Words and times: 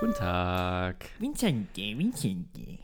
Guten 0.00 0.14
Tag. 0.14 1.06
Vincente, 1.18 1.96
Vincente. 1.96 2.78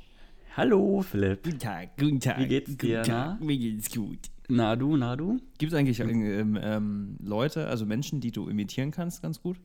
Hallo, 0.57 1.03
Philipp. 1.03 1.43
Guten 1.45 1.59
Tag, 1.59 1.97
guten 1.99 2.21
Tag. 2.21 2.39
Wie 2.39 2.47
geht's 2.47 2.77
dir, 2.77 2.99
Guten 2.99 3.11
Tag. 3.11 3.41
na? 3.41 3.45
Mir 3.45 3.59
geht's 3.59 3.91
gut. 3.95 4.19
Na 4.49 4.77
du, 4.77 4.97
na 4.97 5.17
du? 5.17 5.41
Gibt 5.59 5.73
es 5.73 5.79
eigentlich 5.79 6.01
ähm, 6.01 6.59
ähm, 6.61 7.17
Leute, 7.23 7.67
also 7.67 7.87
Menschen, 7.87 8.21
die 8.21 8.31
du 8.33 8.49
imitieren 8.49 8.91
kannst, 8.91 9.23
ganz 9.23 9.41
gut? 9.41 9.57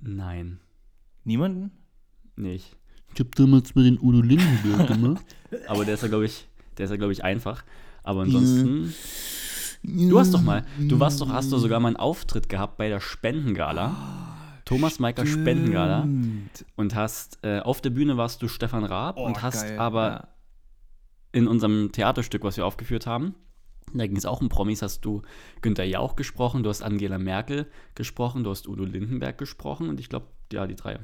Nein, 0.00 0.60
Niemanden? 1.24 1.72
nicht. 2.36 2.76
Ich 3.14 3.20
hab 3.20 3.34
damals 3.34 3.74
mal 3.74 3.82
den 3.84 3.98
Udo 3.98 4.20
Lindenberg 4.20 4.86
gemacht. 5.00 5.24
Aber 5.66 5.84
der 5.84 5.94
ist 5.94 6.02
ja, 6.02 6.08
glaube 6.08 6.26
ich, 6.26 6.46
der 6.76 6.84
ist 6.84 6.90
ja, 6.90 6.96
glaube 6.96 7.12
ich, 7.12 7.24
einfach. 7.24 7.64
Aber 8.04 8.22
ansonsten. 8.22 8.94
Du 9.82 10.18
hast 10.18 10.34
doch 10.34 10.42
mal, 10.42 10.64
du 10.78 10.98
warst 11.00 11.20
doch, 11.20 11.28
hast 11.30 11.52
doch 11.52 11.58
sogar 11.58 11.80
mal 11.80 11.88
einen 11.88 11.96
Auftritt 11.96 12.48
gehabt 12.48 12.76
bei 12.76 12.88
der 12.88 13.00
Spendengala. 13.00 13.94
Thomas 14.64 14.98
Maiker 14.98 15.24
Spendengala. 15.24 16.06
Und 16.76 16.94
hast, 16.94 17.38
äh, 17.42 17.60
auf 17.60 17.80
der 17.80 17.90
Bühne 17.90 18.16
warst 18.16 18.42
du 18.42 18.48
Stefan 18.48 18.84
Raab 18.84 19.16
Oh, 19.18 19.24
und 19.24 19.42
hast 19.42 19.62
geil, 19.62 19.78
aber 19.78 20.08
ja. 20.10 20.28
in 21.32 21.48
unserem 21.48 21.90
Theaterstück, 21.92 22.44
was 22.44 22.56
wir 22.58 22.66
aufgeführt 22.66 23.06
haben, 23.06 23.34
da 23.94 24.06
ging 24.06 24.16
es 24.16 24.26
auch 24.26 24.42
um 24.42 24.50
Promis, 24.50 24.82
hast 24.82 25.00
du 25.06 25.22
Günther 25.62 25.84
Jauch 25.84 26.16
gesprochen, 26.16 26.62
du 26.62 26.68
hast 26.68 26.82
Angela 26.82 27.18
Merkel 27.18 27.70
gesprochen, 27.94 28.44
du 28.44 28.50
hast 28.50 28.68
Udo 28.68 28.84
Lindenberg 28.84 29.38
gesprochen 29.38 29.88
und 29.88 30.00
ich 30.00 30.10
glaube, 30.10 30.26
ja, 30.52 30.66
die 30.66 30.76
drei. 30.76 30.98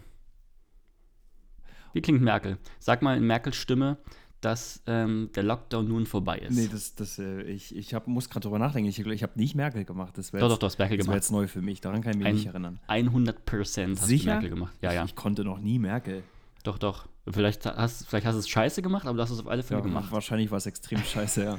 Wie 1.95 2.03
klingt 2.03 2.21
Merkel? 2.21 2.59
Sag 2.81 3.03
mal 3.03 3.17
in 3.17 3.27
Merkels 3.27 3.57
Stimme, 3.57 3.99
dass 4.45 4.83
ähm, 4.87 5.31
der 5.35 5.43
Lockdown 5.43 5.89
nun 5.89 6.07
vorbei 6.07 6.39
ist. 6.39 6.55
Nee, 6.55 6.69
das, 6.71 6.95
das, 6.95 7.19
äh, 7.19 7.43
ich, 7.43 7.75
ich 7.75 7.95
hab, 7.95 8.07
muss 8.07 8.29
gerade 8.29 8.43
drüber 8.45 8.59
nachdenken. 8.59 8.89
Ich, 8.89 8.99
ich 8.99 9.23
habe 9.23 9.33
nicht 9.37 9.55
Merkel 9.55 9.85
gemacht. 9.85 10.19
Das 10.19 10.31
doch, 10.31 10.39
jetzt, 10.41 10.51
doch, 10.51 10.59
du 10.59 10.67
hast 10.67 10.79
Merkel 10.79 10.99
Das 10.99 11.07
gemacht. 11.07 11.17
jetzt 11.17 11.31
neu 11.33 11.47
für 11.49 11.63
mich. 11.63 11.81
Daran 11.81 12.03
kann 12.03 12.13
ich 12.13 12.19
mich 12.19 12.27
Ein- 12.27 12.35
nicht 12.35 12.47
erinnern. 12.47 12.79
100 12.89 13.45
Prozent 13.47 13.99
hast 13.99 14.07
Sicher? 14.09 14.25
du 14.25 14.31
Merkel 14.33 14.51
gemacht. 14.51 14.75
Ja, 14.83 14.93
ja. 14.93 15.05
Ich 15.05 15.15
konnte 15.17 15.45
noch 15.45 15.61
nie 15.61 15.79
Merkel. 15.79 16.23
Doch, 16.63 16.79
doch. 16.79 17.09
Vielleicht 17.27 17.65
hast, 17.65 18.07
vielleicht 18.07 18.27
hast 18.27 18.35
du 18.35 18.41
es 18.41 18.49
scheiße 18.49 18.83
gemacht, 18.83 19.07
aber 19.07 19.17
du 19.17 19.23
hast 19.23 19.31
es 19.31 19.41
auf 19.41 19.49
alle 19.49 19.63
Fälle 19.63 19.81
Ja, 19.81 19.87
gemacht. 19.87 20.13
Wahrscheinlich 20.13 20.51
war 20.51 20.59
es 20.59 20.67
extrem 20.67 20.99
scheiße, 21.05 21.45
ja. 21.45 21.59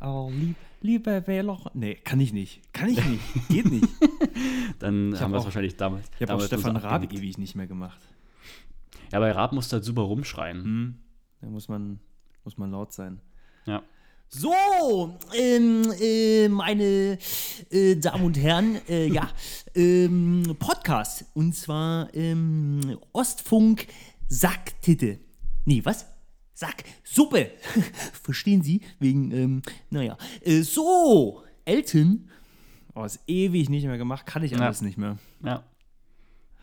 Oh, 0.00 0.30
lieb, 0.32 0.56
lieber 0.80 1.26
Wähler. 1.26 1.58
Nee, 1.74 1.94
kann 1.94 2.20
ich 2.20 2.32
nicht. 2.32 2.60
Kann 2.74 2.90
ich 2.90 3.04
nicht. 3.04 3.22
Geht 3.48 3.70
nicht. 3.70 3.88
Dann 4.78 5.12
hab 5.14 5.22
haben 5.22 5.32
wir 5.32 5.38
es 5.38 5.44
wahrscheinlich 5.44 5.76
damals. 5.76 6.08
Ich 6.18 6.22
habe 6.28 6.34
auch 6.34 6.44
Stefan 6.46 6.76
Raab 6.76 7.10
ewig 7.12 7.38
nicht 7.38 7.54
mehr 7.56 7.66
gemacht. 7.66 7.98
Ja, 9.12 9.18
bei 9.18 9.32
Raab 9.32 9.52
musst 9.52 9.72
du 9.72 9.74
halt 9.76 9.84
super 9.84 10.02
rumschreien. 10.02 10.62
Hm. 10.62 10.94
Da 11.40 11.48
muss 11.48 11.68
man, 11.68 12.00
muss 12.48 12.56
man 12.56 12.70
laut 12.70 12.94
sein. 12.94 13.20
Ja. 13.66 13.82
So, 14.30 14.54
ähm, 15.34 15.82
äh, 16.00 16.48
meine 16.48 17.18
äh, 17.70 17.94
Damen 17.96 18.24
und 18.24 18.38
Herren, 18.38 18.78
äh, 18.88 19.06
ja, 19.06 19.30
ähm, 19.74 20.56
Podcast. 20.58 21.26
Und 21.34 21.54
zwar 21.54 22.08
ähm, 22.14 22.98
Ostfunk 23.12 23.86
Sacktitte. 24.28 25.18
Nee, 25.66 25.82
was? 25.84 26.06
Sack, 26.54 26.84
Suppe. 27.04 27.50
Verstehen 28.22 28.62
Sie? 28.62 28.80
Wegen, 28.98 29.30
ähm, 29.32 29.62
naja. 29.90 30.16
Äh, 30.40 30.62
so, 30.62 31.42
Elton. 31.66 32.30
Oh, 32.94 33.04
ist 33.04 33.20
ewig 33.26 33.68
nicht 33.68 33.84
mehr 33.84 33.98
gemacht, 33.98 34.24
kann 34.24 34.42
ich 34.42 34.52
Ja. 34.52 34.60
alles 34.60 34.80
nicht 34.80 34.96
mehr. 34.96 35.18
Ja. 35.44 35.64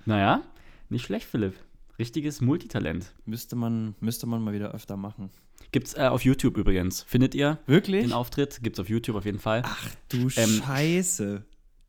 Naja, 0.08 0.42
nicht 0.90 1.06
schlecht, 1.06 1.28
Philipp. 1.28 1.54
Richtiges 2.00 2.42
Multitalent. 2.42 3.14
Müsste 3.26 3.56
man, 3.56 3.94
müsste 4.00 4.26
man 4.26 4.44
mal 4.44 4.54
wieder 4.54 4.72
öfter 4.72 4.98
machen. 4.98 5.30
Gibt's 5.76 5.94
äh, 5.94 6.08
auf 6.08 6.24
YouTube 6.24 6.56
übrigens. 6.56 7.04
Findet 7.04 7.36
ihr 7.36 7.60
Wirklich? 7.66 8.04
den 8.06 8.14
Auftritt? 8.14 8.64
Gibt's 8.64 8.80
auf 8.80 8.88
YouTube 8.88 9.18
auf 9.18 9.26
jeden 9.26 9.40
Fall. 9.40 9.62
Ach 9.66 9.90
du 10.08 10.30
Ähm, 10.38 10.62
Scheiße. 10.66 11.44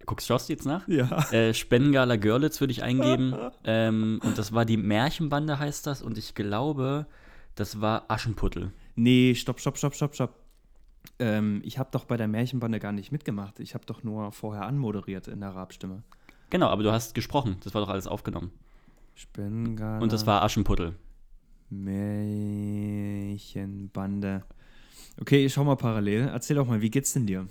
Guckst, 0.07 0.27
schaust 0.27 0.49
du 0.49 0.55
jetzt 0.55 0.67
nach? 0.67 0.89
Ja. 0.89 1.31
Äh, 1.31 1.55
Spendengala 1.55 2.17
Görlitz 2.17 2.59
würde 2.59 2.73
ich 2.73 2.83
eingeben. 2.83 3.37
ähm, 3.65 4.21
und 4.25 4.39
das 4.39 4.53
war 4.53 4.65
die 4.65 4.77
Märchenbande, 4.77 5.61
heißt 5.61 5.87
das. 5.87 6.03
Und 6.03 6.19
ich 6.19 6.35
glaube, 6.35 7.07
das 7.55 7.81
war 7.81 8.07
Aschenputtel. 8.09 8.73
Nee, 8.97 9.37
stopp, 9.37 9.61
stopp, 9.61 9.79
stopp, 9.79 9.95
stopp, 9.95 10.17
stopp. 10.17 10.35
Ähm, 11.21 11.61
ich 11.63 11.79
habe 11.79 11.91
doch 11.93 12.07
bei 12.07 12.17
der 12.17 12.27
Märchenbande 12.27 12.81
gar 12.81 12.91
nicht 12.91 13.13
mitgemacht. 13.13 13.61
Ich 13.61 13.75
habe 13.75 13.87
doch 13.87 14.03
nur 14.03 14.33
vorher 14.33 14.67
anmoderiert 14.67 15.29
in 15.29 15.39
der 15.39 15.51
Rabstimme. 15.51 16.03
Genau, 16.51 16.67
aber 16.71 16.83
du 16.83 16.91
hast 16.91 17.15
gesprochen. 17.15 17.59
Das 17.63 17.73
war 17.73 17.83
doch 17.83 17.89
alles 17.91 18.09
aufgenommen. 18.09 18.51
Spengala. 19.15 20.01
Und 20.01 20.13
das 20.13 20.27
war 20.27 20.43
Aschenputtel. 20.43 20.97
Märchenbande. 21.71 24.45
Okay, 25.21 25.47
ich 25.47 25.53
schau 25.55 25.65
mal 25.65 25.77
parallel. 25.77 26.29
Erzähl 26.33 26.57
doch 26.57 26.67
mal, 26.67 26.81
wie 26.83 26.91
geht's 26.91 27.13
denn 27.13 27.27
dir? 27.27 27.47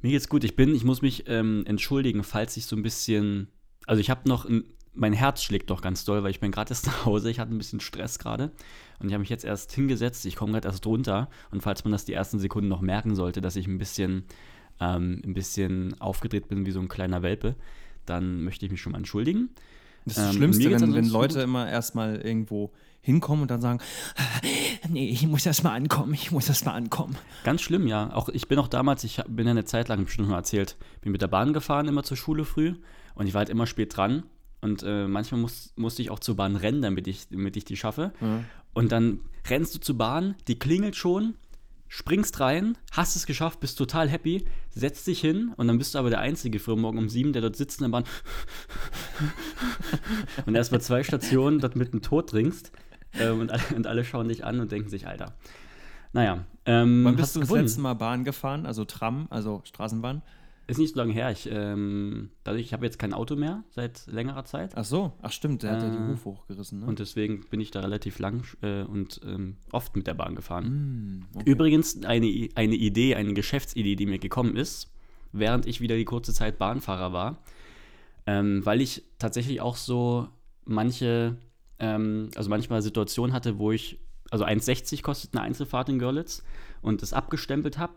Mir 0.00 0.10
geht's 0.10 0.28
gut. 0.28 0.44
Ich 0.44 0.56
bin, 0.56 0.74
ich 0.74 0.84
muss 0.84 1.02
mich 1.02 1.24
ähm, 1.28 1.64
entschuldigen, 1.66 2.22
falls 2.24 2.56
ich 2.56 2.66
so 2.66 2.76
ein 2.76 2.82
bisschen. 2.82 3.48
Also 3.86 4.00
ich 4.00 4.10
habe 4.10 4.28
noch, 4.28 4.44
ein, 4.44 4.64
mein 4.94 5.12
Herz 5.12 5.42
schlägt 5.42 5.70
doch 5.70 5.80
ganz 5.80 6.04
doll, 6.04 6.22
weil 6.22 6.30
ich 6.30 6.40
bin 6.40 6.50
gerade 6.52 6.70
erst 6.70 6.86
nach 6.86 7.06
Hause. 7.06 7.30
Ich 7.30 7.38
hatte 7.38 7.54
ein 7.54 7.58
bisschen 7.58 7.80
Stress 7.80 8.18
gerade 8.18 8.50
und 8.98 9.08
ich 9.08 9.14
habe 9.14 9.20
mich 9.20 9.30
jetzt 9.30 9.44
erst 9.44 9.72
hingesetzt. 9.72 10.26
Ich 10.26 10.36
komme 10.36 10.52
gerade 10.52 10.68
erst 10.68 10.86
runter 10.86 11.28
und 11.50 11.62
falls 11.62 11.84
man 11.84 11.92
das 11.92 12.04
die 12.04 12.12
ersten 12.12 12.38
Sekunden 12.38 12.68
noch 12.68 12.80
merken 12.80 13.14
sollte, 13.14 13.40
dass 13.40 13.56
ich 13.56 13.66
ein 13.66 13.78
bisschen, 13.78 14.24
ähm, 14.80 15.22
ein 15.24 15.34
bisschen 15.34 15.98
aufgedreht 16.00 16.48
bin 16.48 16.66
wie 16.66 16.70
so 16.72 16.80
ein 16.80 16.88
kleiner 16.88 17.22
Welpe, 17.22 17.54
dann 18.06 18.42
möchte 18.42 18.66
ich 18.66 18.72
mich 18.72 18.80
schon 18.82 18.92
mal 18.92 18.98
entschuldigen. 18.98 19.50
Das 20.04 20.16
ist 20.18 20.24
das 20.24 20.30
Ähm, 20.32 20.36
Schlimmste, 20.38 20.70
wenn, 20.72 20.94
wenn 20.94 21.08
Leute 21.08 21.34
gut. 21.36 21.44
immer 21.44 21.70
erstmal 21.70 22.16
irgendwo 22.16 22.72
hinkommen 23.02 23.42
und 23.42 23.50
dann 23.50 23.60
sagen, 23.60 23.80
nee, 24.88 25.08
ich 25.08 25.26
muss 25.26 25.44
erst 25.44 25.64
mal 25.64 25.74
ankommen, 25.74 26.14
ich 26.14 26.30
muss 26.30 26.48
erst 26.48 26.64
mal 26.64 26.72
ankommen. 26.72 27.16
Ganz 27.44 27.60
schlimm, 27.60 27.86
ja. 27.86 28.12
Auch 28.14 28.28
ich 28.28 28.48
bin 28.48 28.58
auch 28.58 28.68
damals, 28.68 29.04
ich 29.04 29.22
bin 29.28 29.46
ja 29.46 29.50
eine 29.50 29.64
Zeit 29.64 29.88
lang 29.88 30.04
bestimmt 30.04 30.28
mal 30.28 30.36
erzählt, 30.36 30.76
bin 31.00 31.12
mit 31.12 31.20
der 31.20 31.28
Bahn 31.28 31.52
gefahren, 31.52 31.88
immer 31.88 32.04
zur 32.04 32.16
Schule 32.16 32.44
früh 32.44 32.74
und 33.14 33.26
ich 33.26 33.34
war 33.34 33.40
halt 33.40 33.50
immer 33.50 33.66
spät 33.66 33.96
dran. 33.96 34.22
Und 34.60 34.84
äh, 34.84 35.08
manchmal 35.08 35.40
muss, 35.40 35.72
musste 35.74 36.02
ich 36.02 36.10
auch 36.10 36.20
zur 36.20 36.36
Bahn 36.36 36.54
rennen, 36.54 36.82
damit 36.82 37.08
ich, 37.08 37.28
damit 37.28 37.56
ich 37.56 37.64
die 37.64 37.76
schaffe. 37.76 38.12
Und 38.72 38.92
dann 38.92 39.20
rennst 39.48 39.74
du 39.74 39.80
zur 39.80 39.98
Bahn, 39.98 40.36
die 40.46 40.56
klingelt 40.56 40.94
schon, 40.94 41.34
springst 41.88 42.38
rein, 42.38 42.78
hast 42.92 43.16
es 43.16 43.26
geschafft, 43.26 43.58
bist 43.58 43.76
total 43.76 44.08
happy, 44.08 44.46
setzt 44.70 45.06
dich 45.08 45.20
hin 45.20 45.52
und 45.56 45.66
dann 45.66 45.78
bist 45.78 45.94
du 45.94 45.98
aber 45.98 46.10
der 46.10 46.20
Einzige 46.20 46.60
für 46.60 46.76
morgen 46.76 46.98
um 46.98 47.08
sieben, 47.08 47.32
der 47.32 47.42
dort 47.42 47.56
sitzt 47.56 47.80
in 47.80 47.84
der 47.84 47.90
Bahn 47.90 48.04
und 50.46 50.54
erst 50.54 50.70
mal 50.70 50.80
zwei 50.80 51.02
Stationen 51.02 51.58
dort 51.58 51.74
mitten 51.74 52.00
tot 52.00 52.30
trinkst. 52.30 52.70
Äh, 53.18 53.30
und, 53.30 53.50
alle, 53.50 53.62
und 53.76 53.86
alle 53.86 54.04
schauen 54.04 54.28
dich 54.28 54.44
an 54.44 54.60
und 54.60 54.72
denken 54.72 54.88
sich, 54.88 55.06
Alter. 55.06 55.34
Naja. 56.12 56.44
Ähm, 56.64 57.04
Wann 57.04 57.16
bist 57.16 57.34
du 57.36 57.40
das 57.40 57.50
letzte 57.50 57.80
Mal 57.80 57.94
Bahn 57.94 58.24
gefahren, 58.24 58.66
also 58.66 58.84
Tram, 58.84 59.26
also 59.30 59.62
Straßenbahn? 59.64 60.22
Ist 60.68 60.78
nicht 60.78 60.94
so 60.94 61.00
lange 61.00 61.12
her. 61.12 61.30
Ich, 61.32 61.48
ähm, 61.50 62.30
dadurch, 62.44 62.64
ich 62.64 62.72
habe 62.72 62.84
jetzt 62.84 62.98
kein 62.98 63.12
Auto 63.12 63.34
mehr 63.34 63.64
seit 63.70 64.06
längerer 64.06 64.44
Zeit. 64.44 64.72
Ach 64.76 64.84
so, 64.84 65.12
ach 65.20 65.32
stimmt, 65.32 65.64
der 65.64 65.72
hat 65.72 65.82
ja 65.82 65.90
die 65.90 65.96
Äh, 65.96 66.08
Hufe 66.12 66.24
hochgerissen, 66.26 66.80
ne? 66.80 66.86
Und 66.86 67.00
deswegen 67.00 67.44
bin 67.50 67.60
ich 67.60 67.72
da 67.72 67.80
relativ 67.80 68.20
lang 68.20 68.44
äh, 68.62 68.82
und 68.84 69.20
ähm, 69.24 69.56
oft 69.72 69.96
mit 69.96 70.06
der 70.06 70.14
Bahn 70.14 70.36
gefahren. 70.36 70.64
Hm, 70.64 71.24
okay. 71.34 71.50
Übrigens 71.50 72.04
eine, 72.04 72.48
eine 72.54 72.74
Idee, 72.76 73.16
eine 73.16 73.34
Geschäftsidee, 73.34 73.96
die 73.96 74.06
mir 74.06 74.20
gekommen 74.20 74.56
ist, 74.56 74.92
während 75.32 75.66
ich 75.66 75.80
wieder 75.80 75.96
die 75.96 76.04
kurze 76.04 76.32
Zeit 76.32 76.58
Bahnfahrer 76.58 77.12
war, 77.12 77.42
ähm, 78.26 78.64
weil 78.64 78.80
ich 78.80 79.02
tatsächlich 79.18 79.60
auch 79.60 79.76
so 79.76 80.28
manche, 80.64 81.36
ähm, 81.82 82.30
also 82.36 82.48
manchmal 82.48 82.80
Situationen 82.80 83.34
hatte, 83.34 83.58
wo 83.58 83.72
ich, 83.72 83.98
also 84.30 84.46
1,60 84.46 85.02
kostet 85.02 85.34
eine 85.34 85.42
Einzelfahrt 85.42 85.88
in 85.90 85.98
Görlitz 85.98 86.42
und 86.80 87.02
das 87.02 87.12
abgestempelt 87.12 87.76
habe 87.76 87.94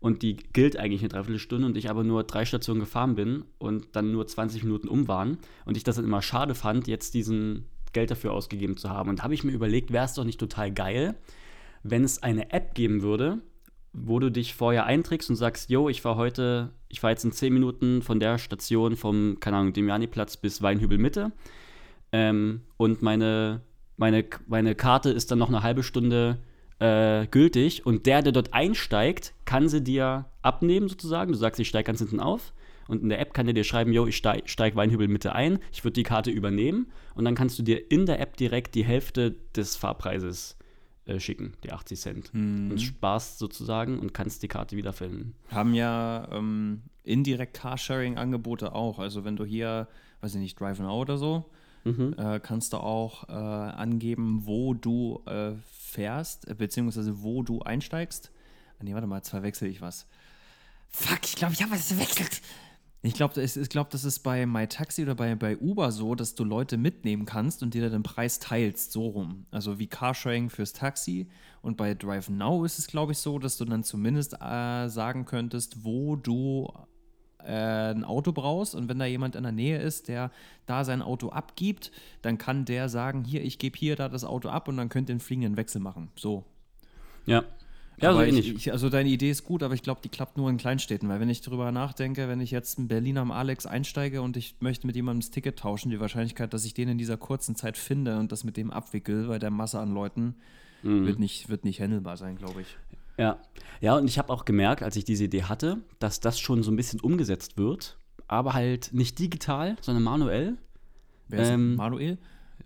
und 0.00 0.22
die 0.22 0.36
gilt 0.36 0.76
eigentlich 0.78 1.02
eine 1.02 1.10
Dreiviertelstunde 1.10 1.66
und 1.66 1.76
ich 1.76 1.90
aber 1.90 2.02
nur 2.02 2.24
drei 2.24 2.44
Stationen 2.46 2.80
gefahren 2.80 3.14
bin 3.14 3.44
und 3.58 3.88
dann 3.92 4.10
nur 4.10 4.26
20 4.26 4.64
Minuten 4.64 4.88
um 4.88 5.06
waren 5.06 5.38
und 5.66 5.76
ich 5.76 5.84
das 5.84 5.96
dann 5.96 6.06
immer 6.06 6.22
schade 6.22 6.54
fand, 6.54 6.88
jetzt 6.88 7.14
diesen 7.14 7.66
Geld 7.92 8.10
dafür 8.10 8.32
ausgegeben 8.32 8.76
zu 8.76 8.90
haben. 8.90 9.10
Und 9.10 9.22
habe 9.22 9.34
ich 9.34 9.44
mir 9.44 9.52
überlegt, 9.52 9.92
wäre 9.92 10.06
es 10.06 10.14
doch 10.14 10.24
nicht 10.24 10.40
total 10.40 10.72
geil, 10.72 11.14
wenn 11.82 12.04
es 12.04 12.22
eine 12.22 12.52
App 12.52 12.74
geben 12.74 13.02
würde, 13.02 13.38
wo 13.92 14.18
du 14.18 14.30
dich 14.30 14.54
vorher 14.54 14.86
einträgst 14.86 15.30
und 15.30 15.36
sagst, 15.36 15.70
yo, 15.70 15.88
ich 15.88 16.02
fahre 16.02 16.16
heute, 16.16 16.70
ich 16.88 17.00
fahre 17.00 17.12
jetzt 17.12 17.24
in 17.24 17.32
10 17.32 17.52
Minuten 17.52 18.02
von 18.02 18.18
der 18.18 18.38
Station 18.38 18.96
vom, 18.96 19.38
keine 19.40 19.58
Ahnung, 19.58 19.72
Demiani-Platz 19.72 20.38
bis 20.38 20.62
Weinhübel 20.62 20.98
Mitte 20.98 21.32
ähm, 22.12 22.62
und 22.76 23.02
meine, 23.02 23.62
meine, 23.96 24.24
meine 24.46 24.74
Karte 24.74 25.10
ist 25.10 25.30
dann 25.30 25.38
noch 25.38 25.48
eine 25.48 25.62
halbe 25.62 25.82
Stunde 25.82 26.38
äh, 26.78 27.26
gültig 27.26 27.86
und 27.86 28.06
der, 28.06 28.22
der 28.22 28.32
dort 28.32 28.52
einsteigt, 28.52 29.34
kann 29.44 29.68
sie 29.68 29.82
dir 29.82 30.26
abnehmen 30.42 30.88
sozusagen. 30.88 31.32
Du 31.32 31.38
sagst, 31.38 31.60
ich 31.60 31.68
steige 31.68 31.86
ganz 31.86 32.00
hinten 32.00 32.20
auf 32.20 32.52
und 32.88 33.02
in 33.02 33.08
der 33.08 33.20
App 33.20 33.34
kann 33.34 33.46
der 33.46 33.54
dir 33.54 33.64
schreiben, 33.64 33.92
yo, 33.92 34.06
ich 34.06 34.16
steige 34.16 34.48
steig 34.48 34.76
Weinhübel 34.76 35.08
Mitte 35.08 35.34
ein, 35.34 35.58
ich 35.72 35.84
würde 35.84 35.94
die 35.94 36.02
Karte 36.02 36.30
übernehmen 36.30 36.88
und 37.14 37.24
dann 37.24 37.34
kannst 37.34 37.58
du 37.58 37.62
dir 37.62 37.90
in 37.90 38.06
der 38.06 38.20
App 38.20 38.36
direkt 38.36 38.74
die 38.74 38.84
Hälfte 38.84 39.36
des 39.54 39.76
Fahrpreises 39.76 40.56
äh, 41.06 41.20
schicken, 41.20 41.54
die 41.64 41.72
80 41.72 42.00
Cent. 42.00 42.30
Und 42.72 42.78
sparst 42.78 43.38
sozusagen 43.38 43.98
und 43.98 44.12
kannst 44.12 44.42
die 44.42 44.48
Karte 44.48 44.76
wiederfinden. 44.76 45.34
Haben 45.48 45.72
ja 45.72 46.28
ähm, 46.32 46.82
indirekt 47.04 47.54
Carsharing-Angebote 47.54 48.74
auch. 48.74 48.98
Also 48.98 49.24
wenn 49.24 49.36
du 49.36 49.44
hier, 49.44 49.88
weiß 50.20 50.34
ich 50.34 50.40
nicht, 50.40 50.60
Drive 50.60 50.80
Now 50.80 51.00
oder 51.00 51.16
so, 51.16 51.46
äh, 51.86 52.40
kannst 52.40 52.72
du 52.72 52.78
auch 52.78 53.28
äh, 53.28 53.32
angeben, 53.32 54.42
wo 54.44 54.74
du 54.74 55.22
äh, 55.26 55.52
fährst, 55.66 56.48
äh, 56.48 56.54
beziehungsweise 56.54 57.22
wo 57.22 57.42
du 57.42 57.62
einsteigst. 57.62 58.30
Ah, 58.78 58.84
nee, 58.84 58.94
warte 58.94 59.06
mal, 59.06 59.16
jetzt 59.16 59.30
verwechsel 59.30 59.68
ich 59.68 59.80
was. 59.80 60.06
Fuck, 60.88 61.24
ich 61.24 61.36
glaube, 61.36 61.54
ich 61.54 61.62
habe 61.62 61.72
was 61.72 61.88
verwechselt. 61.88 62.40
Ich 63.02 63.14
glaube, 63.14 63.40
ich 63.40 63.68
glaub, 63.68 63.90
das 63.90 64.04
ist 64.04 64.20
bei 64.20 64.46
MyTaxi 64.46 65.02
oder 65.02 65.14
bei, 65.14 65.34
bei 65.36 65.56
Uber 65.58 65.92
so, 65.92 66.16
dass 66.16 66.34
du 66.34 66.42
Leute 66.42 66.76
mitnehmen 66.76 67.24
kannst 67.24 67.62
und 67.62 67.72
dir 67.72 67.82
dann 67.82 67.92
den 67.92 68.02
Preis 68.02 68.40
teilst, 68.40 68.90
so 68.90 69.06
rum. 69.06 69.46
Also 69.52 69.78
wie 69.78 69.86
Carsharing 69.86 70.50
fürs 70.50 70.72
Taxi. 70.72 71.28
Und 71.62 71.76
bei 71.76 71.94
Drive 71.94 72.28
Now 72.28 72.64
ist 72.64 72.80
es, 72.80 72.88
glaube 72.88 73.12
ich, 73.12 73.18
so, 73.18 73.38
dass 73.38 73.58
du 73.58 73.64
dann 73.64 73.84
zumindest 73.84 74.34
äh, 74.40 74.88
sagen 74.88 75.24
könntest, 75.24 75.84
wo 75.84 76.16
du 76.16 76.68
äh, 76.74 76.86
ein 77.52 78.04
Auto 78.04 78.32
brauchst. 78.32 78.74
Und 78.74 78.88
wenn 78.88 78.98
da 78.98 79.04
jemand 79.04 79.36
in 79.36 79.42
der 79.42 79.52
Nähe 79.52 79.78
ist, 79.78 80.08
der 80.08 80.30
da 80.66 80.84
sein 80.84 81.02
Auto 81.02 81.30
abgibt, 81.30 81.92
dann 82.22 82.38
kann 82.38 82.64
der 82.64 82.88
sagen, 82.88 83.24
hier, 83.24 83.42
ich 83.42 83.58
gebe 83.58 83.78
hier 83.78 83.96
da 83.96 84.08
das 84.08 84.24
Auto 84.24 84.48
ab 84.48 84.68
und 84.68 84.76
dann 84.76 84.88
könnt 84.88 85.08
ihr 85.08 85.14
einen 85.14 85.20
fliegenden 85.20 85.56
Wechsel 85.56 85.80
machen. 85.80 86.08
So. 86.16 86.44
Ja. 87.26 87.44
Ja, 87.98 88.10
aber 88.10 88.30
so 88.30 88.36
ich, 88.36 88.54
ich, 88.54 88.72
also 88.72 88.90
deine 88.90 89.08
Idee 89.08 89.30
ist 89.30 89.44
gut, 89.44 89.62
aber 89.62 89.72
ich 89.72 89.82
glaube, 89.82 90.02
die 90.04 90.10
klappt 90.10 90.36
nur 90.36 90.50
in 90.50 90.58
Kleinstädten, 90.58 91.08
weil 91.08 91.18
wenn 91.18 91.30
ich 91.30 91.40
drüber 91.40 91.72
nachdenke, 91.72 92.28
wenn 92.28 92.40
ich 92.40 92.50
jetzt 92.50 92.78
in 92.78 92.88
Berlin 92.88 93.16
am 93.16 93.30
Alex 93.30 93.64
einsteige 93.64 94.20
und 94.20 94.36
ich 94.36 94.56
möchte 94.60 94.86
mit 94.86 94.96
jemandem 94.96 95.20
das 95.20 95.30
Ticket 95.30 95.58
tauschen, 95.58 95.90
die 95.90 95.98
Wahrscheinlichkeit, 95.98 96.52
dass 96.52 96.66
ich 96.66 96.74
den 96.74 96.90
in 96.90 96.98
dieser 96.98 97.16
kurzen 97.16 97.56
Zeit 97.56 97.78
finde 97.78 98.18
und 98.18 98.32
das 98.32 98.44
mit 98.44 98.58
dem 98.58 98.70
abwickel 98.70 99.28
bei 99.28 99.38
der 99.38 99.50
Masse 99.50 99.80
an 99.80 99.94
Leuten, 99.94 100.34
Mhm. 100.82 101.06
wird 101.06 101.18
nicht, 101.18 101.48
wird 101.48 101.64
nicht 101.64 101.80
handelbar 101.80 102.16
sein, 102.16 102.36
glaube 102.36 102.60
ich. 102.62 102.76
Ja, 103.18 103.38
ja, 103.80 103.96
und 103.96 104.08
ich 104.08 104.18
habe 104.18 104.32
auch 104.32 104.44
gemerkt, 104.44 104.82
als 104.82 104.96
ich 104.96 105.04
diese 105.04 105.24
Idee 105.24 105.44
hatte, 105.44 105.78
dass 105.98 106.20
das 106.20 106.38
schon 106.38 106.62
so 106.62 106.70
ein 106.70 106.76
bisschen 106.76 107.00
umgesetzt 107.00 107.56
wird, 107.56 107.98
aber 108.28 108.52
halt 108.54 108.90
nicht 108.92 109.18
digital, 109.18 109.76
sondern 109.80 110.02
manuell. 110.04 110.56
Wer 111.28 111.40
ist 111.42 111.48
Ähm, 111.50 111.76
Manuel? 111.76 112.18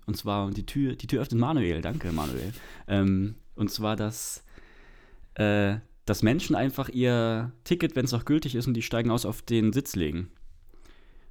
Und 0.07 0.17
zwar 0.17 0.51
die 0.51 0.67
Tür, 0.67 0.97
die 0.97 1.07
Tür 1.07 1.23
öffnet 1.23 1.41
Manuel, 1.41 1.81
danke 1.83 2.11
Manuel. 2.13 2.53
Ähm, 2.89 3.37
und 3.55 3.71
zwar, 3.71 3.97
dass, 3.97 4.45
äh, 5.35 5.77
dass 6.05 6.23
Menschen 6.23 6.57
einfach 6.57 6.89
ihr 6.89 7.53
Ticket, 7.65 7.95
wenn 7.97 8.05
es 8.05 8.13
noch 8.13 8.25
gültig 8.25 8.55
ist 8.55 8.67
und 8.67 8.75
die 8.75 8.83
steigen 8.83 9.11
aus, 9.11 9.25
auf 9.27 9.43
den 9.43 9.73
Sitz 9.73 9.95
legen. 9.97 10.31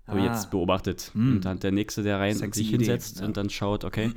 Habe 0.07 0.19
ich 0.19 0.25
Ah. 0.25 0.33
jetzt 0.33 0.49
beobachtet. 0.49 1.11
Hm. 1.13 1.33
Und 1.35 1.45
dann 1.45 1.59
der 1.59 1.71
Nächste, 1.71 2.01
der 2.03 2.19
rein 2.19 2.35
Sexy 2.35 2.59
sich 2.63 2.73
Idee, 2.73 2.85
hinsetzt 2.85 3.19
ja. 3.19 3.25
und 3.25 3.37
dann 3.37 3.49
schaut, 3.49 3.83
okay. 3.83 4.11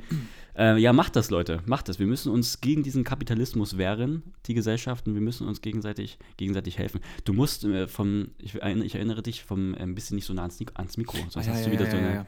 Äh, 0.57 0.77
ja, 0.77 0.93
macht 0.93 1.15
das, 1.15 1.29
Leute, 1.29 1.61
macht 1.65 1.89
das. 1.89 1.99
Wir 1.99 2.07
müssen 2.07 2.31
uns 2.31 2.61
gegen 2.61 2.83
diesen 2.83 3.03
Kapitalismus 3.03 3.77
wehren, 3.77 4.23
die 4.45 4.53
Gesellschaften. 4.53 5.13
Wir 5.13 5.21
müssen 5.21 5.47
uns 5.47 5.61
gegenseitig, 5.61 6.17
gegenseitig 6.37 6.77
helfen. 6.77 7.01
Du 7.25 7.33
musst 7.33 7.63
äh, 7.63 7.87
vom, 7.87 8.29
ich, 8.37 8.55
erinnere- 8.61 8.85
ich 8.85 8.95
erinnere 8.95 9.23
dich, 9.23 9.43
vom 9.43 9.73
äh, 9.73 9.77
ein 9.79 9.95
bisschen 9.95 10.15
nicht 10.15 10.25
so 10.25 10.33
nah 10.33 10.43
ans, 10.43 10.59
ans 10.75 10.97
Mikro. 10.97 11.17
Sonst, 11.29 11.37
Ah, 11.47 11.51
hast 11.51 11.59
ja, 11.61 11.65
du 11.65 11.67
ja, 11.67 11.71
wieder 11.71 11.85
ja, 11.85 11.91
so 11.91 11.97
ja, 11.97 12.03
eine, 12.03 12.15
ja. 12.15 12.25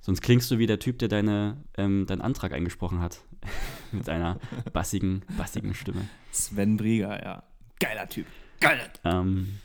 sonst 0.00 0.20
klingst 0.22 0.50
du 0.50 0.58
wie 0.58 0.66
der 0.66 0.78
Typ, 0.78 0.98
der 0.98 1.08
deine, 1.08 1.56
ähm, 1.76 2.06
deinen 2.06 2.22
Antrag 2.22 2.52
eingesprochen 2.52 3.00
hat. 3.00 3.20
Mit 3.92 4.08
einer 4.08 4.38
bassigen, 4.72 5.22
bassigen 5.36 5.74
Stimme. 5.74 6.08
Sven 6.32 6.76
Brieger, 6.76 7.22
ja. 7.22 7.42
Geiler 7.78 8.08
Typ. 8.08 8.26
Geiler 8.60 8.84
Typ. 8.92 9.00
Ähm, 9.04 9.58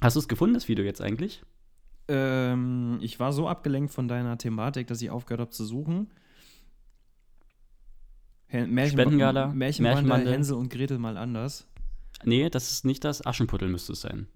hast 0.00 0.14
du 0.16 0.20
es 0.20 0.28
gefunden, 0.28 0.54
das 0.54 0.68
Video 0.68 0.84
jetzt 0.84 1.00
eigentlich? 1.02 1.42
Ähm, 2.08 2.98
ich 3.00 3.18
war 3.20 3.32
so 3.32 3.48
abgelenkt 3.48 3.92
von 3.92 4.08
deiner 4.08 4.38
Thematik, 4.38 4.86
dass 4.86 5.02
ich 5.02 5.10
aufgehört 5.10 5.40
habe 5.40 5.50
zu 5.50 5.64
suchen. 5.64 6.10
Märchen, 8.52 8.98
Spendengala, 8.98 9.48
Märchenbande. 9.48 10.30
Hänsel 10.30 10.56
und 10.56 10.70
Gretel 10.70 10.98
mal 10.98 11.16
anders. 11.16 11.66
Nee, 12.24 12.50
das 12.50 12.70
ist 12.70 12.84
nicht 12.84 13.04
das. 13.04 13.24
Aschenputtel 13.24 13.68
müsste 13.68 13.92
es 13.92 14.02
sein. 14.02 14.26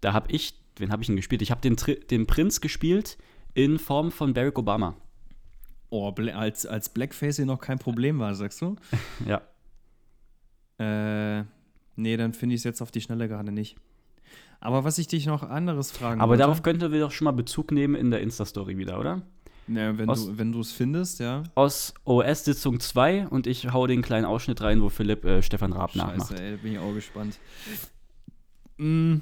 Da 0.00 0.12
habe 0.12 0.30
ich, 0.32 0.54
wen 0.76 0.90
habe 0.90 1.02
ich 1.02 1.06
denn 1.06 1.16
gespielt? 1.16 1.42
Ich 1.42 1.50
habe 1.50 1.60
den, 1.60 1.76
den 2.10 2.26
Prinz 2.26 2.60
gespielt 2.60 3.18
in 3.54 3.78
Form 3.78 4.10
von 4.10 4.34
Barack 4.34 4.58
Obama. 4.58 4.96
Oh, 5.90 6.12
als, 6.34 6.66
als 6.66 6.88
Blackface 6.90 7.36
hier 7.36 7.46
noch 7.46 7.60
kein 7.60 7.78
Problem 7.78 8.18
war, 8.18 8.34
sagst 8.34 8.60
du? 8.60 8.76
Ja. 9.26 9.42
Äh, 10.78 11.44
nee, 11.96 12.16
dann 12.16 12.34
finde 12.34 12.54
ich 12.54 12.60
es 12.60 12.64
jetzt 12.64 12.80
auf 12.82 12.92
die 12.92 13.00
Schnelle 13.00 13.26
gerade 13.26 13.50
nicht. 13.50 13.76
Aber 14.60 14.84
was 14.84 14.98
ich 14.98 15.08
dich 15.08 15.26
noch 15.26 15.42
anderes 15.42 15.90
fragen 15.90 16.20
Aber 16.20 16.30
wollte, 16.30 16.42
darauf 16.42 16.62
könnten 16.62 16.92
wir 16.92 17.00
doch 17.00 17.10
schon 17.10 17.26
mal 17.26 17.32
Bezug 17.32 17.72
nehmen 17.72 17.94
in 17.94 18.10
der 18.10 18.20
Insta-Story 18.20 18.76
wieder, 18.76 18.98
oder? 18.98 19.22
Na, 19.68 19.96
wenn 19.98 20.08
aus- 20.08 20.26
du 20.26 20.38
wenn 20.38 20.52
du 20.52 20.60
es 20.60 20.72
findest, 20.72 21.20
ja. 21.20 21.42
Aus 21.54 21.94
OS-Sitzung 22.04 22.80
2 22.80 23.28
und 23.28 23.46
ich 23.46 23.72
hau 23.72 23.86
den 23.86 24.02
kleinen 24.02 24.24
Ausschnitt 24.24 24.60
rein, 24.62 24.82
wo 24.82 24.88
Philipp 24.88 25.24
äh, 25.24 25.42
Stefan 25.42 25.72
Raab 25.72 25.94
nachmacht. 25.94 26.30
Scheiße, 26.30 26.42
ey, 26.42 26.50
da 26.56 26.62
bin 26.62 26.72
ich 26.72 26.78
auch 26.78 26.92
gespannt. 26.94 27.38
Mm, 28.78 29.16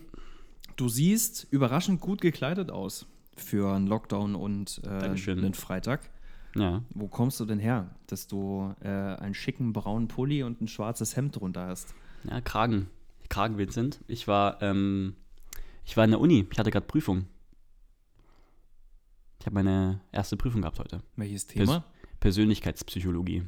du 0.76 0.88
siehst 0.88 1.46
überraschend 1.50 2.00
gut 2.00 2.20
gekleidet 2.20 2.70
aus 2.70 3.06
für 3.37 3.75
einen 3.75 3.87
Lockdown 3.87 4.34
und 4.34 4.81
äh, 4.84 4.88
einen 4.88 5.54
Freitag. 5.54 6.10
Ja. 6.54 6.82
Wo 6.94 7.06
kommst 7.08 7.38
du 7.40 7.44
denn 7.44 7.58
her, 7.58 7.90
dass 8.06 8.26
du 8.26 8.75
äh, 8.82 8.88
einen 8.88 9.34
schicken 9.34 9.72
braunen 9.75 10.08
Pulli 10.08 10.43
und 10.43 10.60
ein 10.62 10.69
schwarzes 10.69 11.16
Hemd 11.16 11.37
drunter 11.38 11.66
hast? 11.66 11.94
ja, 12.28 12.40
Kragen. 12.40 12.88
Kragen 13.28 13.58
Vincent. 13.58 14.00
Ich 14.06 14.26
war, 14.28 14.62
ähm, 14.62 15.14
ich 15.84 15.96
war 15.96 16.04
in 16.04 16.10
der 16.12 16.20
Uni. 16.20 16.46
Ich 16.50 16.58
hatte 16.58 16.70
gerade 16.70 16.87
Prüfung. 16.87 17.26
Ich 19.46 19.48
habe 19.48 19.62
meine 19.62 20.00
erste 20.10 20.37
Prüfung 20.37 20.62
gehabt 20.62 20.81
heute. 20.81 21.02
Welches 21.14 21.46
Thema? 21.46 21.84
Persönlichkeitspsychologie. 22.19 23.44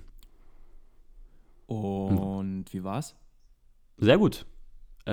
Und 1.67 2.67
wie 2.71 2.85
war's? 2.85 3.17
Sehr 3.97 4.17
gut. 4.17 4.47
Äh, 5.07 5.11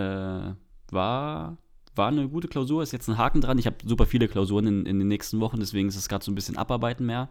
war, 0.91 1.57
war 1.95 2.07
eine 2.07 2.29
gute 2.29 2.47
Klausur, 2.47 2.83
ist 2.83 2.91
jetzt 2.91 3.07
ein 3.07 3.17
Haken 3.17 3.41
dran. 3.41 3.57
Ich 3.57 3.65
habe 3.65 3.77
super 3.83 4.05
viele 4.05 4.27
Klausuren 4.27 4.67
in, 4.67 4.85
in 4.85 4.99
den 4.99 5.07
nächsten 5.07 5.39
Wochen, 5.39 5.59
deswegen 5.59 5.87
ist 5.87 5.95
es 5.95 6.07
gerade 6.07 6.23
so 6.23 6.31
ein 6.31 6.35
bisschen 6.35 6.55
Abarbeiten 6.55 7.07
mehr. 7.07 7.29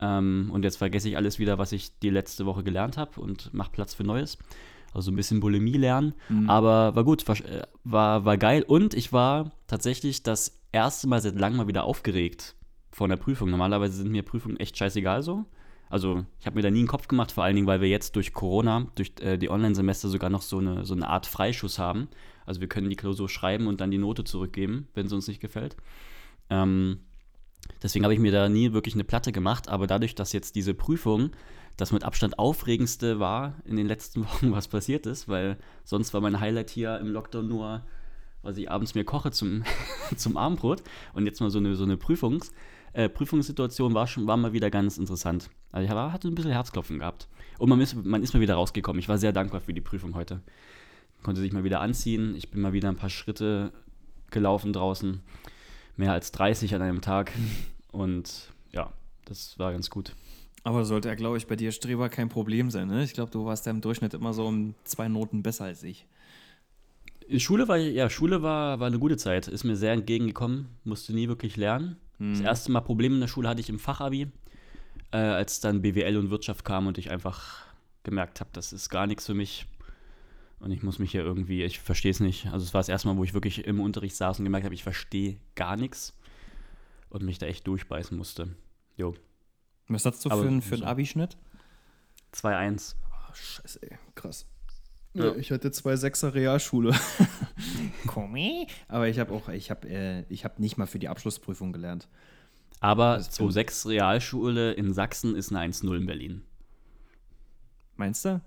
Ähm, 0.00 0.50
und 0.52 0.64
jetzt 0.64 0.78
vergesse 0.78 1.08
ich 1.08 1.16
alles 1.16 1.38
wieder, 1.38 1.58
was 1.58 1.70
ich 1.70 2.00
die 2.00 2.10
letzte 2.10 2.44
Woche 2.44 2.64
gelernt 2.64 2.96
habe 2.96 3.20
und 3.20 3.54
mache 3.54 3.70
Platz 3.70 3.94
für 3.94 4.02
Neues. 4.02 4.36
Also 4.92 5.12
ein 5.12 5.16
bisschen 5.16 5.38
Bulimie 5.38 5.78
lernen. 5.78 6.14
Mhm. 6.28 6.50
Aber 6.50 6.96
war 6.96 7.04
gut, 7.04 7.28
war, 7.28 7.36
äh, 7.36 7.62
war, 7.84 8.24
war 8.24 8.36
geil. 8.36 8.64
Und 8.66 8.94
ich 8.94 9.12
war 9.12 9.52
tatsächlich 9.68 10.24
das 10.24 10.60
erste 10.72 11.06
Mal 11.06 11.22
seit 11.22 11.38
langem 11.38 11.58
mal 11.58 11.68
wieder 11.68 11.84
aufgeregt 11.84 12.56
vor 12.94 13.06
einer 13.06 13.16
Prüfung. 13.16 13.50
Normalerweise 13.50 13.96
sind 13.96 14.10
mir 14.10 14.22
Prüfungen 14.22 14.58
echt 14.58 14.78
scheißegal 14.78 15.22
so. 15.22 15.44
Also 15.90 16.24
ich 16.40 16.46
habe 16.46 16.56
mir 16.56 16.62
da 16.62 16.70
nie 16.70 16.78
einen 16.78 16.88
Kopf 16.88 17.08
gemacht, 17.08 17.32
vor 17.32 17.44
allen 17.44 17.56
Dingen, 17.56 17.66
weil 17.66 17.80
wir 17.80 17.88
jetzt 17.88 18.16
durch 18.16 18.32
Corona, 18.32 18.86
durch 18.94 19.12
äh, 19.20 19.36
die 19.36 19.50
Online-Semester 19.50 20.08
sogar 20.08 20.30
noch 20.30 20.42
so 20.42 20.58
eine, 20.58 20.84
so 20.84 20.94
eine 20.94 21.08
Art 21.08 21.26
Freischuss 21.26 21.78
haben. 21.78 22.08
Also 22.46 22.60
wir 22.60 22.68
können 22.68 22.88
die 22.88 22.96
Klausur 22.96 23.28
schreiben 23.28 23.66
und 23.66 23.80
dann 23.80 23.90
die 23.90 23.98
Note 23.98 24.24
zurückgeben, 24.24 24.88
wenn 24.94 25.06
es 25.06 25.12
uns 25.12 25.28
nicht 25.28 25.40
gefällt. 25.40 25.76
Ähm, 26.50 27.00
deswegen 27.82 28.04
habe 28.04 28.14
ich 28.14 28.20
mir 28.20 28.32
da 28.32 28.48
nie 28.48 28.72
wirklich 28.72 28.94
eine 28.94 29.04
Platte 29.04 29.32
gemacht, 29.32 29.68
aber 29.68 29.86
dadurch, 29.86 30.14
dass 30.14 30.32
jetzt 30.32 30.56
diese 30.56 30.74
Prüfung 30.74 31.30
das 31.76 31.92
mit 31.92 32.04
Abstand 32.04 32.38
aufregendste 32.38 33.18
war 33.18 33.56
in 33.64 33.76
den 33.76 33.86
letzten 33.86 34.24
Wochen, 34.24 34.52
was 34.52 34.68
passiert 34.68 35.06
ist, 35.06 35.28
weil 35.28 35.58
sonst 35.84 36.14
war 36.14 36.20
mein 36.20 36.40
Highlight 36.40 36.70
hier 36.70 36.98
im 36.98 37.08
Lockdown 37.08 37.48
nur, 37.48 37.84
was 38.42 38.56
ich 38.56 38.70
abends 38.70 38.94
mir 38.94 39.04
koche 39.04 39.32
zum, 39.32 39.64
zum 40.16 40.36
Abendbrot 40.36 40.82
und 41.12 41.26
jetzt 41.26 41.40
mal 41.40 41.50
so 41.50 41.58
eine, 41.58 41.74
so 41.74 41.84
eine 41.84 41.96
Prüfungs, 41.96 42.52
äh, 42.94 43.08
Prüfungssituation 43.08 43.92
war 43.94 44.06
schon 44.06 44.26
war 44.26 44.36
mal 44.36 44.52
wieder 44.52 44.70
ganz 44.70 44.98
interessant. 44.98 45.50
Also 45.70 45.84
ich 45.84 45.90
hab- 45.90 46.12
hatte 46.12 46.28
ein 46.28 46.34
bisschen 46.34 46.52
Herzklopfen 46.52 46.98
gehabt 47.00 47.28
und 47.58 47.68
man 47.68 47.80
ist, 47.80 47.94
man 48.04 48.22
ist 48.22 48.32
mal 48.34 48.40
wieder 48.40 48.54
rausgekommen. 48.54 48.98
Ich 49.00 49.08
war 49.08 49.18
sehr 49.18 49.32
dankbar 49.32 49.60
für 49.60 49.74
die 49.74 49.80
Prüfung 49.80 50.14
heute. 50.14 50.40
Konnte 51.22 51.40
sich 51.40 51.52
mal 51.52 51.64
wieder 51.64 51.80
anziehen. 51.80 52.34
Ich 52.36 52.50
bin 52.50 52.60
mal 52.60 52.72
wieder 52.72 52.88
ein 52.88 52.96
paar 52.96 53.10
Schritte 53.10 53.72
gelaufen 54.30 54.72
draußen. 54.72 55.20
Mehr 55.96 56.12
als 56.12 56.32
30 56.32 56.74
an 56.74 56.82
einem 56.82 57.00
Tag. 57.00 57.32
Und 57.92 58.50
ja, 58.72 58.92
das 59.24 59.58
war 59.58 59.72
ganz 59.72 59.90
gut. 59.90 60.14
Aber 60.64 60.84
sollte 60.84 61.08
er, 61.08 61.16
glaube 61.16 61.36
ich, 61.36 61.46
bei 61.46 61.56
dir 61.56 61.72
Streber 61.72 62.08
kein 62.08 62.28
Problem 62.28 62.70
sein, 62.70 62.88
ne? 62.88 63.04
Ich 63.04 63.12
glaube, 63.12 63.30
du 63.30 63.44
warst 63.44 63.66
ja 63.66 63.70
im 63.72 63.80
Durchschnitt 63.80 64.14
immer 64.14 64.32
so 64.32 64.46
um 64.46 64.74
zwei 64.84 65.08
Noten 65.08 65.42
besser 65.42 65.64
als 65.64 65.82
ich. 65.82 66.06
Schule 67.38 67.68
war 67.68 67.76
ja, 67.76 68.10
Schule 68.10 68.42
war, 68.42 68.80
war 68.80 68.86
eine 68.86 68.98
gute 68.98 69.16
Zeit. 69.16 69.48
Ist 69.48 69.64
mir 69.64 69.76
sehr 69.76 69.92
entgegengekommen. 69.92 70.68
Musste 70.84 71.14
nie 71.14 71.28
wirklich 71.28 71.56
lernen. 71.56 71.96
Das 72.18 72.40
erste 72.40 72.70
Mal 72.72 72.80
Probleme 72.80 73.14
in 73.16 73.20
der 73.20 73.28
Schule 73.28 73.48
hatte 73.48 73.60
ich 73.60 73.68
im 73.68 73.78
Fachabi, 73.78 74.28
äh, 75.12 75.16
als 75.16 75.60
dann 75.60 75.82
BWL 75.82 76.16
und 76.16 76.30
Wirtschaft 76.30 76.64
kam 76.64 76.86
und 76.86 76.96
ich 76.98 77.10
einfach 77.10 77.64
gemerkt 78.04 78.40
habe, 78.40 78.50
das 78.52 78.72
ist 78.72 78.88
gar 78.88 79.06
nichts 79.06 79.26
für 79.26 79.34
mich. 79.34 79.66
Und 80.60 80.70
ich 80.70 80.82
muss 80.82 80.98
mich 80.98 81.10
hier 81.10 81.22
irgendwie, 81.22 81.62
ich 81.64 81.80
verstehe 81.80 82.10
es 82.12 82.20
nicht. 82.20 82.46
Also 82.46 82.64
es 82.64 82.72
war 82.72 82.78
das 82.80 82.88
erste 82.88 83.08
Mal, 83.08 83.16
wo 83.16 83.24
ich 83.24 83.34
wirklich 83.34 83.66
im 83.66 83.80
Unterricht 83.80 84.16
saß 84.16 84.38
und 84.38 84.44
gemerkt 84.44 84.64
habe, 84.64 84.74
ich 84.74 84.82
verstehe 84.82 85.38
gar 85.56 85.76
nichts. 85.76 86.16
Und 87.10 87.22
mich 87.24 87.38
da 87.38 87.46
echt 87.46 87.66
durchbeißen 87.66 88.16
musste. 88.16 88.48
Jo. 88.96 89.14
Was 89.88 90.04
hast 90.06 90.24
du 90.24 90.30
Aber 90.30 90.42
für, 90.42 90.48
einen- 90.48 90.62
für 90.62 90.74
einen. 90.76 90.84
Abischnitt? 90.84 91.36
2-1. 92.32 92.94
Oh, 93.10 93.34
scheiße, 93.34 93.82
ey. 93.82 93.98
Krass. 94.14 94.46
Ja. 95.14 95.34
ich 95.36 95.50
hatte 95.52 95.70
zwei 95.70 95.96
Sechser 95.96 96.34
Realschule. 96.34 96.92
Kommi? 98.06 98.66
Aber 98.88 99.08
ich 99.08 99.18
habe 99.18 99.32
auch, 99.32 99.48
ich 99.48 99.70
habe 99.70 99.88
äh, 99.88 100.24
ich 100.28 100.44
hab 100.44 100.58
nicht 100.58 100.76
mal 100.76 100.86
für 100.86 100.98
die 100.98 101.08
Abschlussprüfung 101.08 101.72
gelernt. 101.72 102.08
Aber 102.80 103.16
Das 103.16 103.36
bin- 103.38 103.48
2-6 103.48 103.88
Realschule 103.88 104.72
in 104.72 104.92
Sachsen 104.92 105.36
ist 105.36 105.52
eine 105.54 105.72
1-0 105.72 105.96
in 105.96 106.06
Berlin. 106.06 106.42
Meinst 107.96 108.24
du? 108.24 108.40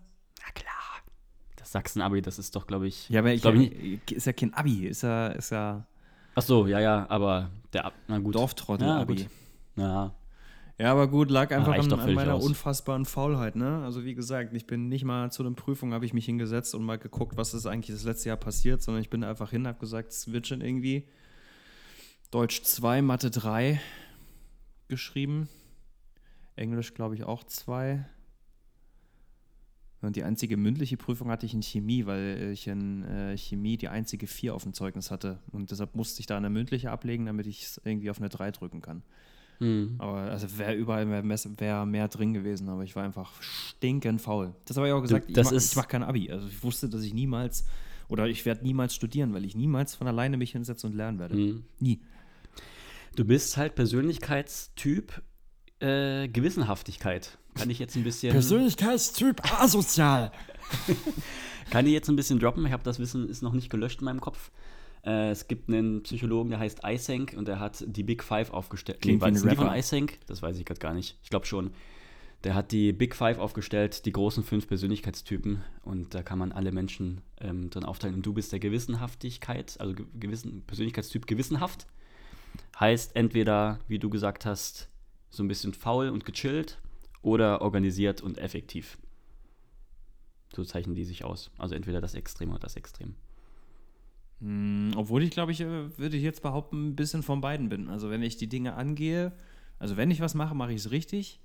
Na 0.45 0.51
klar. 0.53 0.74
Das 1.55 1.71
Sachsen-Abi, 1.71 2.21
das 2.21 2.38
ist 2.38 2.55
doch, 2.55 2.67
glaube 2.67 2.88
ich. 2.88 3.09
Ja, 3.09 3.21
aber 3.21 3.31
ich, 3.33 3.41
glaub 3.41 3.55
nicht. 3.55 4.12
ist 4.12 4.25
ja 4.25 4.33
kein 4.33 4.53
Abi, 4.53 4.86
ist 4.88 5.03
ja, 5.03 5.27
ist 5.27 5.51
ja 5.51 5.86
Ach 6.36 6.41
so, 6.43 6.67
ja, 6.67 6.79
ja, 6.79 7.05
aber 7.09 7.50
der 7.74 7.86
Ab. 7.86 7.93
Na 8.07 8.19
gut. 8.19 8.36
Dorftrottel-Abi. 8.36 9.13
Ja, 9.13 9.24
gut. 9.24 9.31
Ja. 9.77 10.13
Ja, 10.79 10.91
aber 10.91 11.07
gut, 11.07 11.31
lag 11.31 11.51
einfach 11.51 11.72
reicht 11.72 11.91
an, 11.91 12.00
an 12.00 12.13
meiner 12.13 12.36
aus. 12.36 12.46
unfassbaren 12.46 13.05
Faulheit, 13.05 13.55
ne? 13.55 13.84
Also 13.84 14.05
wie 14.05 14.13
gesagt, 14.13 14.53
ich 14.53 14.67
bin 14.67 14.89
nicht 14.89 15.05
mal 15.05 15.31
zu 15.31 15.43
den 15.43 15.55
Prüfungen, 15.55 15.93
habe 15.93 16.05
ich 16.05 16.13
mich 16.13 16.25
hingesetzt 16.25 16.75
und 16.75 16.84
mal 16.84 17.00
geguckt, 17.00 17.36
was 17.36 17.55
ist 17.55 17.65
eigentlich 17.65 17.96
das 17.96 18.05
letzte 18.05 18.29
Jahr 18.29 18.38
passiert, 18.38 18.84
sondern 18.84 19.01
ich 19.01 19.10
bin 19.10 19.24
einfach 19.24 19.50
hin, 19.50 19.65
habe 19.67 19.79
gesagt, 19.79 20.12
es 20.12 20.31
wird 20.31 20.46
schon 20.46 20.62
irgendwie 20.62 21.07
Deutsch 22.29 22.62
2, 22.62 23.01
Mathe 23.01 23.31
3 23.31 23.81
geschrieben. 24.88 25.50
Englisch, 26.55 26.93
glaube 26.93 27.15
ich, 27.15 27.24
auch 27.24 27.43
2. 27.43 28.05
Und 30.01 30.15
die 30.15 30.24
einzige 30.24 30.57
mündliche 30.57 30.96
Prüfung 30.96 31.31
hatte 31.31 31.48
ich 31.48 31.55
in 31.55 31.63
Chemie, 31.63 32.05
weil 32.05 32.51
ich 32.53 32.67
in 32.67 33.03
äh, 33.03 33.36
Chemie 33.36 33.77
die 33.77 33.88
einzige 33.88 34.27
4 34.27 34.53
auf 34.53 34.63
dem 34.63 34.74
Zeugnis 34.74 35.10
hatte. 35.10 35.39
Und 35.51 35.72
deshalb 35.72 35.96
musste 35.96 36.19
ich 36.19 36.27
da 36.27 36.38
eine 36.38 36.51
mündliche 36.51 36.91
ablegen, 36.91 37.25
damit 37.25 37.48
ich 37.48 37.63
es 37.63 37.81
irgendwie 37.84 38.12
auf 38.12 38.19
eine 38.19 38.29
3 38.29 38.51
drücken 38.51 38.81
kann. 38.81 39.01
Hm. 39.59 39.95
Aber 39.97 40.19
also 40.19 40.47
wäre 40.57 40.73
überall 40.73 41.05
mehr, 41.05 41.23
wär 41.23 41.85
mehr 41.85 42.07
drin 42.07 42.33
gewesen, 42.33 42.69
aber 42.69 42.83
ich 42.83 42.95
war 42.95 43.03
einfach 43.03 43.31
stinkend 43.41 44.21
faul. 44.21 44.53
Das 44.65 44.77
habe 44.77 44.87
ich 44.87 44.93
auch 44.93 45.01
gesagt, 45.01 45.35
das 45.35 45.51
ich, 45.51 45.75
mach, 45.75 45.83
mache 45.83 45.87
kein 45.89 46.03
Abi. 46.03 46.31
Also 46.31 46.47
ich 46.47 46.61
wusste, 46.63 46.89
dass 46.89 47.03
ich 47.03 47.13
niemals 47.13 47.65
oder 48.07 48.27
ich 48.27 48.45
werde 48.45 48.63
niemals 48.63 48.95
studieren, 48.95 49.33
weil 49.33 49.45
ich 49.45 49.55
niemals 49.55 49.95
von 49.95 50.07
alleine 50.07 50.37
mich 50.37 50.51
hinsetze 50.51 50.87
und 50.87 50.95
lernen 50.95 51.19
werde. 51.19 51.35
Hm. 51.35 51.63
Nie. 51.79 51.99
Du 53.15 53.25
bist 53.25 53.57
halt 53.57 53.75
Persönlichkeitstyp 53.75 55.21
äh, 55.79 56.27
Gewissenhaftigkeit. 56.27 57.37
Kann 57.55 57.69
ich 57.69 57.79
jetzt 57.79 57.95
ein 57.95 58.03
bisschen. 58.03 58.31
Persönlichkeitstyp 58.31 59.41
asozial. 59.59 60.31
Kann 61.71 61.85
ich 61.85 61.91
jetzt 61.91 62.07
ein 62.09 62.15
bisschen 62.15 62.39
droppen? 62.39 62.65
Ich 62.65 62.71
habe 62.71 62.83
das 62.83 62.99
Wissen 62.99 63.27
ist 63.27 63.41
noch 63.41 63.53
nicht 63.53 63.69
gelöscht 63.69 63.99
in 63.99 64.05
meinem 64.05 64.21
Kopf. 64.21 64.51
Äh, 65.07 65.29
es 65.29 65.47
gibt 65.47 65.69
einen 65.69 66.03
Psychologen, 66.03 66.49
der 66.49 66.59
heißt 66.59 66.83
Eysenck 66.83 67.33
und 67.37 67.47
der 67.47 67.59
hat 67.59 67.83
die 67.87 68.03
Big 68.03 68.23
Five 68.23 68.51
aufgestellt. 68.51 69.01
Klingt 69.01 69.19
wie 69.19 69.21
war 69.21 69.27
ein 69.29 69.33
das 69.35 69.43
die 69.43 69.55
von. 69.55 69.67
Eysenck? 69.69 70.19
Das 70.27 70.41
weiß 70.41 70.57
ich 70.59 70.65
gerade 70.65 70.81
gar 70.81 70.93
nicht. 70.93 71.17
Ich 71.23 71.29
glaube 71.29 71.45
schon. 71.45 71.71
Der 72.43 72.53
hat 72.53 72.71
die 72.71 72.93
Big 72.93 73.15
Five 73.15 73.39
aufgestellt, 73.39 74.05
die 74.05 74.11
großen 74.11 74.43
fünf 74.43 74.67
Persönlichkeitstypen 74.67 75.63
und 75.83 76.13
da 76.13 76.21
kann 76.21 76.37
man 76.37 76.51
alle 76.51 76.71
Menschen 76.71 77.21
ähm, 77.39 77.71
drin 77.71 77.83
aufteilen. 77.83 78.13
Und 78.13 78.25
du 78.25 78.33
bist 78.33 78.51
der 78.51 78.59
Gewissenhaftigkeit, 78.59 79.79
also 79.79 79.95
ge 79.95 80.05
gewissen, 80.19 80.61
Persönlichkeitstyp 80.67 81.25
gewissenhaft. 81.25 81.87
Heißt 82.79 83.15
entweder, 83.15 83.79
wie 83.87 83.97
du 83.97 84.09
gesagt 84.09 84.45
hast, 84.45 84.89
so 85.29 85.41
ein 85.41 85.47
bisschen 85.47 85.73
faul 85.73 86.09
und 86.09 86.25
gechillt 86.25 86.79
oder 87.21 87.61
organisiert 87.61 88.21
und 88.21 88.37
effektiv. 88.37 88.99
So 90.55 90.63
zeichnen 90.63 90.95
die 90.95 91.05
sich 91.05 91.23
aus. 91.23 91.49
Also 91.57 91.75
entweder 91.75 92.01
das 92.01 92.13
Extrem 92.13 92.51
oder 92.51 92.59
das 92.59 92.75
Extrem. 92.75 93.15
Hm, 94.41 94.91
obwohl 94.96 95.24
ich, 95.24 95.32
glaube 95.32 95.51
ich, 95.51 95.62
äh, 95.62 95.98
würde 95.98 96.17
ich 96.17 96.24
jetzt 96.24 96.41
behaupten, 96.41 96.89
ein 96.89 96.96
bisschen 96.96 97.24
von 97.24 97.41
beiden 97.41 97.70
bin. 97.70 97.89
Also 97.89 98.10
wenn 98.10 98.22
ich 98.22 98.38
die 98.38 98.48
Dinge 98.48 98.75
angehe, 98.75 99.32
also 99.79 99.98
wenn 99.98 100.12
ich 100.12 100.22
was 100.22 100.34
mache, 100.36 100.56
mache 100.56 100.72
ich 100.74 100.82
es 100.82 100.91
richtig. 100.91 101.39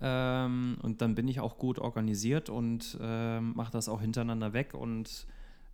Ähm, 0.00 0.76
und 0.82 1.02
dann 1.02 1.14
bin 1.14 1.26
ich 1.26 1.40
auch 1.40 1.58
gut 1.58 1.78
organisiert 1.78 2.50
und 2.50 2.96
ähm, 3.00 3.54
mache 3.56 3.72
das 3.72 3.88
auch 3.88 4.00
hintereinander 4.00 4.52
weg 4.52 4.74
und 4.74 5.26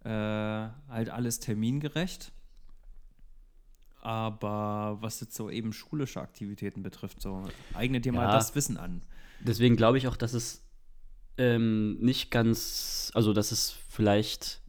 äh, 0.04 0.08
halt 0.08 1.10
alles 1.10 1.40
termingerecht. 1.40 2.32
Aber 4.00 4.98
was 5.00 5.20
jetzt 5.20 5.34
so 5.34 5.48
eben 5.50 5.72
schulische 5.72 6.20
Aktivitäten 6.20 6.82
betrifft, 6.82 7.22
so 7.22 7.42
eigne 7.72 8.00
dir 8.00 8.12
mal 8.12 8.24
Ja. 8.26 8.32
das 8.32 8.54
Wissen 8.54 8.76
an. 8.76 9.02
Deswegen 9.40 9.76
glaube 9.76 9.98
ich 9.98 10.08
auch, 10.08 10.16
dass 10.16 10.34
es 10.34 10.62
ähm, 11.38 11.98
nicht 12.00 12.30
ganz, 12.30 13.10
also 13.14 13.32
dass 13.32 13.50
es 13.50 13.70
vielleicht 13.88 14.60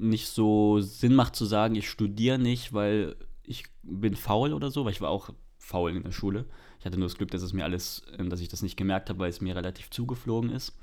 nicht 0.00 0.28
so 0.28 0.80
Sinn 0.80 1.14
macht 1.14 1.36
zu 1.36 1.44
sagen, 1.44 1.74
ich 1.74 1.88
studiere 1.88 2.38
nicht, 2.38 2.72
weil 2.72 3.16
ich 3.42 3.64
bin 3.82 4.16
faul 4.16 4.52
oder 4.52 4.70
so, 4.70 4.84
weil 4.84 4.92
ich 4.92 5.00
war 5.00 5.10
auch 5.10 5.30
faul 5.58 5.94
in 5.94 6.02
der 6.02 6.12
Schule. 6.12 6.46
Ich 6.78 6.86
hatte 6.86 6.98
nur 6.98 7.08
das 7.08 7.16
Glück, 7.16 7.30
dass 7.30 7.42
es 7.42 7.52
mir 7.52 7.64
alles, 7.64 8.02
ähm, 8.18 8.30
dass 8.30 8.40
ich 8.40 8.48
das 8.48 8.62
nicht 8.62 8.76
gemerkt 8.76 9.10
habe, 9.10 9.18
weil 9.18 9.30
es 9.30 9.40
mir 9.40 9.54
relativ 9.54 9.90
zugeflogen 9.90 10.50
ist. 10.50 10.76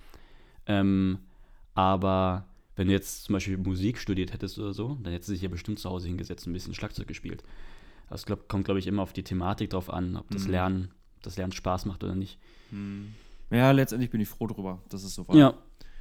Ähm, 0.67 1.19
aber 1.73 2.45
wenn 2.75 2.87
du 2.87 2.93
jetzt 2.93 3.23
zum 3.23 3.33
Beispiel 3.33 3.57
Musik 3.57 3.97
studiert 3.97 4.33
hättest 4.33 4.59
oder 4.59 4.73
so, 4.73 4.97
dann 5.01 5.11
hättest 5.11 5.29
du 5.29 5.33
dich 5.33 5.41
ja 5.41 5.49
bestimmt 5.49 5.79
zu 5.79 5.89
Hause 5.89 6.07
hingesetzt 6.07 6.45
und 6.45 6.51
ein 6.51 6.53
bisschen 6.53 6.75
Schlagzeug 6.75 7.07
gespielt. 7.07 7.43
Das 8.09 8.25
glaub, 8.25 8.47
kommt, 8.47 8.65
glaube 8.65 8.79
ich, 8.79 8.87
immer 8.87 9.01
auf 9.01 9.13
die 9.13 9.23
Thematik 9.23 9.71
drauf 9.71 9.91
an, 9.91 10.15
ob 10.15 10.29
das 10.29 10.47
Lernen, 10.47 10.91
das 11.23 11.35
Lernen 11.35 11.51
Spaß 11.51 11.85
macht 11.85 12.03
oder 12.03 12.15
nicht. 12.15 12.37
Ja, 13.49 13.71
letztendlich 13.71 14.11
bin 14.11 14.21
ich 14.21 14.29
froh 14.29 14.47
drüber, 14.47 14.81
dass 14.89 15.03
es 15.03 15.13
so 15.13 15.27
war. 15.27 15.35
Ja. 15.35 15.53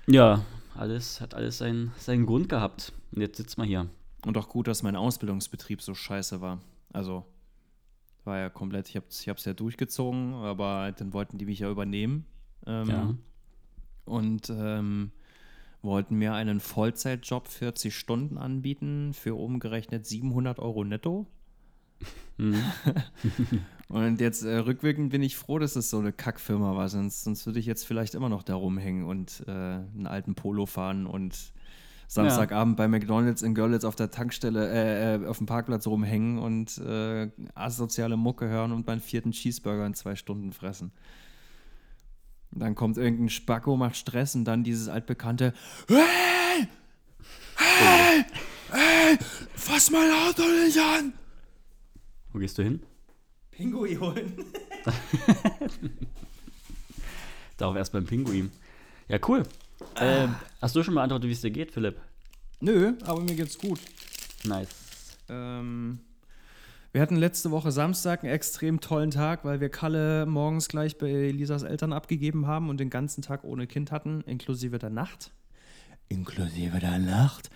Ja, 0.07 0.45
alles 0.79 1.21
hat 1.21 1.35
alles 1.35 1.59
seinen, 1.59 1.93
seinen 1.99 2.27
Grund 2.27 2.49
gehabt. 2.49 2.93
Und 3.13 3.21
jetzt 3.21 3.37
sitzt 3.37 3.59
man 3.59 3.67
hier. 3.67 3.89
Und 4.25 4.37
auch 4.37 4.49
gut, 4.49 4.67
dass 4.69 4.83
mein 4.83 4.97
Ausbildungsbetrieb 4.97 5.83
so 5.83 5.95
scheiße 5.95 6.41
war. 6.41 6.61
Also 6.93 7.25
war 8.25 8.39
ja 8.39 8.51
komplett, 8.51 8.89
ich 8.89 8.97
habe 8.97 9.07
es 9.09 9.21
ich 9.21 9.29
hab's 9.29 9.45
ja 9.45 9.55
durchgezogen, 9.55 10.35
aber 10.35 10.93
dann 10.97 11.13
wollten 11.13 11.39
die 11.39 11.47
mich 11.47 11.61
ja 11.61 11.71
übernehmen. 11.71 12.27
Ähm, 12.67 12.89
Ja. 12.89 13.15
Und 14.05 14.51
ähm, 14.51 15.13
wollten 15.83 16.17
mir 16.17 16.35
einen 16.35 16.61
Vollzeitjob 16.61 17.49
40 17.49 17.97
Stunden 17.97 18.39
anbieten 18.39 19.13
für 19.15 19.35
umgerechnet 19.35 20.07
700 20.07 20.59
Euro 20.59 20.85
netto. 20.85 21.27
Mhm. 22.37 22.63
Und 23.89 24.21
jetzt 24.21 24.43
äh, 24.43 24.57
rückwirkend 24.57 25.11
bin 25.11 25.23
ich 25.23 25.37
froh, 25.37 25.59
dass 25.59 25.77
es 25.77 25.91
so 25.91 25.99
eine 25.99 26.13
Kackfirma 26.13 26.75
war, 26.75 26.89
sonst, 26.89 27.23
sonst 27.23 27.47
würde 27.47 27.61
ich 27.61 27.67
jetzt 27.67 27.87
vielleicht 27.87 28.15
immer 28.15 28.29
noch 28.29 28.43
da 28.43 28.57
rumhängen 28.57 29.05
und 29.05 29.45
äh, 29.47 29.51
einen 29.51 30.07
alten 30.09 30.35
Polo 30.35 30.67
fahren 30.67 31.07
und 31.07 31.53
Samstagabend 32.09 32.77
bei 32.77 32.87
McDonalds 32.89 33.43
in 33.43 33.55
Görlitz 33.55 33.85
auf 33.85 33.97
der 33.97 34.11
Tankstelle, 34.11 34.69
äh, 34.69 35.15
äh, 35.17 35.27
auf 35.27 35.39
dem 35.39 35.47
Parkplatz 35.47 35.87
rumhängen 35.87 36.39
und 36.39 36.79
äh, 36.79 37.31
asoziale 37.55 38.17
Mucke 38.17 38.49
hören 38.49 38.73
und 38.73 38.87
meinen 38.87 39.01
vierten 39.01 39.33
Cheeseburger 39.33 39.87
in 39.87 39.95
zwei 39.95 40.15
Stunden 40.15 40.53
fressen. 40.53 40.93
Und 42.53 42.61
dann 42.61 42.75
kommt 42.75 42.97
irgendein 42.97 43.29
Spacko, 43.29 43.77
macht 43.77 43.97
Stress 43.97 44.35
und 44.35 44.45
dann 44.45 44.63
dieses 44.63 44.89
altbekannte 44.89 45.53
Hey! 45.89 46.69
Hey! 47.57 48.25
Hey! 48.71 49.19
Fass 49.55 49.91
mein 49.91 50.11
Auto 50.11 50.43
nicht 50.65 50.79
an! 50.79 51.13
Wo 52.33 52.39
gehst 52.39 52.59
du 52.59 52.63
hin? 52.63 52.83
Pinguin 53.57 54.01
holen. 54.01 54.45
Darauf 57.57 57.77
erst 57.77 57.93
beim 57.93 58.05
Pinguin. 58.05 58.51
Ja, 59.09 59.19
cool. 59.29 59.45
Ähm, 59.99 60.35
hast 60.61 60.77
du 60.77 60.83
schon 60.83 60.95
beantwortet, 60.95 61.29
wie 61.29 61.33
es 61.33 61.41
dir 61.41 61.51
geht, 61.51 61.73
Philipp? 61.73 61.97
Nö, 62.61 62.95
aber 63.05 63.21
mir 63.21 63.35
geht's 63.35 63.59
gut. 63.59 63.81
Nice. 64.45 64.69
Ähm, 65.31 66.01
wir 66.93 67.01
hatten 67.01 67.17
letzte 67.17 67.51
Woche 67.51 67.73
Samstag 67.73 68.25
einen 68.25 68.33
extrem 68.33 68.81
tollen 68.81 69.11
Tag, 69.11 69.45
weil 69.45 69.61
wir 69.61 69.71
Kalle 69.71 70.27
morgens 70.27 70.69
gleich 70.69 70.99
bei 70.99 71.31
Lisas 71.31 71.63
Eltern 71.63 71.95
abgegeben 71.95 72.47
haben 72.47 72.69
und 72.69 72.79
den 72.79 72.91
ganzen 72.91 73.23
Tag 73.23 73.43
ohne 73.45 73.67
Kind 73.67 73.91
hatten, 73.91 74.21
inklusive 74.23 74.79
der 74.79 74.91
Nacht. 74.91 75.31
Inklusive 76.09 76.79
der 76.79 76.99
Nacht. 76.99 77.51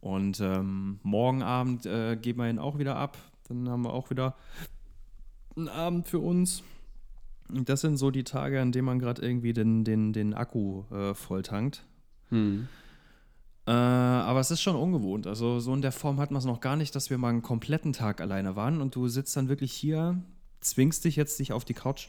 Und 0.00 0.40
ähm, 0.40 1.00
morgen 1.02 1.42
Abend 1.42 1.86
äh, 1.86 2.16
geben 2.16 2.40
wir 2.40 2.48
ihn 2.48 2.58
auch 2.60 2.78
wieder 2.78 2.96
ab. 2.96 3.18
Dann 3.48 3.68
haben 3.68 3.82
wir 3.82 3.92
auch 3.92 4.10
wieder 4.10 4.36
einen 5.56 5.68
Abend 5.68 6.06
für 6.06 6.18
uns. 6.18 6.62
Das 7.48 7.82
sind 7.82 7.96
so 7.96 8.10
die 8.10 8.24
Tage, 8.24 8.60
an 8.60 8.72
denen 8.72 8.86
man 8.86 8.98
gerade 8.98 9.20
irgendwie 9.22 9.52
den, 9.52 9.84
den, 9.84 10.12
den 10.12 10.34
Akku 10.34 10.84
äh, 10.90 11.14
volltankt. 11.14 11.84
Hm. 12.30 12.68
Äh, 13.66 13.70
aber 13.70 14.40
es 14.40 14.50
ist 14.50 14.62
schon 14.62 14.74
ungewohnt. 14.74 15.26
Also 15.26 15.60
so 15.60 15.74
in 15.74 15.82
der 15.82 15.92
Form 15.92 16.18
hat 16.18 16.30
man 16.30 16.38
es 16.38 16.44
noch 16.46 16.60
gar 16.60 16.76
nicht, 16.76 16.94
dass 16.94 17.10
wir 17.10 17.18
mal 17.18 17.28
einen 17.28 17.42
kompletten 17.42 17.92
Tag 17.92 18.20
alleine 18.20 18.56
waren 18.56 18.80
und 18.80 18.94
du 18.94 19.08
sitzt 19.08 19.36
dann 19.36 19.48
wirklich 19.48 19.72
hier, 19.72 20.20
zwingst 20.60 21.04
dich 21.04 21.16
jetzt 21.16 21.38
dich 21.38 21.52
auf 21.52 21.64
die 21.64 21.74
Couch. 21.74 22.08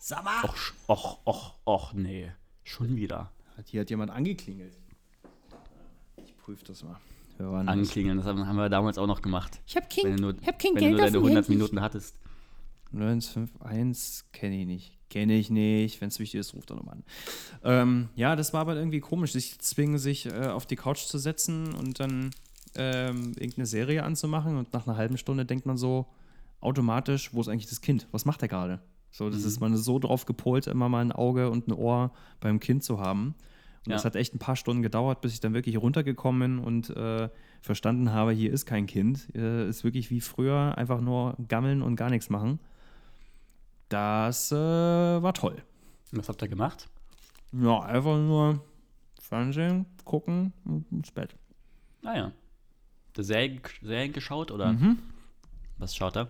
Sag 0.00 0.24
mal! 0.24 0.42
Och, 0.42 0.56
och, 0.88 1.18
och, 1.26 1.54
och, 1.64 1.92
nee. 1.94 2.32
Schon 2.64 2.96
wieder. 2.96 3.30
Hat, 3.56 3.68
hier 3.68 3.82
hat 3.82 3.90
jemand 3.90 4.10
angeklingelt. 4.10 4.76
Ich 6.24 6.36
prüfe 6.36 6.64
das 6.64 6.82
mal. 6.82 6.96
Das? 7.38 7.68
Anklingeln, 7.68 8.18
das 8.18 8.26
haben 8.26 8.56
wir 8.56 8.68
damals 8.68 8.98
auch 8.98 9.06
noch 9.06 9.22
gemacht. 9.22 9.60
Ich 9.66 9.76
hab 9.76 9.88
kein, 9.88 10.04
Wenn 10.04 10.16
du 10.16 10.22
nur, 10.22 10.34
ich 10.40 10.46
hab 10.46 10.62
wenn 10.62 10.74
Geld 10.74 10.92
du 10.92 10.96
deine 10.96 11.10
dem 11.12 11.22
100 11.22 11.44
Handy. 11.44 11.56
Minuten 11.56 11.80
hattest. 11.80 12.16
951 12.92 14.24
kenne 14.32 14.60
ich 14.60 14.66
nicht. 14.66 14.98
Kenne 15.10 15.34
ich 15.34 15.50
nicht. 15.50 16.00
Wenn 16.00 16.08
es 16.08 16.18
wichtig 16.18 16.40
ist, 16.40 16.54
ruft 16.54 16.70
er 16.70 16.76
nochmal 16.76 16.96
an. 16.96 17.04
Ähm, 17.64 18.08
ja, 18.14 18.34
das 18.36 18.52
war 18.52 18.60
aber 18.62 18.76
irgendwie 18.76 19.00
komisch, 19.00 19.32
sich 19.32 19.58
zwingen, 19.58 19.98
sich 19.98 20.26
äh, 20.26 20.46
auf 20.46 20.66
die 20.66 20.76
Couch 20.76 21.00
zu 21.04 21.18
setzen 21.18 21.74
und 21.74 22.00
dann 22.00 22.30
ähm, 22.74 23.32
irgendeine 23.38 23.66
Serie 23.66 24.02
anzumachen 24.04 24.56
und 24.56 24.72
nach 24.72 24.86
einer 24.86 24.96
halben 24.96 25.18
Stunde 25.18 25.44
denkt 25.44 25.66
man 25.66 25.76
so 25.76 26.06
automatisch, 26.60 27.34
wo 27.34 27.40
ist 27.40 27.48
eigentlich 27.48 27.68
das 27.68 27.82
Kind? 27.82 28.08
Was 28.12 28.24
macht 28.24 28.40
er 28.42 28.48
gerade? 28.48 28.80
So, 29.10 29.28
das 29.28 29.44
ist 29.44 29.60
man 29.60 29.74
ist 29.74 29.84
so 29.84 29.98
drauf 29.98 30.24
gepolt, 30.24 30.66
immer 30.66 30.88
mal 30.88 31.00
ein 31.02 31.12
Auge 31.12 31.50
und 31.50 31.68
ein 31.68 31.72
Ohr 31.72 32.12
beim 32.40 32.60
Kind 32.60 32.82
zu 32.82 32.98
haben. 32.98 33.34
Und 33.84 33.90
Ja. 33.90 33.96
das 33.96 34.06
hat 34.06 34.16
echt 34.16 34.34
ein 34.34 34.38
paar 34.38 34.56
Stunden 34.56 34.80
gedauert, 34.82 35.20
bis 35.20 35.34
ich 35.34 35.40
dann 35.40 35.52
wirklich 35.52 35.76
runtergekommen 35.76 36.56
bin 36.56 36.64
und 36.64 36.88
äh, 36.96 37.28
verstanden 37.60 38.12
habe, 38.12 38.32
hier 38.32 38.50
ist 38.52 38.64
kein 38.64 38.86
Kind. 38.86 39.28
Äh, 39.34 39.68
ist 39.68 39.84
wirklich 39.84 40.08
wie 40.10 40.22
früher, 40.22 40.78
einfach 40.78 41.02
nur 41.02 41.36
gammeln 41.48 41.82
und 41.82 41.96
gar 41.96 42.08
nichts 42.08 42.30
machen. 42.30 42.58
Das 43.92 44.50
äh, 44.52 44.54
war 44.56 45.34
toll. 45.34 45.62
Was 46.12 46.28
habt 46.28 46.40
ihr 46.42 46.48
gemacht? 46.48 46.88
Ja, 47.52 47.80
einfach 47.80 48.16
nur 48.16 48.64
Fernsehen, 49.20 49.84
gucken 50.04 50.52
und 50.64 50.90
ins 50.90 51.10
Bett. 51.10 51.34
Ah 52.02 52.16
ja. 52.16 52.32
Der 53.16 53.24
Serien, 53.24 53.60
Serien 53.82 54.12
geschaut 54.12 54.50
oder 54.50 54.72
Mhm. 54.72 54.98
was 55.78 55.94
schaut 55.94 56.16
er? 56.16 56.28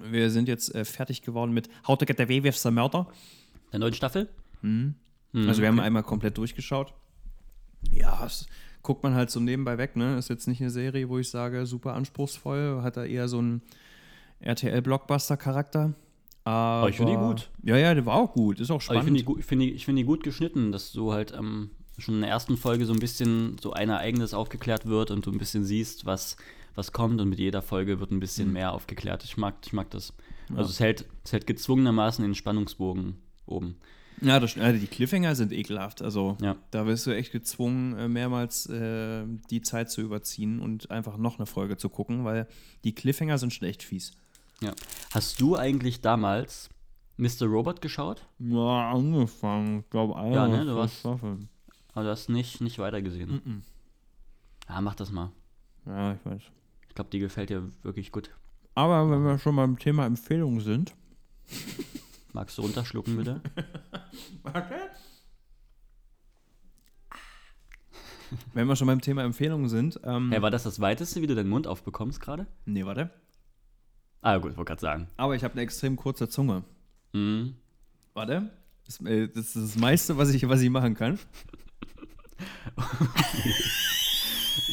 Wir 0.00 0.30
sind 0.30 0.46
jetzt 0.48 0.74
äh, 0.74 0.84
fertig 0.84 1.22
geworden 1.22 1.52
mit 1.52 1.68
How 1.88 1.98
to 1.98 2.06
Get 2.06 2.20
Away 2.20 2.42
with 2.44 2.62
the 2.62 2.70
Murder. 2.70 3.08
Der 3.72 3.80
neuen 3.80 3.94
Staffel? 3.94 4.28
Mhm, 4.62 4.94
also 5.34 5.60
wir 5.60 5.68
haben 5.68 5.80
einmal 5.80 6.04
komplett 6.04 6.38
durchgeschaut. 6.38 6.94
Ja, 7.90 8.20
das 8.22 8.46
guckt 8.82 9.02
man 9.02 9.14
halt 9.14 9.30
so 9.30 9.40
nebenbei 9.40 9.76
weg, 9.76 9.96
ne? 9.96 10.16
Ist 10.18 10.28
jetzt 10.30 10.46
nicht 10.46 10.60
eine 10.60 10.70
Serie, 10.70 11.08
wo 11.08 11.18
ich 11.18 11.28
sage, 11.30 11.66
super 11.66 11.94
anspruchsvoll, 11.94 12.80
hat 12.82 12.96
da 12.96 13.04
eher 13.04 13.26
so 13.26 13.38
einen 13.38 13.62
RTL-Blockbuster-Charakter. 14.40 15.94
Aber 16.44 16.88
ich 16.88 16.96
finde 16.96 17.12
die 17.12 17.18
gut. 17.18 17.50
Ja, 17.62 17.76
ja, 17.76 17.94
der 17.94 18.04
war 18.06 18.16
auch 18.16 18.32
gut, 18.32 18.58
ist 18.60 18.70
auch 18.70 18.74
Aber 18.74 18.78
ich 18.80 18.84
spannend. 18.84 19.04
finde 19.20 19.36
die, 19.36 19.42
find 19.42 19.62
die, 19.62 19.70
ich 19.72 19.84
find 19.84 19.98
die 19.98 20.04
gut 20.04 20.22
geschnitten, 20.24 20.72
dass 20.72 20.92
du 20.92 21.12
halt 21.12 21.32
ähm, 21.32 21.70
schon 21.98 22.16
in 22.16 22.20
der 22.22 22.30
ersten 22.30 22.56
Folge 22.56 22.84
so 22.86 22.92
ein 22.92 22.98
bisschen 22.98 23.56
so 23.60 23.72
ein 23.72 23.88
Ereignis 23.90 24.34
aufgeklärt 24.34 24.86
wird 24.86 25.10
und 25.10 25.24
du 25.26 25.30
ein 25.30 25.38
bisschen 25.38 25.64
siehst, 25.64 26.04
was, 26.04 26.36
was 26.74 26.90
kommt 26.92 27.20
und 27.20 27.28
mit 27.28 27.38
jeder 27.38 27.62
Folge 27.62 28.00
wird 28.00 28.10
ein 28.10 28.18
bisschen 28.20 28.48
Mhm. 28.48 28.54
mehr 28.54 28.72
aufgeklärt. 28.72 29.22
Ich 29.24 29.36
mag, 29.36 29.54
ich 29.64 29.72
mag 29.72 29.90
das. 29.90 30.12
Also 30.56 30.70
es 30.70 30.80
hält, 30.80 31.06
es 31.24 31.32
hält 31.32 31.46
gezwungenermaßen 31.46 32.24
den 32.24 32.34
Spannungsbogen 32.34 33.16
oben. 33.46 33.76
Ja, 34.20 34.38
das, 34.38 34.56
also 34.58 34.78
die 34.78 34.86
Cliffhanger 34.86 35.34
sind 35.34 35.52
ekelhaft. 35.52 36.02
Also 36.02 36.36
Ja. 36.42 36.56
da 36.70 36.86
wirst 36.86 37.06
du 37.06 37.12
echt 37.12 37.32
gezwungen, 37.32 37.96
äh, 37.96 38.08
mehrmals 38.08 38.66
äh, 38.66 39.24
die 39.50 39.62
Zeit 39.62 39.90
zu 39.90 40.00
überziehen 40.00 40.60
und 40.60 40.90
einfach 40.90 41.16
noch 41.16 41.38
eine 41.38 41.46
Folge 41.46 41.76
zu 41.76 41.88
gucken, 41.88 42.24
weil 42.24 42.46
die 42.84 42.94
Cliffhanger 42.94 43.38
sind 43.38 43.52
schon 43.52 43.66
echt 43.68 43.82
fies. 43.82 44.12
Ja. 44.62 44.72
Hast 45.12 45.40
du 45.40 45.56
eigentlich 45.56 46.00
damals 46.00 46.70
Mr. 47.18 47.44
Robot 47.46 47.80
geschaut? 47.82 48.26
Ja, 48.38 48.92
angefangen. 48.92 49.80
Ich 49.80 49.90
glaube, 49.90 50.16
eine 50.16 50.34
Ja, 50.34 50.48
ne, 50.48 50.64
du 50.64 50.76
warst- 50.76 51.00
Staffeln. 51.00 51.48
Aber 51.94 52.04
du 52.04 52.10
hast 52.10 52.28
nicht, 52.30 52.60
nicht 52.62 52.78
weitergesehen. 52.78 53.42
Mhm. 53.44 53.62
Ja, 54.68 54.80
mach 54.80 54.94
das 54.94 55.10
mal. 55.12 55.30
Ja, 55.84 56.14
ich 56.14 56.24
weiß. 56.24 56.42
Ich 56.88 56.94
glaube, 56.94 57.10
die 57.10 57.18
gefällt 57.18 57.50
dir 57.50 57.70
wirklich 57.82 58.12
gut. 58.12 58.30
Aber 58.74 59.10
wenn 59.10 59.22
wir 59.24 59.38
schon 59.38 59.56
beim 59.56 59.78
Thema 59.78 60.06
Empfehlungen 60.06 60.60
sind. 60.60 60.94
Magst 62.32 62.56
du 62.56 62.62
runterschlucken, 62.62 63.16
bitte? 63.18 63.40
Warte. 64.42 64.74
Wenn 68.54 68.66
wir 68.66 68.76
schon 68.76 68.86
beim 68.86 69.00
Thema 69.02 69.22
Empfehlungen 69.24 69.68
sind. 69.68 70.00
Ähm, 70.04 70.30
Hey, 70.30 70.40
war 70.40 70.50
das 70.50 70.62
das 70.62 70.80
weiteste, 70.80 71.20
wie 71.20 71.26
du 71.26 71.34
deinen 71.34 71.50
Mund 71.50 71.66
aufbekommst 71.66 72.20
gerade? 72.20 72.46
nee, 72.64 72.84
warte. 72.86 73.10
Ah, 74.22 74.38
gut, 74.38 74.56
wollte 74.56 74.68
gerade 74.70 74.80
sagen. 74.80 75.08
Aber 75.16 75.34
ich 75.34 75.44
habe 75.44 75.52
eine 75.54 75.62
extrem 75.62 75.96
kurze 75.96 76.28
Zunge. 76.28 76.62
Mhm. 77.12 77.54
Warte. 78.14 78.50
Das, 78.86 79.00
äh, 79.00 79.28
das 79.28 79.54
ist 79.54 79.56
das 79.56 79.76
meiste, 79.76 80.16
was 80.16 80.30
ich, 80.30 80.48
was 80.48 80.60
ich 80.62 80.70
machen 80.70 80.94
kann. 80.94 81.18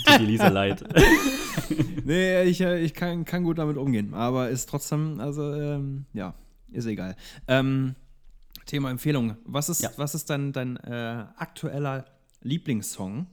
Tut 0.05 0.19
dir 0.19 0.25
Lisa 0.25 0.47
leid. 0.49 0.83
Nee, 2.05 2.43
ich, 2.43 2.61
äh, 2.61 2.79
ich 2.79 2.93
kann, 2.93 3.25
kann 3.25 3.43
gut 3.43 3.57
damit 3.57 3.77
umgehen. 3.77 4.13
Aber 4.13 4.49
ist 4.49 4.69
trotzdem, 4.69 5.19
also, 5.19 5.53
ähm, 5.53 6.05
ja, 6.13 6.33
ist 6.71 6.85
egal. 6.85 7.15
Ähm, 7.47 7.95
Thema 8.65 8.89
Empfehlung. 8.91 9.35
Was 9.45 9.69
ist, 9.69 9.81
Ja. 9.81 9.89
was 9.97 10.15
ist 10.15 10.29
dein, 10.29 10.51
dein 10.53 10.77
äh, 10.77 11.25
aktueller 11.37 12.05
Lieblingssong, 12.41 13.27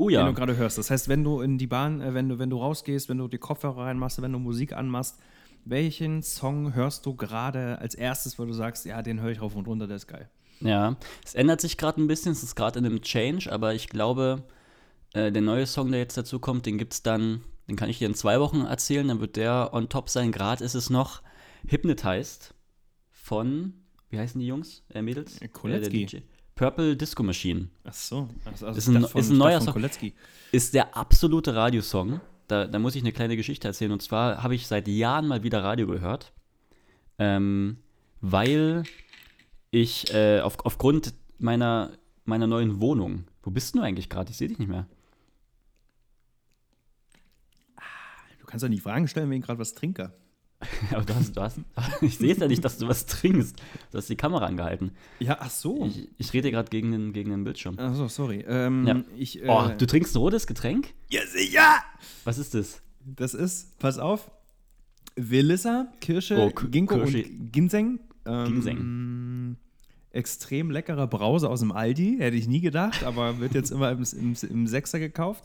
Oh 0.00 0.08
den 0.08 0.14
ja. 0.14 0.26
du 0.26 0.32
gerade 0.32 0.56
hörst? 0.56 0.78
Das 0.78 0.90
heißt, 0.90 1.08
wenn 1.08 1.24
du 1.24 1.42
in 1.42 1.58
die 1.58 1.66
Bahn, 1.66 2.00
äh, 2.00 2.14
wenn 2.14 2.28
du, 2.30 2.38
wenn 2.38 2.48
du 2.48 2.56
rausgehst, 2.56 3.10
wenn 3.10 3.18
du 3.18 3.28
die 3.28 3.38
Kopfhörer 3.38 3.84
reinmachst, 3.84 4.22
wenn 4.22 4.32
du 4.32 4.38
Musik 4.38 4.72
anmachst, 4.72 5.18
welchen 5.66 6.22
Song 6.22 6.74
hörst 6.74 7.04
du 7.04 7.14
gerade 7.14 7.78
als 7.80 7.94
erstes, 7.94 8.38
weil 8.38 8.46
du 8.46 8.54
sagst, 8.54 8.86
ja, 8.86 9.02
den 9.02 9.20
höre 9.20 9.32
ich 9.32 9.42
rauf 9.42 9.54
und 9.54 9.66
runter, 9.66 9.86
der 9.86 9.96
ist 9.96 10.06
geil. 10.06 10.30
Ja, 10.60 10.96
es 11.22 11.34
ändert 11.34 11.60
sich 11.60 11.76
gerade 11.76 12.00
ein 12.00 12.06
bisschen, 12.06 12.32
es 12.32 12.42
ist 12.42 12.54
gerade 12.54 12.78
in 12.78 12.86
einem 12.86 13.02
Change, 13.02 13.52
aber 13.52 13.74
ich 13.74 13.88
glaube, 13.88 14.42
äh, 15.12 15.30
der 15.30 15.42
neue 15.42 15.66
Song, 15.66 15.90
der 15.90 16.00
jetzt 16.00 16.16
dazu 16.16 16.38
kommt, 16.38 16.64
den 16.64 16.78
gibt's 16.78 17.02
dann, 17.02 17.42
den 17.68 17.76
kann 17.76 17.90
ich 17.90 17.98
dir 17.98 18.08
in 18.08 18.14
zwei 18.14 18.40
Wochen 18.40 18.62
erzählen, 18.62 19.06
dann 19.06 19.20
wird 19.20 19.36
der 19.36 19.70
on 19.74 19.90
top 19.90 20.08
sein. 20.08 20.32
Gerade 20.32 20.64
ist 20.64 20.74
es 20.74 20.88
noch 20.88 21.20
Hypnotized 21.68 22.54
von, 23.10 23.74
wie 24.08 24.18
heißen 24.18 24.40
die 24.40 24.46
Jungs, 24.46 24.82
äh, 24.94 25.02
Mädels? 25.02 25.40
Kolecki. 25.52 26.04
Äh. 26.04 26.22
Purple 26.60 26.94
Disco 26.94 27.22
Machine. 27.22 27.68
Ach 27.84 27.94
so. 27.94 28.28
Also, 28.44 28.66
also 28.66 28.76
Ist 28.78 28.88
ein- 28.88 28.94
dachte 28.96 29.08
von- 29.08 29.20
ist 29.22 29.30
ein 29.30 29.38
neuer 29.38 29.60
Song. 29.62 29.72
Kolecki. 29.72 30.12
Ist 30.52 30.74
der 30.74 30.94
absolute 30.94 31.54
Radiosong. 31.54 32.20
Da, 32.48 32.66
da 32.66 32.78
muss 32.78 32.94
ich 32.96 33.02
eine 33.02 33.12
kleine 33.12 33.34
Geschichte 33.36 33.66
erzählen. 33.66 33.92
Und 33.92 34.02
zwar 34.02 34.42
habe 34.42 34.54
ich 34.54 34.66
seit 34.66 34.86
Jahren 34.86 35.26
mal 35.26 35.42
wieder 35.42 35.64
Radio 35.64 35.86
gehört, 35.86 36.34
ähm, 37.18 37.78
weil 38.20 38.82
ich 39.70 40.12
äh, 40.12 40.40
auf, 40.40 40.58
aufgrund 40.66 41.14
meiner, 41.38 41.92
meiner 42.26 42.46
neuen 42.46 42.78
Wohnung, 42.78 43.24
wo 43.42 43.50
bist 43.50 43.74
du 43.74 43.80
eigentlich 43.80 44.10
gerade? 44.10 44.30
Ich 44.30 44.36
sehe 44.36 44.48
dich 44.48 44.58
nicht 44.58 44.68
mehr. 44.68 44.86
Du 48.38 48.44
kannst 48.44 48.62
doch 48.64 48.68
nicht 48.68 48.82
Fragen 48.82 49.08
stellen, 49.08 49.30
wenn 49.30 49.38
ich 49.38 49.46
gerade 49.46 49.60
was 49.60 49.72
trinke. 49.72 50.12
Aber 50.92 51.04
du 51.04 51.14
hast, 51.14 51.36
du 51.36 51.40
hast, 51.40 51.58
ich 52.02 52.18
sehe 52.18 52.32
es 52.32 52.38
ja 52.38 52.46
nicht, 52.48 52.64
dass 52.64 52.76
du 52.78 52.86
was 52.86 53.06
trinkst. 53.06 53.56
Du 53.90 53.98
hast 53.98 54.08
die 54.10 54.16
Kamera 54.16 54.44
angehalten. 54.46 54.90
Ja, 55.18 55.38
ach 55.40 55.50
so. 55.50 55.86
Ich, 55.86 56.08
ich 56.18 56.32
rede 56.34 56.50
gerade 56.50 56.68
gegen 56.68 56.90
den, 56.92 57.12
gegen 57.12 57.30
den 57.30 57.44
Bildschirm. 57.44 57.76
Ach 57.78 57.94
so, 57.94 58.08
sorry. 58.08 58.44
Ähm, 58.46 58.86
Ja. 58.86 59.02
ich, 59.16 59.42
äh, 59.42 59.48
Oh, 59.48 59.68
du 59.76 59.86
trinkst 59.86 60.14
ein 60.14 60.18
rotes 60.18 60.46
Getränk? 60.46 60.92
ja, 61.08 61.20
sicher! 61.26 61.82
Was 62.24 62.38
ist 62.38 62.54
das? 62.54 62.82
Das 63.04 63.32
ist, 63.34 63.78
pass 63.78 63.98
auf, 63.98 64.30
Velissa, 65.16 65.88
Kirsche, 66.00 66.36
Oh, 66.38 66.50
Ginkgo 66.70 66.96
Kirsche. 67.02 67.24
und 67.24 67.52
Ginseng. 67.52 68.00
Ähm, 68.26 68.44
Ginseng. 68.44 69.56
Extrem 70.12 70.70
leckerer 70.70 71.06
Brause 71.06 71.48
aus 71.48 71.60
dem 71.60 71.70
Aldi, 71.72 72.16
hätte 72.18 72.36
ich 72.36 72.48
nie 72.48 72.60
gedacht, 72.60 73.04
aber 73.04 73.38
wird 73.38 73.54
jetzt 73.54 73.70
immer 73.72 73.90
im, 73.92 74.02
im, 74.12 74.34
im 74.48 74.66
Sechser 74.66 74.98
gekauft. 74.98 75.44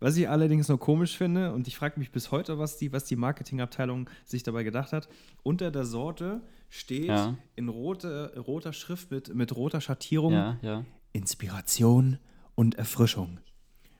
Was 0.00 0.16
ich 0.16 0.28
allerdings 0.28 0.68
noch 0.68 0.78
komisch 0.78 1.16
finde, 1.16 1.52
und 1.52 1.66
ich 1.68 1.76
frage 1.76 1.98
mich 1.98 2.10
bis 2.10 2.30
heute, 2.30 2.58
was 2.58 2.76
die, 2.76 2.92
was 2.92 3.04
die 3.04 3.16
Marketingabteilung 3.16 4.10
sich 4.24 4.42
dabei 4.42 4.62
gedacht 4.64 4.92
hat, 4.92 5.08
unter 5.42 5.70
der 5.70 5.84
Sorte 5.84 6.40
steht 6.68 7.06
Ja. 7.06 7.36
in 7.56 7.68
rote, 7.68 8.32
roter 8.46 8.72
Schrift 8.72 9.10
mit, 9.10 9.34
mit 9.34 9.54
roter 9.56 9.80
Schattierung 9.80 10.32
Ja, 10.32 10.58
ja. 10.62 10.84
Inspiration 11.12 12.18
und 12.54 12.74
Erfrischung. 12.74 13.38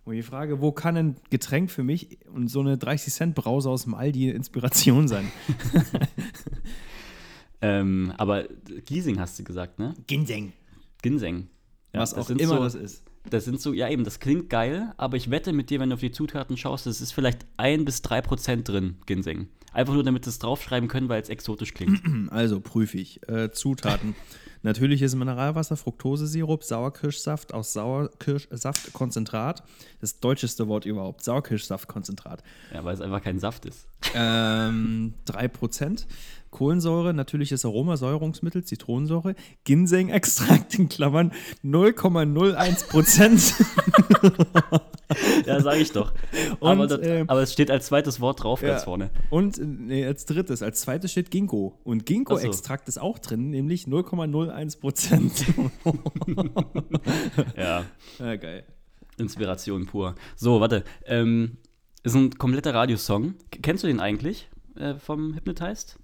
Und 0.04 0.14
die 0.16 0.22
Frage, 0.22 0.60
wo 0.60 0.70
kann 0.72 0.96
ein 0.98 1.16
Getränk 1.30 1.70
für 1.70 1.82
mich 1.82 2.18
und 2.28 2.48
so 2.48 2.60
eine 2.60 2.76
30-Cent-Brause 2.76 3.70
aus 3.70 3.84
dem 3.84 3.94
Aldi 3.94 4.28
Inspiration 4.30 5.08
sein? 5.08 5.30
Ähm, 7.60 8.12
aber 8.18 8.44
Giesing 8.84 9.18
hast 9.18 9.38
du 9.38 9.44
gesagt, 9.44 9.78
ne? 9.78 9.94
Ginseng. 10.06 10.52
Ginseng. 11.00 11.48
Ja, 11.94 12.00
Was 12.00 12.12
das 12.14 12.26
auch 12.26 12.30
immer 12.30 12.56
so, 12.56 12.62
das 12.62 12.74
ist. 12.74 13.04
Das 13.30 13.44
sind 13.44 13.60
so, 13.60 13.72
ja 13.72 13.88
eben, 13.88 14.04
das 14.04 14.20
klingt 14.20 14.50
geil, 14.50 14.92
aber 14.96 15.16
ich 15.16 15.30
wette 15.30 15.52
mit 15.52 15.70
dir, 15.70 15.80
wenn 15.80 15.88
du 15.90 15.94
auf 15.94 16.00
die 16.00 16.10
Zutaten 16.10 16.56
schaust, 16.56 16.86
es 16.86 17.00
ist 17.00 17.12
vielleicht 17.12 17.46
ein 17.56 17.84
bis 17.84 18.02
drei 18.02 18.20
Prozent 18.20 18.68
drin, 18.68 18.96
Ginseng. 19.06 19.48
Einfach 19.72 19.94
nur, 19.94 20.04
damit 20.04 20.24
sie 20.24 20.30
es 20.30 20.38
draufschreiben 20.38 20.88
können, 20.88 21.08
weil 21.08 21.20
es 21.20 21.28
exotisch 21.28 21.74
klingt. 21.74 22.00
Also 22.30 22.60
prüfe 22.60 22.98
ich. 22.98 23.26
Äh, 23.28 23.50
Zutaten. 23.50 24.14
Natürliches 24.62 25.14
Mineralwasser, 25.14 25.76
Fructosesirup, 25.76 26.64
Sauerkirschsaft 26.64 27.52
aus 27.52 27.74
Sauerkirschsaftkonzentrat. 27.74 29.62
Das 30.00 30.20
deutscheste 30.20 30.68
Wort 30.68 30.86
überhaupt. 30.86 31.22
Sauerkirschsaftkonzentrat. 31.22 32.42
ja, 32.72 32.84
weil 32.84 32.94
es 32.94 33.00
einfach 33.00 33.22
kein 33.22 33.38
Saft 33.38 33.66
ist. 33.66 33.86
Ähm, 34.14 35.14
3%. 35.26 36.06
Kohlensäure, 36.50 37.14
natürliches 37.14 37.64
Aromasäurungsmittel, 37.64 38.62
Zitronensäure, 38.62 39.34
Ginseng-Extrakt 39.64 40.78
in 40.78 40.88
Klammern 40.88 41.32
0,01%. 41.64 43.54
Ja, 45.46 45.60
sage 45.60 45.80
ich 45.80 45.92
doch. 45.92 46.12
Und, 46.60 46.70
aber, 46.70 46.86
das, 46.86 47.00
ähm, 47.02 47.28
aber 47.28 47.42
es 47.42 47.52
steht 47.52 47.70
als 47.70 47.86
zweites 47.86 48.20
Wort 48.20 48.42
drauf 48.42 48.62
Ja. 48.62 48.68
ganz 48.70 48.84
vorne. 48.84 49.10
Und 49.30 49.58
äh, 49.58 49.64
nee, 49.66 50.06
als 50.06 50.24
drittes, 50.24 50.62
als 50.62 50.80
zweites 50.80 51.12
steht 51.12 51.30
Ginkgo. 51.30 51.78
Und 51.84 52.06
Ginkgo-Extrakt 52.06 52.88
ist 52.88 52.98
auch 52.98 53.18
drin, 53.18 53.50
nämlich 53.50 53.84
0,01%. 53.84 55.70
Ja, 57.56 57.84
ja, 58.18 58.36
geil. 58.36 58.64
Inspiration 59.18 59.86
pur. 59.86 60.14
So, 60.36 60.60
warte. 60.60 60.84
Ähm, 61.06 61.58
ist 62.04 62.14
ein 62.14 62.30
kompletter 62.38 62.72
Radiosong. 62.72 63.34
Kennst 63.50 63.82
du 63.82 63.88
den 63.88 63.98
eigentlich 63.98 64.48
äh, 64.76 64.94
vom 64.94 65.34
Hypnotized? 65.34 65.98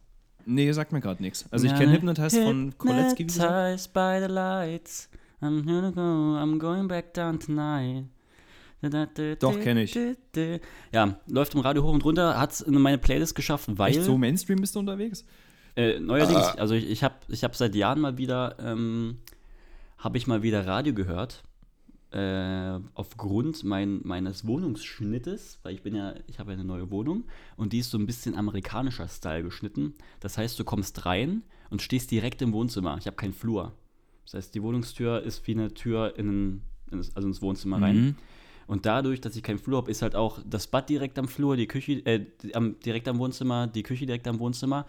Nee, 0.47 0.73
sagt 0.73 0.93
mir 0.93 1.01
gerade 1.01 1.23
nichts. 1.23 1.47
Also 1.53 1.67
ich 1.67 1.75
kenne 1.77 1.93
Hypnotized 1.93 2.43
von 2.43 2.75
gesagt. 2.77 3.19
Hypnotized 3.19 3.93
by 3.93 4.19
the 4.21 4.33
lights. 4.33 5.09
I'm 5.41 5.65
gonna 5.65 5.91
go, 5.91 6.01
I'm 6.01 6.59
going 6.59 6.89
back 6.89 7.15
down 7.15 7.39
tonight. 7.39 8.07
Doch, 9.41 9.61
kenn 9.61 9.77
ich. 9.77 9.97
Ja, 10.93 11.21
läuft 11.29 11.55
im 11.55 11.61
Radio 11.61 11.83
hoch 11.83 11.93
und 11.93 12.05
runter, 12.05 12.39
hat 12.41 12.53
es 12.53 12.61
in 12.63 12.75
meine 12.81 12.99
Playlist 12.99 13.35
geschafft, 13.35 13.69
weil. 13.73 13.91
Echt 13.91 14.03
so 14.03 14.17
Mainstream 14.17 14.61
bist 14.61 14.75
du 14.75 14.79
unterwegs? 14.79 15.25
Äh, 15.77 16.01
neuerdings, 16.01 16.57
also 16.57 16.75
ich, 16.75 16.91
ich 16.91 17.05
habe 17.05 17.15
ich 17.29 17.45
hab 17.45 17.55
seit 17.55 17.75
Jahren 17.75 18.01
mal 18.01 18.19
wieder, 18.19 18.57
ähm, 18.59 19.19
habe 19.99 20.19
ich 20.19 20.27
mal 20.27 20.43
wieder 20.43 20.67
Radio 20.67 20.95
gehört. 20.95 21.43
Äh, 22.13 22.81
aufgrund 22.95 23.63
mein, 23.63 24.01
meines 24.03 24.45
Wohnungsschnittes, 24.45 25.61
weil 25.63 25.75
ich 25.75 25.83
bin 25.83 25.95
ja, 25.95 26.15
ich 26.27 26.41
habe 26.41 26.51
ja 26.51 26.55
eine 26.55 26.65
neue 26.65 26.91
Wohnung 26.91 27.25
und 27.57 27.73
die 27.73 27.79
ist 27.79 27.91
so 27.91 27.99
ein 27.99 28.07
bisschen 28.07 28.35
amerikanischer 28.35 29.07
Style 29.07 29.45
geschnitten. 29.45 29.95
Das 30.19 30.37
heißt, 30.37 30.59
du 30.59 30.65
kommst 30.65 31.07
rein 31.07 31.43
und 31.71 31.83
stehst 31.83 32.11
direkt 32.11 32.43
im 32.43 32.53
Wohnzimmer. 32.53 32.97
Ich 32.99 33.07
habe 33.07 33.17
keinen 33.17 33.33
Flur. 33.33 33.75
Das 34.25 34.35
heißt, 34.35 34.55
die 34.57 34.63
Wohnungstür 34.63 35.23
ist 35.23 35.47
wie 35.47 35.53
eine 35.53 35.73
Tür 35.73 36.15
in, 36.17 36.63
in 36.91 36.99
das, 36.99 37.15
also 37.15 37.29
ins 37.29 37.43
Wohnzimmer 37.43 37.81
rein. 37.81 38.17
Und 38.67 38.87
dadurch, 38.87 39.21
dass 39.21 39.37
ich 39.37 39.43
keinen 39.43 39.59
Flur 39.59 39.79
habe, 39.79 39.91
ist 39.91 40.03
halt 40.03 40.17
auch 40.17 40.41
das 40.45 40.67
Bad 40.67 40.89
direkt 40.89 41.19
am 41.19 41.29
Flur, 41.29 41.57
die 41.57 41.67
Küche 41.67 42.05
äh, 42.07 42.27
direkt 42.85 43.09
am 43.09 43.19
Wohnzimmer, 43.19 43.67
die 43.69 43.83
Küche 43.83 44.07
direkt 44.07 44.27
am 44.29 44.39
Wohnzimmer. 44.39 44.87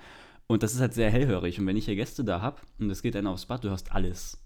Und 0.47 0.63
das 0.63 0.73
ist 0.73 0.81
halt 0.81 0.93
sehr 0.93 1.09
hellhörig. 1.09 1.59
Und 1.59 1.67
wenn 1.67 1.77
ich 1.77 1.85
hier 1.85 1.95
Gäste 1.95 2.23
da 2.23 2.41
habe 2.41 2.61
und 2.79 2.89
es 2.89 3.01
geht 3.01 3.15
dann 3.15 3.27
aufs 3.27 3.45
Bad, 3.45 3.63
du 3.63 3.69
hörst 3.69 3.91
alles. 3.91 4.39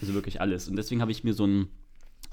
Also 0.00 0.14
wirklich 0.14 0.40
alles. 0.40 0.68
Und 0.68 0.76
deswegen 0.76 1.00
habe 1.00 1.10
ich 1.10 1.24
mir 1.24 1.34
so 1.34 1.46
ein 1.46 1.68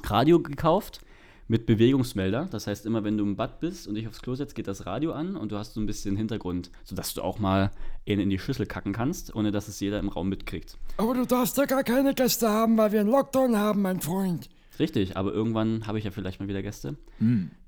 Radio 0.03 0.41
gekauft 0.41 1.01
mit 1.47 1.65
Bewegungsmelder. 1.65 2.47
Das 2.49 2.67
heißt, 2.67 2.85
immer 2.85 3.03
wenn 3.03 3.17
du 3.17 3.23
im 3.23 3.35
Bad 3.35 3.59
bist 3.59 3.87
und 3.87 3.95
dich 3.95 4.07
aufs 4.07 4.21
Klo 4.21 4.35
setzt, 4.35 4.55
geht 4.55 4.67
das 4.67 4.85
Radio 4.85 5.11
an 5.11 5.35
und 5.35 5.51
du 5.51 5.57
hast 5.57 5.73
so 5.73 5.81
ein 5.81 5.85
bisschen 5.85 6.15
Hintergrund, 6.15 6.71
sodass 6.83 7.13
du 7.13 7.21
auch 7.21 7.39
mal 7.39 7.71
in, 8.05 8.19
in 8.19 8.29
die 8.29 8.39
Schüssel 8.39 8.65
kacken 8.65 8.93
kannst, 8.93 9.35
ohne 9.35 9.51
dass 9.51 9.67
es 9.67 9.79
jeder 9.79 9.99
im 9.99 10.09
Raum 10.09 10.29
mitkriegt. 10.29 10.77
Aber 10.97 11.13
du 11.13 11.25
darfst 11.25 11.57
ja 11.57 11.65
gar 11.65 11.83
keine 11.83 12.13
Gäste 12.13 12.49
haben, 12.49 12.77
weil 12.77 12.91
wir 12.91 13.01
einen 13.01 13.09
Lockdown 13.09 13.57
haben, 13.57 13.81
mein 13.81 13.99
Freund. 13.99 14.49
Richtig, 14.79 15.17
aber 15.17 15.31
irgendwann 15.31 15.85
habe 15.85 15.99
ich 15.99 16.05
ja 16.05 16.11
vielleicht 16.11 16.39
mal 16.39 16.47
wieder 16.47 16.63
Gäste. 16.63 16.97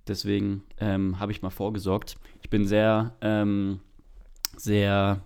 Deswegen 0.07 0.63
ähm, 0.79 1.19
habe 1.19 1.31
ich 1.31 1.41
mal 1.41 1.51
vorgesorgt. 1.51 2.15
Ich 2.41 2.49
bin 2.49 2.67
sehr, 2.67 3.13
ähm, 3.21 3.79
sehr 4.57 5.21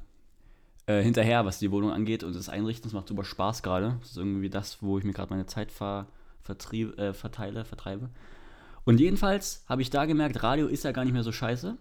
äh, 0.86 1.02
hinterher, 1.02 1.46
was 1.46 1.60
die 1.60 1.72
Wohnung 1.72 1.92
angeht 1.92 2.24
und 2.24 2.36
das 2.36 2.50
Einrichten. 2.50 2.84
Das 2.84 2.94
macht 2.94 3.08
super 3.08 3.24
Spaß 3.24 3.64
gerade. 3.64 3.98
Das 4.02 4.12
ist 4.12 4.18
irgendwie 4.18 4.50
das, 4.50 4.82
wo 4.82 4.98
ich 4.98 5.06
mir 5.06 5.14
gerade 5.14 5.30
meine 5.30 5.46
Zeit 5.46 5.72
ver, 5.72 6.08
vertrieb, 6.42 6.98
äh, 7.00 7.14
verteile, 7.14 7.66
vertreibe. 7.66 8.10
Und 8.86 9.00
jedenfalls 9.00 9.64
habe 9.68 9.82
ich 9.82 9.90
da 9.90 10.06
gemerkt, 10.06 10.42
Radio 10.42 10.68
ist 10.68 10.84
ja 10.84 10.92
gar 10.92 11.06
nicht 11.06 11.14
mehr 11.14 11.24
so 11.24 11.32
scheiße, 11.32 11.78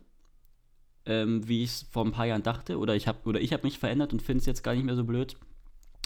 ähm, 1.06 1.48
wie 1.48 1.62
ich 1.62 1.70
es 1.70 1.82
vor 1.90 2.04
ein 2.04 2.12
paar 2.12 2.26
Jahren 2.26 2.42
dachte. 2.42 2.78
Oder 2.78 2.94
ich 2.94 3.08
habe 3.08 3.26
oder 3.28 3.40
ich 3.40 3.52
habe 3.52 3.62
mich 3.62 3.78
verändert 3.78 4.12
und 4.12 4.22
finde 4.22 4.40
es 4.40 4.46
jetzt 4.46 4.62
gar 4.62 4.74
nicht 4.74 4.84
mehr 4.84 4.96
so 4.96 5.04
blöd. 5.04 5.36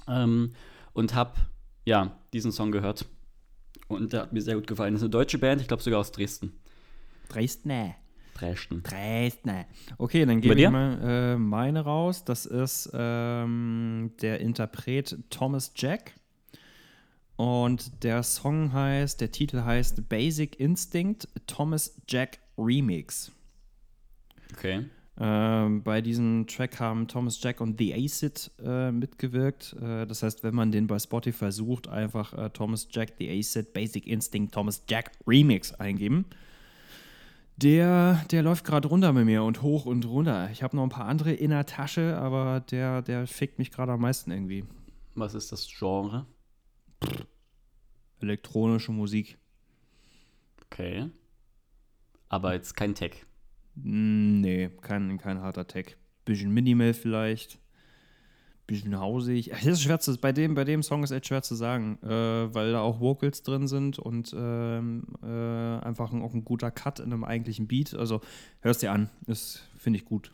Ähm, 0.08 0.52
und 0.92 1.14
habe 1.14 1.34
ja 1.84 2.16
diesen 2.32 2.52
Song 2.52 2.72
gehört. 2.72 3.06
Und 3.88 4.12
der 4.12 4.22
hat 4.22 4.32
mir 4.32 4.42
sehr 4.42 4.54
gut 4.54 4.66
gefallen. 4.66 4.94
Das 4.94 5.02
ist 5.02 5.06
eine 5.06 5.10
deutsche 5.10 5.38
Band, 5.38 5.60
ich 5.60 5.68
glaube 5.68 5.82
sogar 5.82 6.00
aus 6.00 6.12
Dresden. 6.12 6.52
Dresden. 7.28 7.94
Dresden. 8.34 8.82
Dresden. 8.82 9.64
Okay, 9.98 10.24
dann 10.24 10.40
gebe 10.40 10.60
ich 10.60 10.70
mal 10.70 10.98
äh, 11.02 11.36
meine 11.36 11.80
raus. 11.80 12.24
Das 12.24 12.46
ist 12.46 12.90
ähm, 12.94 14.12
der 14.20 14.40
Interpret 14.40 15.18
Thomas 15.30 15.72
Jack. 15.76 16.14
Und 17.36 18.04
der 18.04 18.22
Song 18.22 18.72
heißt, 18.72 19.20
der 19.20 19.32
Titel 19.32 19.62
heißt 19.62 20.08
Basic 20.08 20.60
Instinct 20.60 21.28
Thomas 21.46 22.00
Jack 22.08 22.38
Remix. 22.58 23.32
Okay. 24.52 24.84
Ähm, 25.18 25.82
bei 25.82 26.00
diesem 26.00 26.46
Track 26.46 26.80
haben 26.80 27.06
Thomas 27.06 27.42
Jack 27.42 27.60
und 27.60 27.78
The 27.78 27.94
Acid 27.94 28.50
äh, 28.64 28.90
mitgewirkt. 28.90 29.76
Äh, 29.80 30.06
das 30.06 30.22
heißt, 30.22 30.42
wenn 30.42 30.54
man 30.54 30.72
den 30.72 30.86
bei 30.86 30.98
Spotify 30.98 31.52
sucht, 31.52 31.88
einfach 31.88 32.32
äh, 32.32 32.50
Thomas 32.50 32.88
Jack, 32.90 33.14
The 33.18 33.38
Acid, 33.38 33.72
Basic 33.72 34.06
Instinct, 34.06 34.54
Thomas 34.54 34.82
Jack 34.88 35.12
Remix 35.26 35.74
eingeben. 35.74 36.24
Der, 37.58 38.24
der 38.30 38.42
läuft 38.42 38.64
gerade 38.64 38.88
runter 38.88 39.12
mit 39.12 39.26
mir 39.26 39.44
und 39.44 39.62
hoch 39.62 39.84
und 39.84 40.06
runter. 40.06 40.48
Ich 40.50 40.62
habe 40.62 40.74
noch 40.74 40.82
ein 40.82 40.88
paar 40.88 41.06
andere 41.06 41.32
in 41.32 41.50
der 41.50 41.66
Tasche, 41.66 42.16
aber 42.16 42.60
der, 42.70 43.02
der 43.02 43.26
fickt 43.26 43.58
mich 43.58 43.70
gerade 43.70 43.92
am 43.92 44.00
meisten 44.00 44.30
irgendwie. 44.30 44.64
Was 45.14 45.34
ist 45.34 45.52
das 45.52 45.68
Genre? 45.68 46.26
Elektronische 48.20 48.92
Musik. 48.92 49.38
Okay. 50.66 51.10
Aber 52.28 52.54
jetzt 52.54 52.76
kein 52.76 52.94
Tech. 52.94 53.26
Mm, 53.74 54.40
Nee, 54.40 54.70
kein, 54.80 55.18
kein 55.18 55.40
harter 55.40 55.66
Tech. 55.66 55.96
Bisschen 56.24 56.52
Minimal 56.52 56.94
vielleicht. 56.94 57.58
Bisschen 58.66 58.98
hausig. 58.98 59.50
Es 59.52 59.66
ist 59.66 59.82
schwer 59.82 60.00
zu, 60.00 60.16
bei, 60.18 60.32
dem, 60.32 60.54
bei 60.54 60.64
dem 60.64 60.82
Song 60.82 61.02
ist 61.02 61.10
echt 61.10 61.26
schwer 61.26 61.42
zu 61.42 61.54
sagen, 61.54 61.98
äh, 62.02 62.54
weil 62.54 62.72
da 62.72 62.80
auch 62.80 63.00
Vocals 63.00 63.42
drin 63.42 63.66
sind 63.66 63.98
und 63.98 64.34
ähm, 64.36 65.04
äh, 65.22 65.26
einfach 65.26 66.12
ein, 66.12 66.22
auch 66.22 66.32
ein 66.32 66.44
guter 66.44 66.70
Cut 66.70 67.00
in 67.00 67.12
einem 67.12 67.24
eigentlichen 67.24 67.66
Beat. 67.66 67.94
Also 67.94 68.20
hörst 68.60 68.82
dir 68.82 68.92
an, 68.92 69.10
das 69.26 69.60
finde 69.76 69.98
ich 69.98 70.04
gut. 70.04 70.32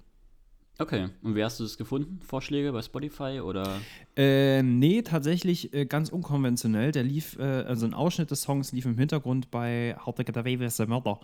Okay. 0.81 1.09
Und 1.23 1.35
wie 1.35 1.43
hast 1.43 1.59
du 1.59 1.65
das 1.65 1.77
gefunden? 1.77 2.21
Vorschläge 2.25 2.73
bei 2.73 2.83
Spotify 2.83 3.41
oder? 3.41 3.81
Äh, 4.17 4.63
nee, 4.63 5.03
tatsächlich 5.03 5.75
äh, 5.75 5.87
ganz 5.87 6.09
unkonventionell. 6.09 6.93
Der 6.93 7.03
lief, 7.03 7.37
äh, 7.39 7.43
also 7.43 7.85
ein 7.85 7.95
Ausschnitt 7.95 8.31
des 8.31 8.43
Songs 8.43 8.73
lief 8.73 8.87
im 8.87 8.97
Hintergrund 8.97 9.51
bei 9.51 9.97
How 10.07 10.15
to 10.15 10.23
Get 10.23 10.37
Away 10.37 10.61
with 10.61 10.77
the 10.77 10.87
Murder. 10.87 11.19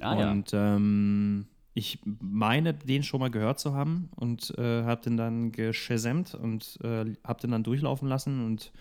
Ah 0.00 0.18
ja. 0.18 0.30
und 0.30 0.50
ähm, 0.54 1.46
ich 1.74 2.00
meine, 2.04 2.74
den 2.74 3.02
schon 3.02 3.20
mal 3.20 3.30
gehört 3.30 3.60
zu 3.60 3.74
haben 3.74 4.08
und 4.16 4.56
äh, 4.58 4.84
habe 4.84 5.02
den 5.02 5.18
dann 5.18 5.52
geschasamt 5.52 6.34
und 6.34 6.78
äh, 6.82 7.04
habe 7.22 7.40
den 7.40 7.50
dann 7.50 7.62
durchlaufen 7.62 8.08
lassen 8.08 8.44
und 8.44 8.72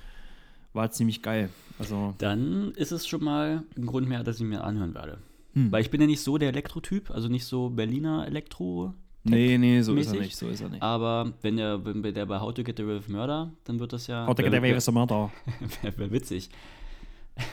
war 0.74 0.92
ziemlich 0.92 1.22
geil. 1.22 1.50
Also, 1.78 2.16
Dann 2.20 2.72
ist 2.72 2.92
es 2.92 3.08
schon 3.08 3.24
mal 3.24 3.64
ein 3.78 3.86
Grund 3.86 4.08
mehr, 4.08 4.24
dass 4.24 4.38
ich 4.38 4.46
mir 4.46 4.64
anhören 4.64 4.94
werde. 4.94 5.18
Hm. 5.54 5.72
Weil 5.72 5.82
ich 5.82 5.92
bin 5.92 6.00
ja 6.02 6.08
nicht 6.08 6.22
so 6.22 6.38
der 6.38 6.50
Elektrotyp, 6.50 7.12
also 7.12 7.28
nicht 7.28 7.46
so 7.46 7.70
Berliner 7.70 8.26
Elektro. 8.28 8.94
Nee, 9.23 9.58
nee, 9.58 9.82
so 9.82 9.95
ist 9.95 10.13
er 10.13 10.19
nicht, 10.19 10.36
so 10.36 10.47
ist 10.47 10.62
er 10.62 10.69
nicht. 10.69 10.82
Aber 10.82 11.34
wenn 11.41 11.58
der, 11.58 11.84
wenn 11.84 12.01
der 12.01 12.25
bei 12.25 12.39
How 12.39 12.53
to 12.53 12.63
Get 12.63 12.79
Away 12.79 12.99
with 12.99 13.08
Murder, 13.08 13.51
dann 13.65 13.79
wird 13.79 13.93
das 13.93 14.08
ja. 14.08 14.25
How 14.25 14.36
to 14.36 14.43
Get 14.43 14.53
Away 14.53 14.75
with 14.75 14.86
the 14.86 14.91
Murder. 14.91 15.32
Wäre 15.82 15.97
wär 15.97 16.12
witzig. 16.12 16.49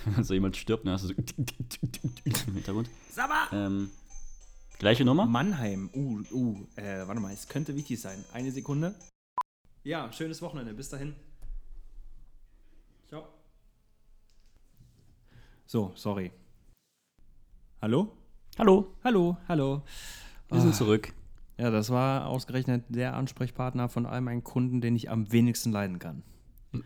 Wenn 0.05 0.24
so 0.24 0.35
jemand 0.35 0.57
stirbt, 0.57 0.85
ne? 0.85 0.92
Hast 0.92 1.05
du 1.05 1.09
so 1.09 1.14
im 2.46 2.55
Hintergrund. 2.55 2.88
Ähm, 3.52 3.90
gleiche 4.79 5.05
Nummer? 5.05 5.26
Mannheim. 5.26 5.90
Uh, 5.94 6.20
uh, 6.33 6.66
äh, 6.76 7.07
warte 7.07 7.20
mal, 7.20 7.33
es 7.33 7.48
könnte 7.48 7.74
wichtig 7.74 8.00
sein. 8.00 8.24
Eine 8.33 8.50
Sekunde. 8.50 8.94
Ja, 9.85 10.12
schönes 10.12 10.42
Wochenende. 10.42 10.74
Bis 10.74 10.88
dahin. 10.88 11.14
Ciao. 13.09 13.29
So, 15.66 15.92
sorry. 15.94 16.33
Hallo? 17.81 18.16
Hallo, 18.59 18.96
Hallo, 19.05 19.37
hallo. 19.48 19.83
wir 20.48 20.61
sind 20.61 20.74
zurück. 20.74 21.12
Ja, 21.59 21.71
das 21.71 21.90
war 21.90 22.27
ausgerechnet 22.27 22.85
der 22.88 23.14
Ansprechpartner 23.14 23.88
von 23.88 24.05
all 24.07 24.21
meinen 24.21 24.45
Kunden, 24.45 24.81
den 24.81 24.95
ich 24.95 25.09
am 25.11 25.33
wenigsten 25.33 25.73
leiden 25.73 25.99
kann. 25.99 26.23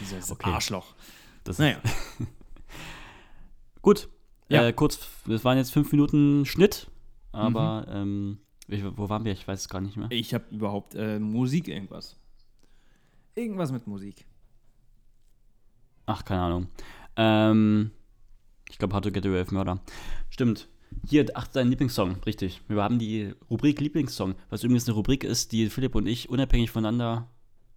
Dieses 0.00 0.30
Okay. 0.30 0.50
Arschloch. 0.50 0.94
Das 1.44 1.58
Naja. 1.58 1.78
Gut. 3.82 4.08
Ja. 4.48 4.66
Äh, 4.66 4.72
kurz, 4.72 5.00
das 5.26 5.44
waren 5.44 5.56
jetzt 5.56 5.72
fünf 5.72 5.90
Minuten 5.92 6.44
Schnitt, 6.44 6.90
aber 7.32 7.86
Mhm. 7.88 7.92
ähm, 7.96 8.38
ich, 8.68 8.84
wo 8.96 9.08
waren 9.08 9.24
wir? 9.24 9.32
Ich 9.32 9.46
weiß 9.46 9.60
es 9.60 9.68
gar 9.68 9.80
nicht 9.80 9.96
mehr. 9.96 10.08
Ich 10.10 10.34
habe 10.34 10.44
überhaupt 10.50 10.94
äh, 10.94 11.18
Musik 11.18 11.68
irgendwas. 11.68 12.16
Irgendwas 13.34 13.72
mit 13.72 13.86
Musik. 13.86 14.26
Ach, 16.06 16.24
keine 16.24 16.42
Ahnung. 16.42 16.68
Ähm, 17.16 17.90
ich 18.70 18.78
glaube, 18.78 18.94
How 18.94 19.00
to 19.00 19.10
Get 19.10 19.24
Away 19.26 19.40
with 19.40 19.50
Murder. 19.52 19.80
Stimmt. 20.30 20.68
Hier, 21.08 21.26
ach, 21.34 21.46
dein 21.48 21.68
Lieblingssong, 21.70 22.16
richtig. 22.26 22.60
Wir 22.68 22.82
haben 22.82 22.98
die 22.98 23.32
Rubrik 23.50 23.80
Lieblingssong, 23.80 24.34
was 24.50 24.64
übrigens 24.64 24.86
eine 24.88 24.94
Rubrik 24.96 25.22
ist, 25.24 25.52
die 25.52 25.68
Philipp 25.70 25.94
und 25.94 26.06
ich 26.06 26.28
unabhängig 26.28 26.70
voneinander 26.70 27.30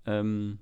ähm, 0.05 0.59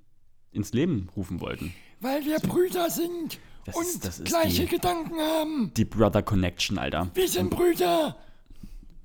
ins 0.52 0.74
Leben 0.74 1.10
rufen 1.16 1.40
wollten. 1.40 1.74
Weil 2.02 2.26
wir 2.26 2.40
Brüder 2.40 2.90
sind 2.90 3.40
Das 3.66 3.76
und 3.76 3.84
ist- 3.86 4.06
das 4.06 4.20
ist 4.20 4.26
gleiche 4.28 4.64
die- 4.66 4.68
Gedanken 4.76 5.16
haben. 5.20 5.72
Die 5.78 5.86
Brother 5.86 6.22
Connection, 6.24 6.78
Alter. 6.78 7.10
Wir 7.14 7.28
sind 7.30 7.50
Brüder. 7.50 8.18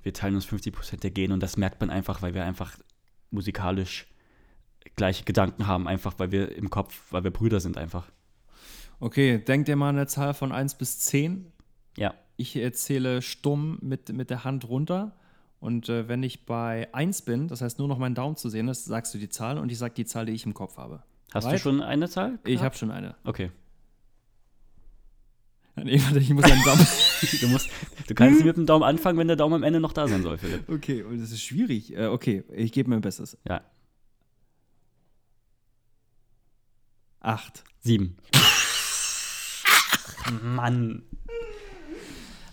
Wir 0.01 0.13
teilen 0.13 0.35
uns 0.35 0.45
50% 0.45 1.03
der 1.03 1.11
Gene 1.11 1.33
und 1.33 1.39
das 1.41 1.55
merkt 1.55 1.79
man 1.79 1.89
einfach, 1.89 2.21
weil 2.21 2.33
wir 2.33 2.43
einfach 2.43 2.77
musikalisch 3.31 4.07
gleiche 4.97 5.23
Gedanken 5.23 5.65
haben, 5.67 5.87
einfach 5.87 6.15
weil 6.19 6.31
wir 6.31 6.53
im 6.55 6.69
Kopf, 6.69 7.05
weil 7.11 7.23
wir 7.23 7.31
Brüder 7.31 7.59
sind 7.61 7.77
einfach. 7.77 8.11
Okay, 8.99 9.37
denkt 9.39 9.69
ihr 9.69 9.75
mal 9.77 9.89
an 9.89 9.95
eine 9.95 10.07
Zahl 10.07 10.33
von 10.33 10.51
1 10.51 10.75
bis 10.77 10.99
10. 10.99 11.51
Ja. 11.97 12.13
Ich 12.35 12.55
erzähle 12.55 13.21
stumm 13.21 13.77
mit, 13.81 14.09
mit 14.09 14.29
der 14.29 14.43
Hand 14.43 14.67
runter. 14.67 15.15
Und 15.59 15.87
äh, 15.87 16.07
wenn 16.07 16.23
ich 16.23 16.45
bei 16.45 16.93
1 16.93 17.21
bin, 17.21 17.47
das 17.47 17.61
heißt 17.61 17.79
nur 17.79 17.87
noch 17.87 17.97
mein 17.97 18.15
Daumen 18.15 18.35
zu 18.35 18.49
sehen 18.49 18.67
ist, 18.67 18.85
sagst 18.85 19.13
du 19.13 19.17
die 19.17 19.29
Zahl 19.29 19.57
und 19.57 19.71
ich 19.71 19.77
sag 19.77 19.95
die 19.95 20.05
Zahl, 20.05 20.25
die 20.25 20.33
ich 20.33 20.45
im 20.45 20.53
Kopf 20.53 20.77
habe. 20.77 21.03
Hast 21.33 21.45
du 21.45 21.49
Bereit? 21.49 21.61
schon 21.61 21.81
eine 21.81 22.09
Zahl? 22.09 22.33
Ich 22.43 22.55
gehabt? 22.55 22.63
habe 22.63 22.75
schon 22.75 22.91
eine. 22.91 23.15
Okay. 23.23 23.51
Nee, 25.75 25.99
warte, 26.03 26.19
ich 26.19 26.29
muss 26.29 26.43
einen 26.43 26.63
Daumen. 26.63 26.85
Du, 27.39 27.47
musst, 27.47 27.69
du 28.09 28.15
kannst 28.15 28.43
mit 28.43 28.57
dem 28.57 28.65
Daumen 28.65 28.83
anfangen, 28.83 29.17
wenn 29.17 29.27
der 29.27 29.37
Daumen 29.37 29.55
am 29.55 29.63
Ende 29.63 29.79
noch 29.79 29.93
da 29.93 30.09
sein 30.09 30.23
soll, 30.23 30.37
Philipp. 30.37 30.67
okay, 30.67 31.03
und 31.03 31.21
das 31.21 31.31
ist 31.31 31.41
schwierig. 31.41 31.95
Äh, 31.95 32.07
okay, 32.07 32.43
ich 32.51 32.73
gebe 32.73 32.89
mein 32.89 32.99
Bestes. 32.99 33.37
Ja. 33.47 33.61
8. 37.21 37.63
Sieben. 37.79 38.17
Mann. 40.43 41.03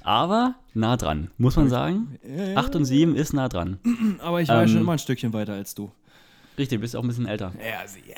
Aber 0.02 0.54
nah 0.74 0.96
dran, 0.96 1.30
muss 1.38 1.56
man 1.56 1.68
sagen. 1.68 2.18
Acht 2.54 2.74
und 2.74 2.84
sieben 2.84 3.14
ist 3.16 3.32
nah 3.32 3.48
dran. 3.48 3.78
Aber 4.20 4.40
ich 4.40 4.48
war 4.48 4.62
ja 4.62 4.68
schon 4.68 4.78
Ähm, 4.78 4.82
immer 4.82 4.92
ein 4.92 4.98
Stückchen 4.98 5.32
weiter 5.32 5.54
als 5.54 5.74
du. 5.74 5.90
Richtig, 6.58 6.78
du 6.78 6.80
bist 6.82 6.96
auch 6.96 7.02
ein 7.02 7.08
bisschen 7.08 7.26
älter. 7.26 7.52
Ja, 7.58 7.86
sehr. 7.86 8.16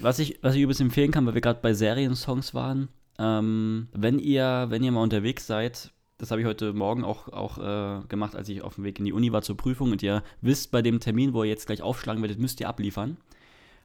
Was 0.00 0.18
ich, 0.18 0.38
was 0.42 0.54
ich 0.54 0.62
übrigens 0.62 0.80
empfehlen 0.80 1.10
kann, 1.10 1.26
weil 1.26 1.34
wir 1.34 1.40
gerade 1.40 1.60
bei 1.62 1.74
Seriensongs 1.74 2.54
waren, 2.54 2.88
ähm, 3.18 3.88
wenn 3.92 4.18
ihr, 4.18 4.66
wenn 4.70 4.82
ihr 4.82 4.92
mal 4.92 5.02
unterwegs 5.02 5.46
seid, 5.46 5.92
das 6.16 6.30
habe 6.30 6.40
ich 6.40 6.46
heute 6.46 6.72
Morgen 6.72 7.04
auch, 7.04 7.28
auch 7.28 7.58
äh, 7.58 8.06
gemacht, 8.08 8.34
als 8.34 8.48
ich 8.48 8.62
auf 8.62 8.74
dem 8.76 8.84
Weg 8.84 8.98
in 8.98 9.04
die 9.04 9.12
Uni 9.12 9.32
war 9.32 9.42
zur 9.42 9.56
Prüfung 9.56 9.92
und 9.92 10.02
ihr 10.02 10.22
wisst, 10.40 10.70
bei 10.70 10.82
dem 10.82 11.00
Termin, 11.00 11.32
wo 11.32 11.42
ihr 11.44 11.50
jetzt 11.50 11.66
gleich 11.66 11.82
aufschlagen 11.82 12.22
werdet, 12.22 12.38
müsst 12.38 12.60
ihr 12.60 12.68
abliefern. 12.68 13.16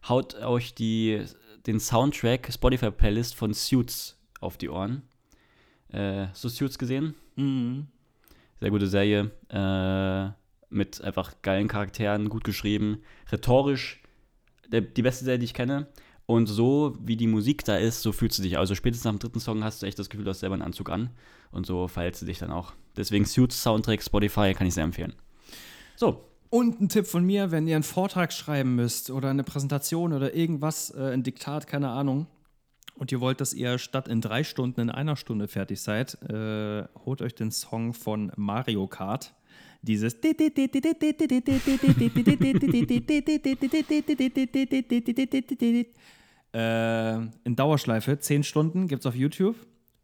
Haut 0.08 0.36
euch 0.36 0.74
die, 0.76 1.22
den 1.68 1.80
Soundtrack 1.80 2.50
Spotify-Playlist 2.52 3.36
von 3.36 3.54
Suits 3.54 4.18
auf 4.40 4.58
die 4.58 4.70
Ohren. 4.70 5.04
Äh, 5.96 6.28
so 6.34 6.50
Suits 6.50 6.78
gesehen? 6.78 7.16
Mhm. 7.36 7.88
Sehr 8.60 8.70
gute 8.70 8.88
Serie. 8.88 9.32
Äh, 9.50 10.34
mit 10.70 11.02
einfach 11.02 11.34
geilen 11.42 11.68
Charakteren, 11.68 12.28
gut 12.30 12.44
geschrieben. 12.44 13.00
Rhetorisch 13.32 14.02
der, 14.68 14.82
die 14.82 15.02
beste 15.02 15.24
Serie, 15.24 15.40
die 15.40 15.46
ich 15.46 15.54
kenne. 15.54 15.88
Und 16.26 16.48
so 16.48 16.98
wie 17.00 17.16
die 17.16 17.28
Musik 17.28 17.64
da 17.66 17.78
ist, 17.78 18.02
so 18.02 18.12
fühlst 18.12 18.40
du 18.40 18.44
dich. 18.44 18.58
Also 18.58 18.74
spätestens 18.76 19.06
nach 19.06 19.12
dem 19.12 19.20
dritten 19.20 19.40
Song 19.40 19.64
hast 19.64 19.82
du 19.82 19.86
echt 19.86 20.00
das 20.00 20.10
Gefühl, 20.10 20.26
du 20.26 20.32
hast 20.32 20.40
selber 20.40 20.56
einen 20.56 20.64
Anzug 20.64 20.90
an. 20.90 21.12
Und 21.52 21.66
so 21.66 21.88
verhältst 21.88 22.22
du 22.22 22.26
dich 22.26 22.40
dann 22.40 22.52
auch. 22.52 22.74
Deswegen 22.98 23.26
Suits, 23.26 23.62
Soundtrack, 23.62 24.02
Spotify 24.02 24.54
kann 24.54 24.68
ich 24.68 24.74
sehr 24.74 24.84
empfehlen. 24.84 25.14
So, 25.96 26.26
Und 26.50 26.82
ein 26.82 26.90
Tipp 26.90 27.08
von 27.08 27.24
mir, 27.24 27.52
wenn 27.52 27.68
ihr 27.68 27.76
einen 27.76 27.84
Vortrag 27.84 28.34
schreiben 28.34 28.76
müsst 28.76 29.12
oder 29.12 29.30
eine 29.30 29.44
Präsentation 29.44 30.14
oder 30.14 30.34
irgendwas, 30.34 30.90
äh, 30.92 31.14
ein 31.14 31.24
Diktat, 31.24 31.68
keine 31.68 31.90
Ahnung, 31.90 32.28
und 32.96 33.12
ihr 33.12 33.20
wollt, 33.20 33.42
dass 33.42 33.54
ihr 33.54 33.78
statt 33.78 34.08
in 34.08 34.22
drei 34.22 34.44
Stunden 34.44 34.82
in 34.82 34.90
einer 34.90 35.16
Stunde 35.16 35.48
fertig 35.48 35.82
seid, 35.82 36.22
äh, 36.30 36.84
holt 37.06 37.22
euch 37.22 37.36
den 37.36 37.52
Song 37.52 37.94
von 37.94 38.32
Mario 38.36 38.88
Kart. 38.88 39.34
Dieses 39.82 40.16
äh, 46.54 47.16
in 47.44 47.56
Dauerschleife, 47.56 48.18
10 48.18 48.44
Stunden, 48.44 48.88
gibt 48.88 49.02
es 49.02 49.06
auf 49.06 49.16
YouTube. 49.16 49.56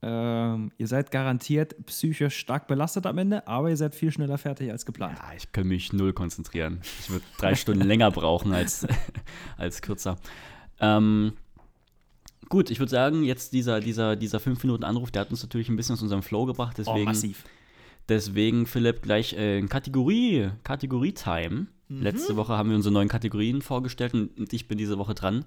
Ähm, 0.04 0.72
ihr 0.78 0.88
seid 0.88 1.12
garantiert 1.12 1.76
psychisch 1.86 2.38
stark 2.38 2.68
belastet 2.68 3.06
am 3.06 3.18
Ende, 3.18 3.48
aber 3.48 3.70
ihr 3.70 3.78
seid 3.78 3.94
viel 3.94 4.12
schneller 4.12 4.38
fertig 4.38 4.72
als 4.72 4.86
geplant. 4.86 5.18
Ja, 5.20 5.34
ich 5.36 5.52
kann 5.52 5.68
mich 5.68 5.94
null 5.94 6.12
konzentrieren. 6.14 6.82
Ich 7.00 7.10
würde 7.10 7.24
drei 7.38 7.56
Stunden 7.56 7.84
länger 7.84 8.12
brauchen 8.12 8.52
als, 8.52 8.88
als 9.58 9.82
kürzer. 9.82 10.18
Ähm, 10.80 11.34
gut, 12.52 12.70
ich 12.70 12.78
würde 12.78 12.92
sagen, 12.92 13.24
jetzt 13.24 13.54
dieser, 13.54 13.80
dieser, 13.80 14.16
dieser 14.16 14.38
5-Minuten-Anruf, 14.38 15.10
der 15.10 15.22
hat 15.22 15.32
uns 15.32 15.42
natürlich 15.42 15.70
ein 15.70 15.76
bisschen 15.76 15.94
aus 15.94 16.04
unserem 16.04 16.22
Flow 16.22 16.46
gebracht. 16.46 16.78
Oh, 16.86 16.94
Deswegen, 16.96 17.36
Deswegen, 18.10 18.66
Philipp, 18.68 19.02
gleich 19.02 19.34
äh, 19.34 19.62
Kategorie, 19.64 20.50
Kategorie-Time. 20.64 21.68
Letzte 21.90 22.36
Woche 22.38 22.58
haben 22.58 22.70
wir 22.70 22.76
unsere 22.76 22.94
neuen 22.94 23.10
Kategorien 23.10 23.62
vorgestellt 23.62 24.14
und, 24.14 24.38
und 24.40 24.54
ich 24.54 24.68
bin 24.68 24.78
diese 24.78 24.98
Woche 24.98 25.14
dran 25.14 25.44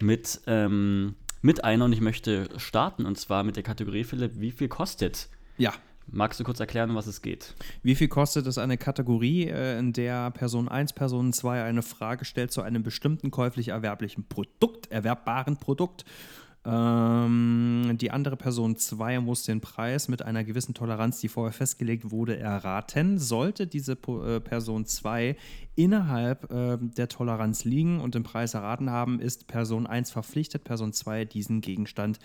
mit, 0.00 0.40
ähm, 0.46 1.14
mit 1.40 1.64
einer 1.64 1.86
und 1.86 1.92
ich 1.92 2.02
möchte 2.02 2.48
starten 2.58 3.06
und 3.06 3.18
zwar 3.18 3.44
mit 3.44 3.56
der 3.56 3.62
Kategorie, 3.62 4.04
Philipp, 4.04 4.32
wie 4.36 4.50
viel 4.50 4.68
kostet? 4.68 5.28
Ja. 5.56 5.72
Magst 6.12 6.40
du 6.40 6.44
kurz 6.44 6.58
erklären, 6.58 6.90
um 6.90 6.96
was 6.96 7.06
es 7.06 7.22
geht? 7.22 7.54
Wie 7.82 7.94
viel 7.94 8.08
kostet 8.08 8.46
es 8.46 8.58
eine 8.58 8.76
Kategorie, 8.76 9.44
äh, 9.46 9.78
in 9.78 9.92
der 9.92 10.30
Person 10.32 10.68
1, 10.68 10.92
Person 10.92 11.32
2 11.32 11.62
eine 11.62 11.82
Frage 11.82 12.24
stellt 12.24 12.52
zu 12.52 12.62
einem 12.62 12.82
bestimmten 12.82 13.30
käuflich 13.30 13.68
erwerblichen 13.68 14.26
Produkt, 14.28 14.90
erwerbbaren 14.90 15.56
Produkt? 15.56 16.04
Ähm, 16.62 17.96
die 17.98 18.10
andere 18.10 18.36
Person 18.36 18.76
2 18.76 19.20
muss 19.20 19.44
den 19.44 19.60
Preis 19.60 20.08
mit 20.08 20.22
einer 20.22 20.44
gewissen 20.44 20.74
Toleranz, 20.74 21.20
die 21.20 21.28
vorher 21.28 21.52
festgelegt 21.52 22.10
wurde, 22.10 22.38
erraten. 22.38 23.18
Sollte 23.18 23.66
diese 23.66 23.96
Po- 23.96 24.22
äh, 24.24 24.40
Person 24.40 24.84
2 24.84 25.36
innerhalb 25.76 26.50
äh, 26.52 26.76
der 26.80 27.08
Toleranz 27.08 27.64
liegen 27.64 28.00
und 28.00 28.14
den 28.14 28.24
Preis 28.24 28.52
erraten 28.54 28.90
haben, 28.90 29.20
ist 29.20 29.46
Person 29.46 29.86
1 29.86 30.10
verpflichtet, 30.10 30.64
Person 30.64 30.92
2 30.92 31.24
diesen 31.24 31.60
Gegenstand 31.62 32.18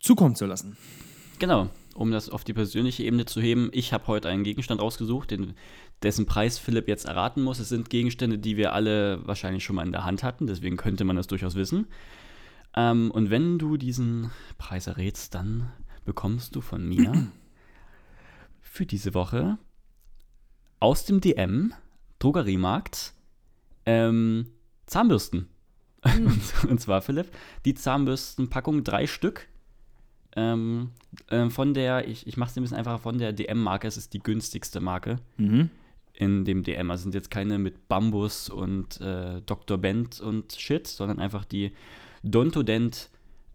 zukommen 0.00 0.34
zu 0.34 0.46
lassen. 0.46 0.76
Genau, 1.38 1.68
um 1.98 2.12
das 2.12 2.30
auf 2.30 2.44
die 2.44 2.52
persönliche 2.52 3.02
Ebene 3.02 3.24
zu 3.24 3.40
heben. 3.40 3.70
Ich 3.72 3.92
habe 3.92 4.06
heute 4.06 4.28
einen 4.28 4.44
Gegenstand 4.44 4.80
rausgesucht, 4.80 5.32
den, 5.32 5.54
dessen 6.02 6.26
Preis 6.26 6.56
Philipp 6.56 6.86
jetzt 6.86 7.06
erraten 7.06 7.42
muss. 7.42 7.58
Es 7.58 7.68
sind 7.68 7.90
Gegenstände, 7.90 8.38
die 8.38 8.56
wir 8.56 8.72
alle 8.72 9.26
wahrscheinlich 9.26 9.64
schon 9.64 9.74
mal 9.74 9.84
in 9.84 9.90
der 9.90 10.04
Hand 10.04 10.22
hatten, 10.22 10.46
deswegen 10.46 10.76
könnte 10.76 11.04
man 11.04 11.16
das 11.16 11.26
durchaus 11.26 11.56
wissen. 11.56 11.88
Ähm, 12.76 13.10
und 13.10 13.30
wenn 13.30 13.58
du 13.58 13.76
diesen 13.76 14.30
Preis 14.58 14.86
errätst, 14.86 15.34
dann 15.34 15.72
bekommst 16.04 16.54
du 16.54 16.60
von 16.60 16.88
mir 16.88 17.12
für 18.60 18.86
diese 18.86 19.12
Woche 19.12 19.58
aus 20.78 21.04
dem 21.04 21.20
DM, 21.20 21.74
Drogeriemarkt, 22.20 23.12
ähm, 23.86 24.46
Zahnbürsten. 24.86 25.48
und, 26.04 26.42
und 26.68 26.80
zwar, 26.80 27.02
Philipp, 27.02 27.26
die 27.64 27.74
Zahnbürstenpackung, 27.74 28.84
drei 28.84 29.08
Stück. 29.08 29.48
Ähm, 30.38 30.90
ähm, 31.30 31.50
von 31.50 31.74
der, 31.74 32.06
ich, 32.06 32.26
ich 32.28 32.36
mache 32.36 32.50
es 32.50 32.56
ein 32.56 32.62
bisschen 32.62 32.76
einfacher, 32.76 32.98
von 32.98 33.18
der 33.18 33.32
DM-Marke, 33.32 33.88
es 33.88 33.96
ist 33.96 34.14
die 34.14 34.20
günstigste 34.20 34.80
Marke 34.80 35.18
in 36.12 36.44
dem 36.44 36.62
DM. 36.62 36.90
Also 36.92 37.02
sind 37.02 37.14
jetzt 37.14 37.30
keine 37.30 37.58
mit 37.58 37.88
Bambus 37.88 38.48
und 38.48 39.00
äh, 39.00 39.40
Dr. 39.44 39.78
Bent 39.78 40.20
und 40.20 40.52
Shit, 40.52 40.86
sondern 40.86 41.18
einfach 41.18 41.44
die 41.44 41.72
Dontodent 42.22 43.10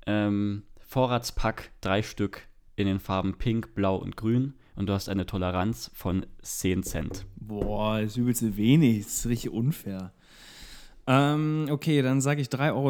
ähm, 0.05 0.63
Vorratspack, 0.79 1.71
drei 1.79 2.01
Stück 2.01 2.47
in 2.75 2.87
den 2.87 2.99
Farben 2.99 3.37
Pink, 3.37 3.75
Blau 3.75 3.95
und 3.95 4.17
Grün. 4.17 4.53
Und 4.75 4.87
du 4.87 4.93
hast 4.93 5.07
eine 5.07 5.25
Toleranz 5.25 5.89
von 5.93 6.25
10 6.41 6.83
Cent. 6.83 7.25
Boah, 7.35 8.01
das 8.01 8.11
ist 8.11 8.17
übelst 8.17 8.57
wenig. 8.57 9.03
Das 9.03 9.19
ist 9.19 9.25
richtig 9.27 9.51
unfair. 9.51 10.11
Ähm, 11.07 11.67
okay, 11.69 12.01
dann 12.01 12.19
sage 12.19 12.41
ich 12.41 12.47
3,20 12.47 12.73
Euro. 12.73 12.89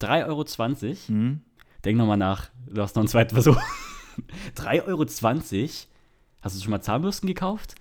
3,20 0.00 1.08
Euro. 1.08 1.38
Denk 1.84 1.98
nochmal 1.98 2.16
nach. 2.16 2.48
Du 2.66 2.80
hast 2.82 2.96
noch 2.96 3.02
einen 3.02 3.08
zweiten 3.08 3.34
Versuch. 3.34 3.60
3,20 4.56 4.84
Euro? 4.86 5.04
Hast 6.40 6.56
du 6.56 6.62
schon 6.62 6.70
mal 6.70 6.80
Zahnbürsten 6.80 7.26
gekauft? 7.26 7.74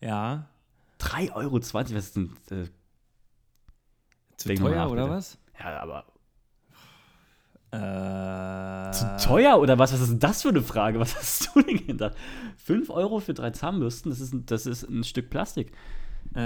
Ja. 0.00 0.48
3,20 1.00 1.34
Euro? 1.34 1.60
Was 1.60 1.90
ist 1.90 2.16
denn. 2.16 2.36
Äh, 2.50 2.64
Zu 4.36 4.54
teuer 4.54 4.74
nach, 4.76 4.88
oder 4.90 5.04
bitte. 5.04 5.16
was? 5.16 5.38
ja, 5.58 5.80
aber 5.80 6.04
Äh, 7.70 8.90
Zu 8.92 9.16
teuer 9.28 9.58
oder 9.58 9.78
was? 9.78 9.92
Was 9.92 10.00
ist 10.00 10.10
denn 10.10 10.18
das 10.20 10.42
für 10.42 10.48
eine 10.48 10.62
Frage? 10.62 10.98
Was 11.00 11.16
hast 11.16 11.50
du 11.54 11.62
denn 11.62 11.86
gedacht? 11.86 12.16
5 12.64 12.90
Euro 12.90 13.20
für 13.20 13.34
drei 13.34 13.50
Zahnbürsten, 13.50 14.10
das 14.10 14.20
ist 14.20 14.32
ein, 14.32 14.46
das 14.46 14.66
ist 14.66 14.82
ein 14.88 15.04
Stück 15.04 15.30
Plastik. 15.30 15.72
äh, 16.34 16.40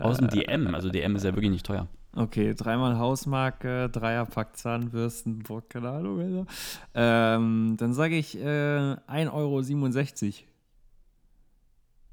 Aus 0.00 0.18
dem 0.18 0.28
DM. 0.28 0.74
Also 0.74 0.90
DM 0.90 1.16
ist 1.16 1.24
ja 1.24 1.34
wirklich 1.34 1.50
nicht 1.50 1.66
teuer. 1.66 1.88
Okay, 2.14 2.54
dreimal 2.54 2.98
Hausmarke, 2.98 3.88
Dreierpack 3.88 4.56
Zahnbürsten, 4.56 5.38
boah, 5.38 5.66
keine 5.66 5.90
Ahnung. 5.90 6.20
Also. 6.20 6.46
Ähm, 6.94 7.76
dann 7.78 7.94
sage 7.94 8.16
ich 8.16 8.36
äh, 8.38 8.44
1,67 8.44 9.32
Euro. 9.32 10.46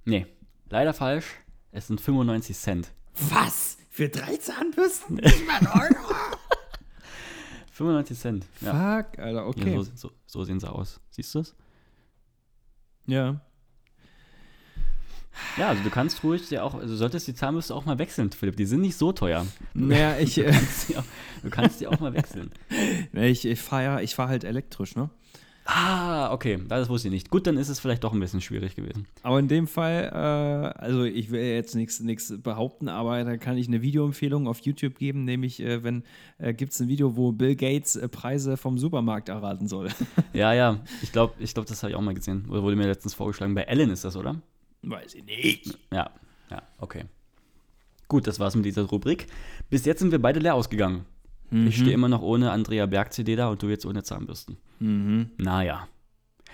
Nee, 0.06 0.26
leider 0.70 0.94
falsch. 0.94 1.26
Es 1.72 1.88
sind 1.88 2.00
95 2.00 2.58
Cent. 2.58 2.92
Was? 3.30 3.78
Für 3.90 4.08
drei 4.08 4.38
Zahnbürsten? 4.38 5.18
Nicht 5.18 5.46
mal 5.46 5.60
Euro? 5.68 6.16
95 7.74 8.18
Cent. 8.18 8.46
Ja, 8.62 8.72
Fuck, 9.04 9.20
Alter, 9.20 9.32
ja 9.42 9.46
okay. 9.46 9.76
so, 9.84 9.92
so, 9.96 10.12
so 10.26 10.44
sehen 10.46 10.60
sie 10.62 10.72
aus. 10.72 11.02
Siehst 11.12 11.36
du 11.36 11.40
es? 11.40 11.56
Ja. 13.06 13.42
Ja, 15.58 15.70
also 15.70 15.84
du 15.84 15.90
kannst 15.90 16.24
ruhig 16.24 16.50
ja 16.52 16.64
auch, 16.64 16.76
also 16.76 16.88
du 16.88 16.96
solltest 16.96 17.28
die 17.28 17.34
Zahnbürste 17.34 17.76
auch 17.76 17.86
mal 17.86 18.00
wechseln, 18.00 18.32
Philipp. 18.32 18.56
Die 18.56 18.66
sind 18.66 18.82
nicht 18.82 18.98
so 18.98 19.12
teuer. 19.12 19.46
Naja, 19.74 20.18
ich, 20.20 20.38
äh, 20.38 20.54
Du 21.44 21.50
kannst 21.50 21.82
die 21.82 21.88
auch 21.88 22.00
mal 22.00 22.14
wechseln. 22.14 22.52
ich, 23.14 23.46
ich 23.46 23.62
fahre 23.62 23.84
ja, 23.84 24.00
ich 24.00 24.16
fahr 24.16 24.28
halt 24.28 24.44
elektrisch, 24.44 24.96
ne? 24.96 25.10
Ah, 25.72 26.34
okay, 26.34 26.58
das 26.68 26.90
wusste 26.90 27.10
ich 27.10 27.14
nicht. 27.14 27.30
Gut, 27.30 27.46
dann 27.46 27.56
ist 27.56 27.70
es 27.70 27.80
vielleicht 27.80 28.04
doch 28.04 28.12
ein 28.12 28.20
bisschen 28.20 28.42
schwierig 28.42 28.76
gewesen. 28.76 29.06
Aber 29.22 29.38
in 29.38 29.48
dem 29.48 29.68
Fall, 29.68 30.10
äh, 30.12 30.80
also 30.80 31.04
ich 31.04 31.30
will 31.30 31.42
jetzt 31.42 31.76
nichts 31.76 32.34
behaupten, 32.42 32.90
aber 32.90 33.24
da 33.24 33.38
kann 33.38 33.56
ich 33.56 33.68
eine 33.68 33.84
Videoempfehlung 33.84 34.48
auf 34.48 34.62
YouTube 34.62 34.98
geben, 34.98 35.26
nämlich 35.26 35.60
äh, 35.60 35.84
wenn 35.84 36.04
äh, 36.40 36.56
gibt 36.56 36.74
es 36.74 36.80
ein 36.80 36.88
Video, 36.88 37.16
wo 37.16 37.34
Bill 37.34 37.56
Gates 37.56 37.96
äh, 37.96 38.08
Preise 38.08 38.58
vom 38.58 38.80
Supermarkt 38.80 39.30
erraten 39.30 39.68
soll. 39.68 39.90
Ja, 40.34 40.54
ja, 40.54 40.80
ich 41.04 41.12
glaube, 41.12 41.36
ich 41.38 41.54
glaub, 41.54 41.68
das 41.68 41.84
habe 41.84 41.92
ich 41.92 41.96
auch 41.96 42.02
mal 42.02 42.16
gesehen. 42.16 42.48
Oder 42.50 42.64
wurde 42.64 42.76
mir 42.76 42.88
letztens 42.88 43.14
vorgeschlagen. 43.14 43.54
Bei 43.54 43.62
Ellen 43.64 43.92
ist 43.92 44.04
das, 44.04 44.16
oder? 44.16 44.42
Weiß 44.82 45.14
ich 45.16 45.26
nicht. 45.26 45.78
Ja, 45.92 46.10
ja, 46.50 46.62
okay. 46.80 47.06
Gut, 48.08 48.26
das 48.28 48.40
war's 48.40 48.56
mit 48.56 48.66
dieser 48.66 48.84
Rubrik. 48.84 49.28
Bis 49.70 49.86
jetzt 49.86 50.00
sind 50.00 50.12
wir 50.12 50.20
beide 50.22 50.40
leer 50.40 50.56
ausgegangen. 50.56 51.06
Ich 51.52 51.78
stehe 51.78 51.94
immer 51.94 52.10
noch 52.10 52.22
ohne 52.22 52.52
Andrea 52.52 52.86
Berg-CD 52.86 53.36
da 53.36 53.48
und 53.50 53.62
du 53.64 53.70
jetzt 53.70 53.86
ohne 53.86 54.04
Zahnbürsten. 54.04 54.58
Naja. 55.38 55.88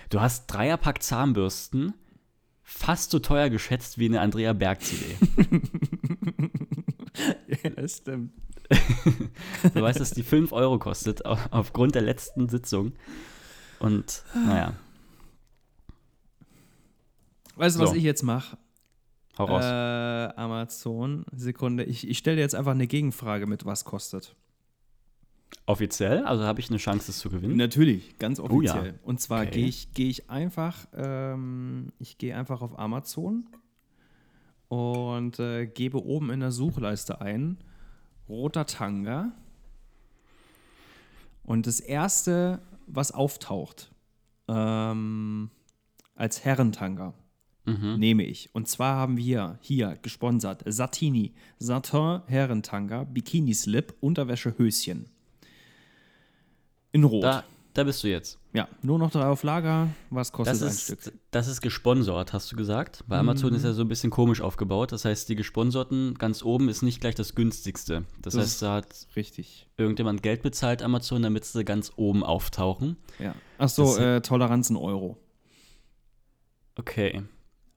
Du 0.08 0.20
hast 0.20 0.46
Dreierpack 0.46 1.02
Zahnbürsten 1.02 1.92
fast 2.62 3.10
so 3.10 3.18
teuer 3.18 3.50
geschätzt 3.50 3.98
wie 3.98 4.06
eine 4.06 4.20
Andrea 4.22 4.52
Berg-CD. 4.54 5.04
ja, 7.62 7.70
das 7.70 7.98
stimmt. 7.98 8.32
Du 9.74 9.80
weißt, 9.82 10.00
dass 10.00 10.10
die 10.10 10.22
5 10.24 10.52
Euro 10.52 10.78
kostet, 10.78 11.24
au- 11.24 11.38
aufgrund 11.50 11.94
der 11.94 12.02
letzten 12.02 12.48
Sitzung. 12.48 12.92
Und, 13.78 14.22
naja, 14.34 14.72
Weißt 17.56 17.76
du, 17.76 17.80
was 17.80 17.90
So. 17.90 17.96
ich 17.96 18.02
jetzt 18.04 18.22
mache? 18.22 18.56
hau 19.38 19.44
raus. 19.46 19.64
Äh, 19.64 19.66
Amazon, 20.36 21.24
Sekunde. 21.32 21.84
Ich, 21.84 22.08
ich 22.08 22.18
stelle 22.18 22.36
dir 22.36 22.42
jetzt 22.42 22.54
einfach 22.54 22.72
eine 22.72 22.86
Gegenfrage 22.86 23.46
mit, 23.46 23.64
was 23.66 23.84
kostet. 23.84 24.34
Offiziell? 25.66 26.24
Also 26.24 26.44
habe 26.44 26.60
ich 26.60 26.68
eine 26.70 26.78
Chance, 26.78 27.06
das 27.08 27.18
zu 27.18 27.28
gewinnen? 27.30 27.56
Natürlich, 27.56 28.18
ganz 28.18 28.38
Oh 28.40 28.60
ja. 28.60 28.74
offiziell. 28.74 28.98
Und 29.02 29.20
zwar 29.20 29.42
Okay. 29.42 29.50
gehe 29.50 29.66
ich, 29.66 29.92
geh 29.94 30.08
ich 30.08 30.30
einfach, 30.30 30.86
ähm, 30.94 31.92
ich 31.98 32.18
gehe 32.18 32.36
einfach 32.36 32.62
auf 32.62 32.78
Amazon 32.78 33.46
und 34.68 35.38
äh, 35.38 35.66
gebe 35.66 36.04
oben 36.04 36.30
in 36.30 36.40
der 36.40 36.50
Suchleiste 36.52 37.20
ein 37.20 37.58
roter 38.28 38.66
Tanga 38.66 39.32
Und 41.44 41.66
das 41.66 41.78
erste, 41.80 42.60
was 42.86 43.12
auftaucht, 43.12 43.92
ähm, 44.48 45.50
als 46.16 46.44
Herrentanga, 46.44 47.14
nehme 47.66 48.24
ich. 48.24 48.48
Und 48.54 48.68
zwar 48.68 48.96
haben 48.96 49.16
wir 49.16 49.58
hier 49.60 49.98
gesponsert 50.02 50.62
Satini, 50.66 51.34
Satin 51.58 52.20
Herrentanga, 52.26 53.04
Bikini 53.04 53.54
Slip, 53.54 53.94
Unterwäsche 54.00 54.54
Höschen. 54.56 55.08
In 56.92 57.04
Rot. 57.04 57.24
Da, 57.24 57.44
da 57.74 57.84
bist 57.84 58.02
du 58.04 58.08
jetzt. 58.08 58.38
Ja, 58.54 58.68
nur 58.80 58.98
noch 58.98 59.10
drei 59.10 59.26
auf 59.26 59.42
Lager. 59.42 59.88
Was 60.08 60.32
kostet 60.32 60.54
Das 60.54 60.62
ein 60.62 60.68
ist, 60.68 60.82
Stück? 60.84 61.12
das 61.30 61.46
ist 61.48 61.60
gesponsert, 61.60 62.32
hast 62.32 62.50
du 62.50 62.56
gesagt. 62.56 63.04
Bei 63.06 63.18
Amazon 63.18 63.52
ist 63.52 63.64
ja 63.64 63.74
so 63.74 63.82
ein 63.82 63.88
bisschen 63.88 64.08
komisch 64.10 64.40
aufgebaut. 64.40 64.92
Das 64.92 65.04
heißt, 65.04 65.28
die 65.28 65.34
gesponserten 65.36 66.14
ganz 66.14 66.42
oben 66.42 66.70
ist 66.70 66.80
nicht 66.80 67.00
gleich 67.02 67.14
das 67.16 67.34
günstigste. 67.34 68.04
Das, 68.22 68.32
Das 68.34 68.42
heißt, 68.44 68.62
da 68.62 68.74
hat 68.76 69.06
Richtig. 69.14 69.68
irgendjemand 69.76 70.22
Geld 70.22 70.42
bezahlt, 70.42 70.80
Amazon, 70.82 71.22
damit 71.22 71.44
sie 71.44 71.64
ganz 71.64 71.92
oben 71.96 72.22
auftauchen. 72.24 72.96
Ja. 73.18 73.34
Ach 73.58 73.68
so, 73.68 73.84
Das- 73.84 73.98
äh, 73.98 74.20
Toleranz 74.22 74.70
in 74.70 74.76
Euro. 74.76 75.18
Okay. 76.76 77.22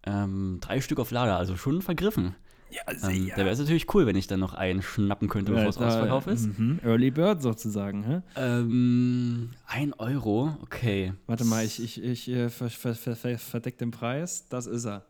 Ähm, 0.10 0.58
drei 0.62 0.82
Stück 0.82 1.00
auf 1.00 1.12
Lager, 1.12 1.38
also 1.38 1.56
schon 1.56 1.82
vergriffen. 1.84 2.36
Ja, 2.72 2.82
Ähm, 3.10 3.30
Da 3.30 3.38
wäre 3.38 3.50
es 3.50 3.60
natürlich 3.60 3.94
cool, 3.94 4.06
wenn 4.06 4.16
ich 4.16 4.28
dann 4.28 4.40
noch 4.40 4.54
einen 4.54 4.82
schnappen 4.82 5.28
könnte, 5.28 5.52
bevor 5.52 5.70
es 5.70 5.78
ausverkauft 5.78 6.28
ist. 6.28 6.58
Mhm. 6.58 6.80
Early 6.84 7.12
Bird 7.12 7.42
sozusagen, 7.42 8.04
hä? 8.04 8.22
Ähm, 8.36 9.52
ein 9.68 9.94
Euro, 9.94 10.58
okay. 10.62 11.14
Warte 11.28 11.46
mal, 11.46 11.64
ich, 11.66 11.82
ich, 11.82 12.04
ich 12.04 12.28
äh, 12.30 12.50
ver, 12.50 12.70
ver, 12.70 12.96
ver, 12.96 13.16
ver, 13.16 13.38
verdeck 13.38 13.78
den 13.78 13.92
Preis. 13.92 14.48
Das 14.50 14.66
ist 14.68 14.86
er. 14.86 15.06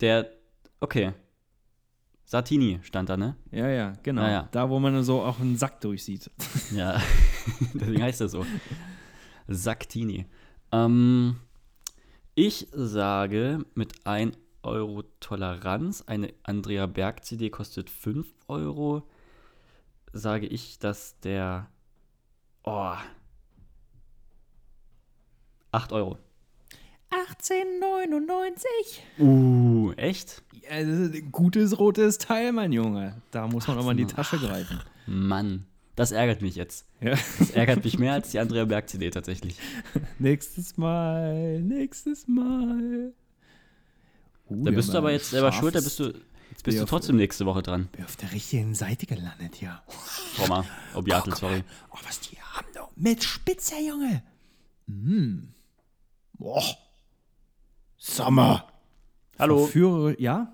Der, 0.00 0.28
okay. 0.80 1.12
Satini 2.24 2.78
stand 2.82 3.08
da, 3.08 3.16
ne? 3.16 3.36
Ja, 3.50 3.68
ja, 3.68 3.92
genau. 4.02 4.22
Ah, 4.22 4.30
ja. 4.30 4.48
Da, 4.50 4.70
wo 4.70 4.78
man 4.80 5.02
so 5.04 5.20
auch 5.22 5.38
einen 5.40 5.56
Sack 5.56 5.80
durchsieht. 5.80 6.30
Ja, 6.74 7.00
deswegen 7.74 8.02
heißt 8.02 8.20
das 8.20 8.32
so. 8.32 8.46
Saktini. 9.48 10.26
Ähm, 10.72 11.36
ich 12.34 12.68
sage, 12.72 13.64
mit 13.74 14.06
1 14.06 14.36
Euro 14.62 15.02
Toleranz, 15.20 16.02
eine 16.06 16.32
Andrea 16.42 16.86
Berg 16.86 17.24
CD 17.24 17.50
kostet 17.50 17.90
5 17.90 18.26
Euro, 18.48 19.06
sage 20.12 20.46
ich, 20.46 20.78
dass 20.78 21.18
der, 21.20 21.68
oh, 22.64 22.94
8 25.72 25.92
Euro. 25.92 26.18
18,99. 27.10 28.64
Uh, 29.18 29.92
echt? 29.92 30.42
Ja, 30.62 30.82
gutes 31.30 31.78
rotes 31.78 32.18
Teil, 32.18 32.52
mein 32.52 32.72
Junge. 32.72 33.22
Da 33.30 33.46
muss 33.46 33.68
man 33.68 33.78
auch 33.78 33.84
mal 33.84 33.92
in 33.92 33.98
die 33.98 34.06
Tasche 34.06 34.38
greifen. 34.38 34.80
Mann, 35.06 35.66
das 35.96 36.12
ärgert 36.12 36.42
mich 36.42 36.54
jetzt. 36.56 36.86
Ja. 37.00 37.10
Das 37.38 37.50
ärgert 37.50 37.84
mich 37.84 37.98
mehr 37.98 38.14
als 38.14 38.30
die 38.30 38.38
Andrea 38.38 38.64
Berg 38.64 38.88
CD 38.88 39.10
tatsächlich. 39.10 39.56
nächstes 40.18 40.76
Mal, 40.76 41.60
nächstes 41.60 42.26
Mal. 42.28 43.12
Uh, 44.48 44.64
Da 44.64 44.70
bist 44.72 44.88
du 44.88 44.92
ja, 44.94 44.98
aber 44.98 45.12
jetzt 45.12 45.30
selber 45.30 45.52
schuld, 45.52 45.74
da 45.74 45.80
bist 45.80 45.98
du, 46.00 46.12
jetzt 46.50 46.64
bist 46.64 46.76
Ja, 46.76 46.82
du 46.84 46.88
trotzdem 46.88 47.16
nächste 47.16 47.46
Woche 47.46 47.62
dran. 47.62 47.88
Bin 47.92 48.04
auf 48.04 48.16
der 48.16 48.32
richtigen 48.32 48.74
Seite 48.74 49.06
gelandet 49.06 49.54
hier. 49.54 49.80
Schau 50.36 50.46
mal, 50.48 50.64
Obiatel, 50.94 51.34
sorry. 51.34 51.64
Oh, 51.90 51.98
was 52.06 52.20
die 52.20 52.36
haben 52.40 52.66
doch. 52.74 52.90
Mit 52.96 53.22
Spitze, 53.24 53.74
Junge. 53.86 54.22
Mm. 54.86 55.48
Boah. 56.34 56.62
Sommer. 57.96 58.68
Hallo. 59.38 59.66
Führe, 59.66 60.20
ja? 60.20 60.52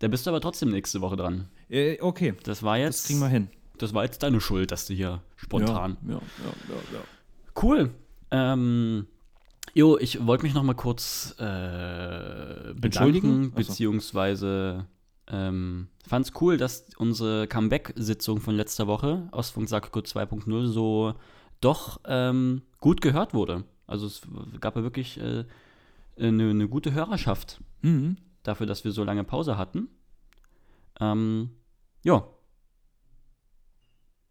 Da 0.00 0.08
bist 0.08 0.26
du 0.26 0.30
aber 0.30 0.40
trotzdem 0.40 0.70
nächste 0.70 1.00
Woche 1.00 1.16
dran. 1.16 1.48
Äh, 1.70 2.00
okay, 2.00 2.34
Das 2.42 2.62
war 2.62 2.76
jetzt. 2.76 3.00
das 3.00 3.06
kriegen 3.06 3.20
wir 3.20 3.28
hin. 3.28 3.48
Das 3.82 3.92
war 3.94 4.04
jetzt 4.04 4.22
deine 4.22 4.40
Schuld, 4.40 4.70
dass 4.70 4.86
du 4.86 4.94
hier 4.94 5.22
spontan. 5.36 5.96
Ja, 6.06 6.14
ja, 6.14 6.18
ja, 6.18 6.98
ja. 6.98 7.60
Cool. 7.60 7.90
Ähm, 8.30 9.06
jo, 9.74 9.98
ich 9.98 10.24
wollte 10.26 10.44
mich 10.44 10.54
noch 10.54 10.62
mal 10.62 10.74
kurz 10.74 11.34
äh, 11.40 12.70
Entschuldigen? 12.80 13.50
bedanken, 13.50 13.52
beziehungsweise 13.54 14.86
ähm, 15.26 15.88
fand 16.06 16.26
es 16.26 16.32
cool, 16.40 16.56
dass 16.56 16.86
unsere 16.96 17.48
Comeback-Sitzung 17.48 18.40
von 18.40 18.54
letzter 18.54 18.86
Woche, 18.86 19.28
Ostfunk 19.32 19.68
Sakko 19.68 20.00
2.0, 20.00 20.66
so 20.68 21.14
doch 21.60 22.00
ähm, 22.06 22.62
gut 22.80 23.00
gehört 23.00 23.34
wurde. 23.34 23.64
Also 23.86 24.06
es 24.06 24.22
gab 24.60 24.76
ja 24.76 24.82
wirklich 24.82 25.18
äh, 25.20 25.44
eine, 26.16 26.50
eine 26.50 26.68
gute 26.68 26.92
Hörerschaft 26.92 27.60
Mhm. 27.82 28.16
dafür, 28.44 28.66
dass 28.66 28.84
wir 28.84 28.92
so 28.92 29.02
lange 29.02 29.24
Pause 29.24 29.58
hatten. 29.58 29.88
Ähm, 31.00 31.50
ja. 32.04 32.24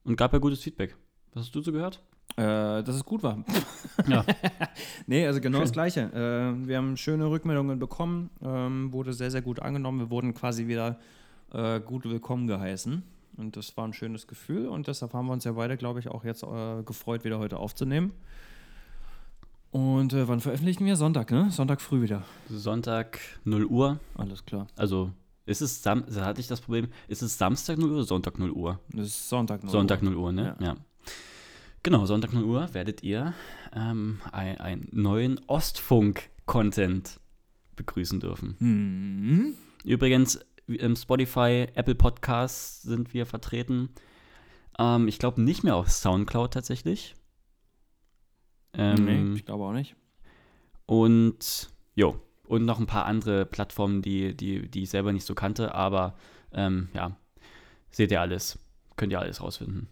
Und 0.03 0.15
gab 0.15 0.33
ja 0.33 0.39
gutes 0.39 0.61
Feedback. 0.61 0.95
Was 1.33 1.45
hast 1.45 1.55
du 1.55 1.61
so 1.61 1.71
gehört? 1.71 2.01
Äh, 2.37 2.83
dass 2.83 2.95
es 2.95 3.05
gut 3.05 3.23
war. 3.23 3.43
Ja. 4.07 4.25
Nee, 5.05 5.27
also 5.27 5.41
genau 5.41 5.57
Schön. 5.57 5.63
das 5.63 5.71
Gleiche. 5.73 6.01
Äh, 6.13 6.67
wir 6.67 6.77
haben 6.77 6.95
schöne 6.97 7.29
Rückmeldungen 7.29 7.77
bekommen, 7.79 8.29
ähm, 8.41 8.93
wurde 8.93 9.13
sehr, 9.13 9.29
sehr 9.31 9.41
gut 9.41 9.59
angenommen. 9.59 9.99
Wir 9.99 10.09
wurden 10.09 10.33
quasi 10.33 10.67
wieder 10.67 10.99
äh, 11.53 11.79
gut 11.79 12.05
willkommen 12.05 12.47
geheißen. 12.47 13.03
Und 13.37 13.57
das 13.57 13.75
war 13.77 13.87
ein 13.87 13.93
schönes 13.93 14.27
Gefühl. 14.27 14.67
Und 14.67 14.87
deshalb 14.87 15.13
haben 15.13 15.27
wir 15.27 15.33
uns 15.33 15.43
ja 15.43 15.53
beide, 15.53 15.77
glaube 15.77 15.99
ich, 15.99 16.07
auch 16.07 16.23
jetzt 16.23 16.43
äh, 16.43 16.83
gefreut, 16.83 17.23
wieder 17.23 17.39
heute 17.39 17.57
aufzunehmen. 17.57 18.13
Und 19.71 20.13
äh, 20.13 20.27
wann 20.27 20.39
veröffentlichen 20.41 20.85
wir? 20.85 20.95
Sonntag, 20.95 21.31
ne? 21.31 21.49
Sonntag 21.51 21.81
früh 21.81 22.01
wieder. 22.01 22.23
Sonntag 22.49 23.19
0 23.45 23.65
Uhr. 23.65 23.99
Alles 24.15 24.45
klar. 24.45 24.67
Also 24.75 25.11
ist 25.45 25.61
es 25.61 25.81
Sam 25.83 26.03
da 26.07 26.25
hatte 26.25 26.39
ich 26.41 26.47
das 26.47 26.61
Problem, 26.61 26.87
ist 27.07 27.21
es 27.21 27.37
Samstag 27.37 27.77
0 27.77 27.89
Uhr 27.89 27.95
oder 27.97 28.03
Sonntag 28.05 28.37
0 28.39 28.51
Uhr? 28.51 28.79
Das 28.93 29.07
ist 29.07 29.29
Sonntag 29.29 29.63
noch. 29.63 29.71
Sonntag 29.71 30.01
0 30.03 30.15
Uhr, 30.15 30.31
ne? 30.31 30.55
Ja. 30.59 30.75
Genau, 31.83 32.05
Sonntag 32.05 32.31
0 32.33 32.43
Uhr 32.43 32.73
werdet 32.73 33.01
ihr 33.03 33.33
ähm, 33.73 34.19
ein- 34.31 34.59
einen 34.59 34.87
neuen 34.91 35.39
Ostfunk-Content 35.47 37.19
begrüßen 37.75 38.19
dürfen. 38.19 38.55
Mhm. 38.59 39.55
Übrigens, 39.83 40.39
im 40.67 40.95
Spotify, 40.95 41.67
Apple 41.73 41.95
Podcasts 41.95 42.83
sind 42.83 43.13
wir 43.13 43.25
vertreten. 43.25 43.89
Ähm, 44.77 45.07
ich 45.07 45.17
glaube 45.19 45.41
nicht 45.41 45.63
mehr 45.63 45.75
auf 45.75 45.89
Soundcloud 45.89 46.53
tatsächlich. 46.53 47.15
Ähm, 48.73 49.05
nee, 49.31 49.35
ich 49.37 49.45
glaube 49.45 49.63
auch 49.65 49.73
nicht. 49.73 49.95
Und 50.85 51.69
jo, 51.95 52.19
und 52.51 52.65
noch 52.65 52.79
ein 52.79 52.85
paar 52.85 53.05
andere 53.05 53.45
Plattformen, 53.45 54.01
die, 54.01 54.35
die, 54.35 54.67
die 54.69 54.83
ich 54.83 54.89
selber 54.89 55.13
nicht 55.13 55.25
so 55.25 55.33
kannte, 55.33 55.73
aber 55.73 56.15
ähm, 56.53 56.89
ja, 56.93 57.15
seht 57.91 58.11
ihr 58.11 58.19
alles. 58.19 58.59
Könnt 58.97 59.13
ihr 59.13 59.19
alles 59.19 59.41
rausfinden. 59.41 59.87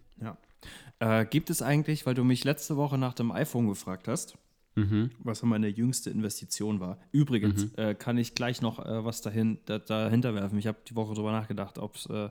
Äh, 0.99 1.25
gibt 1.25 1.49
es 1.49 1.61
eigentlich, 1.61 2.05
weil 2.05 2.13
du 2.15 2.25
mich 2.25 2.43
letzte 2.43 2.75
Woche 2.75 2.97
nach 2.97 3.13
dem 3.13 3.31
iPhone 3.31 3.67
gefragt 3.69 4.09
hast, 4.09 4.37
Mhm. 4.75 5.11
was 5.19 5.41
meine 5.43 5.67
jüngste 5.69 6.09
Investition 6.09 6.79
war. 6.81 6.99
Übrigens 7.13 7.73
äh, 7.75 7.95
kann 7.95 8.17
ich 8.17 8.35
gleich 8.35 8.61
noch 8.61 8.79
äh, 8.85 9.03
was 9.05 9.21
dahin, 9.21 9.59
da, 9.65 9.79
dahinter 9.79 10.35
werfen. 10.35 10.59
Ich 10.59 10.67
habe 10.67 10.77
die 10.87 10.95
Woche 10.95 11.13
drüber 11.15 11.31
nachgedacht, 11.31 11.77
ob 11.77 11.95
es 11.95 12.05
äh, 12.07 12.29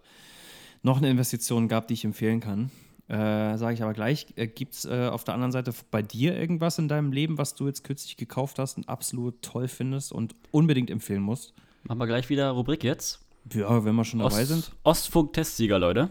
noch 0.82 0.98
eine 0.98 1.08
Investition 1.10 1.68
gab, 1.68 1.88
die 1.88 1.94
ich 1.94 2.04
empfehlen 2.04 2.40
kann. 2.40 2.70
Äh, 3.08 3.56
Sage 3.56 3.72
ich 3.72 3.82
aber 3.82 3.94
gleich. 3.94 4.26
Äh, 4.36 4.48
Gibt 4.48 4.74
es 4.74 4.84
äh, 4.84 5.08
auf 5.10 5.24
der 5.24 5.34
anderen 5.34 5.52
Seite 5.52 5.72
bei 5.90 6.02
dir 6.02 6.38
irgendwas 6.38 6.78
in 6.78 6.88
deinem 6.88 7.10
Leben, 7.10 7.38
was 7.38 7.54
du 7.54 7.66
jetzt 7.66 7.82
kürzlich 7.82 8.16
gekauft 8.16 8.58
hast 8.58 8.76
und 8.76 8.88
absolut 8.88 9.40
toll 9.40 9.66
findest 9.66 10.12
und 10.12 10.34
unbedingt 10.50 10.90
empfehlen 10.90 11.22
musst? 11.22 11.54
Machen 11.84 11.98
wir 11.98 12.06
gleich 12.06 12.28
wieder 12.28 12.50
Rubrik 12.50 12.84
jetzt. 12.84 13.20
Ja, 13.54 13.84
wenn 13.84 13.94
wir 13.94 14.04
schon 14.04 14.20
dabei 14.20 14.42
Ost, 14.42 14.48
sind. 14.48 14.72
Ostfunk-Testsieger, 14.82 15.78
Leute. 15.78 16.10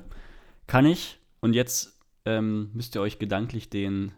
Kann 0.65 0.85
ich. 0.85 1.19
Und 1.39 1.53
jetzt 1.53 1.99
ähm, 2.25 2.71
müsst 2.73 2.95
ihr 2.95 3.01
euch 3.01 3.19
gedanklich 3.19 3.69
den, 3.69 4.11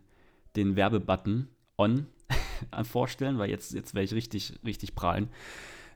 den 0.55 0.77
Werbebutton 0.77 1.49
on 1.77 2.07
vorstellen, 2.83 3.39
weil 3.39 3.49
jetzt, 3.49 3.73
jetzt 3.73 3.93
werde 3.93 4.05
ich 4.05 4.13
richtig, 4.13 4.53
richtig 4.63 4.95
prahlen. 4.95 5.27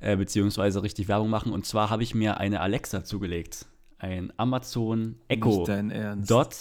Äh, 0.02 0.18
beziehungsweise 0.18 0.84
richtig 0.84 1.08
Werbung 1.08 1.30
machen. 1.30 1.54
Und 1.54 1.66
zwar 1.66 1.90
habe 1.90 2.04
ich 2.04 2.14
mir 2.14 2.38
eine 2.38 2.60
Alexa 2.60 3.06
zugelegt. 3.06 3.68
Ein 4.00 4.34
Amazon 4.36 5.16
Echo 5.30 5.60
Nicht 5.60 5.70
dein 5.70 5.92
Ernst. 5.92 6.30
Dot. 6.30 6.56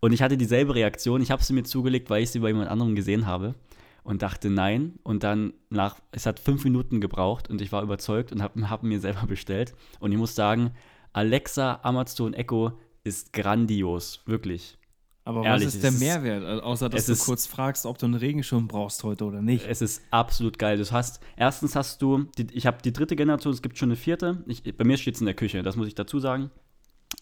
Und 0.00 0.12
ich 0.12 0.22
hatte 0.22 0.36
dieselbe 0.36 0.74
Reaktion. 0.74 1.20
Ich 1.22 1.30
habe 1.30 1.42
sie 1.42 1.52
mir 1.52 1.64
zugelegt, 1.64 2.10
weil 2.10 2.22
ich 2.22 2.30
sie 2.30 2.40
bei 2.40 2.48
jemand 2.48 2.68
anderem 2.68 2.94
gesehen 2.94 3.26
habe. 3.26 3.54
Und 4.02 4.22
dachte 4.22 4.50
nein. 4.50 4.98
Und 5.02 5.24
dann 5.24 5.52
nach, 5.68 5.96
es 6.12 6.26
hat 6.26 6.38
fünf 6.38 6.62
Minuten 6.64 7.00
gebraucht 7.00 7.50
und 7.50 7.60
ich 7.60 7.72
war 7.72 7.82
überzeugt 7.82 8.30
und 8.30 8.40
habe 8.42 8.70
hab 8.70 8.82
mir 8.84 9.00
selber 9.00 9.26
bestellt. 9.26 9.74
Und 9.98 10.12
ich 10.12 10.18
muss 10.18 10.34
sagen, 10.34 10.70
Alexa 11.12 11.80
Amazon 11.82 12.34
Echo 12.34 12.72
ist 13.04 13.32
grandios. 13.32 14.20
Wirklich. 14.26 14.78
Aber 15.24 15.42
Ehrlich, 15.44 15.66
was 15.68 15.74
ist 15.74 15.82
der 15.82 15.90
Mehrwert? 15.90 16.62
Außer, 16.62 16.88
dass 16.88 17.06
du 17.06 17.12
ist- 17.12 17.24
kurz 17.24 17.46
fragst, 17.48 17.84
ob 17.84 17.98
du 17.98 18.06
einen 18.06 18.14
Regenschirm 18.14 18.68
brauchst 18.68 19.02
heute 19.02 19.24
oder 19.24 19.42
nicht. 19.42 19.66
Es 19.66 19.82
ist 19.82 20.02
absolut 20.12 20.56
geil. 20.56 20.76
Du 20.78 20.88
hast, 20.92 21.18
erstens 21.36 21.74
hast 21.74 22.00
du, 22.00 22.26
die, 22.38 22.46
ich 22.52 22.64
habe 22.64 22.78
die 22.80 22.92
dritte 22.92 23.16
Generation, 23.16 23.52
es 23.52 23.60
gibt 23.60 23.76
schon 23.76 23.88
eine 23.88 23.96
vierte. 23.96 24.44
Ich, 24.46 24.62
bei 24.76 24.84
mir 24.84 24.96
steht 24.98 25.14
es 25.16 25.20
in 25.20 25.26
der 25.26 25.34
Küche, 25.34 25.64
das 25.64 25.74
muss 25.74 25.88
ich 25.88 25.96
dazu 25.96 26.20
sagen. 26.20 26.52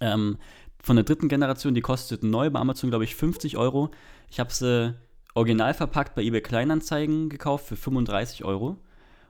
Ähm, 0.01 0.37
von 0.85 0.97
der 0.97 1.05
dritten 1.05 1.29
Generation, 1.29 1.75
die 1.75 1.81
kostet 1.81 2.23
neu 2.23 2.51
bei 2.51 2.61
Amazon, 2.61 2.91
glaube 2.91 3.05
ich, 3.05 3.17
50 3.17 3.57
Euro. 3.57 3.91
Ich 4.31 4.39
habe 4.39 4.53
sie 4.53 4.95
original 5.35 5.73
verpackt 5.73 6.15
bei 6.15 6.23
eBay 6.23 6.43
Kleinanzeigen 6.43 7.31
gekauft 7.31 7.67
für 7.67 7.77
35 7.77 8.45
Euro. 8.45 8.77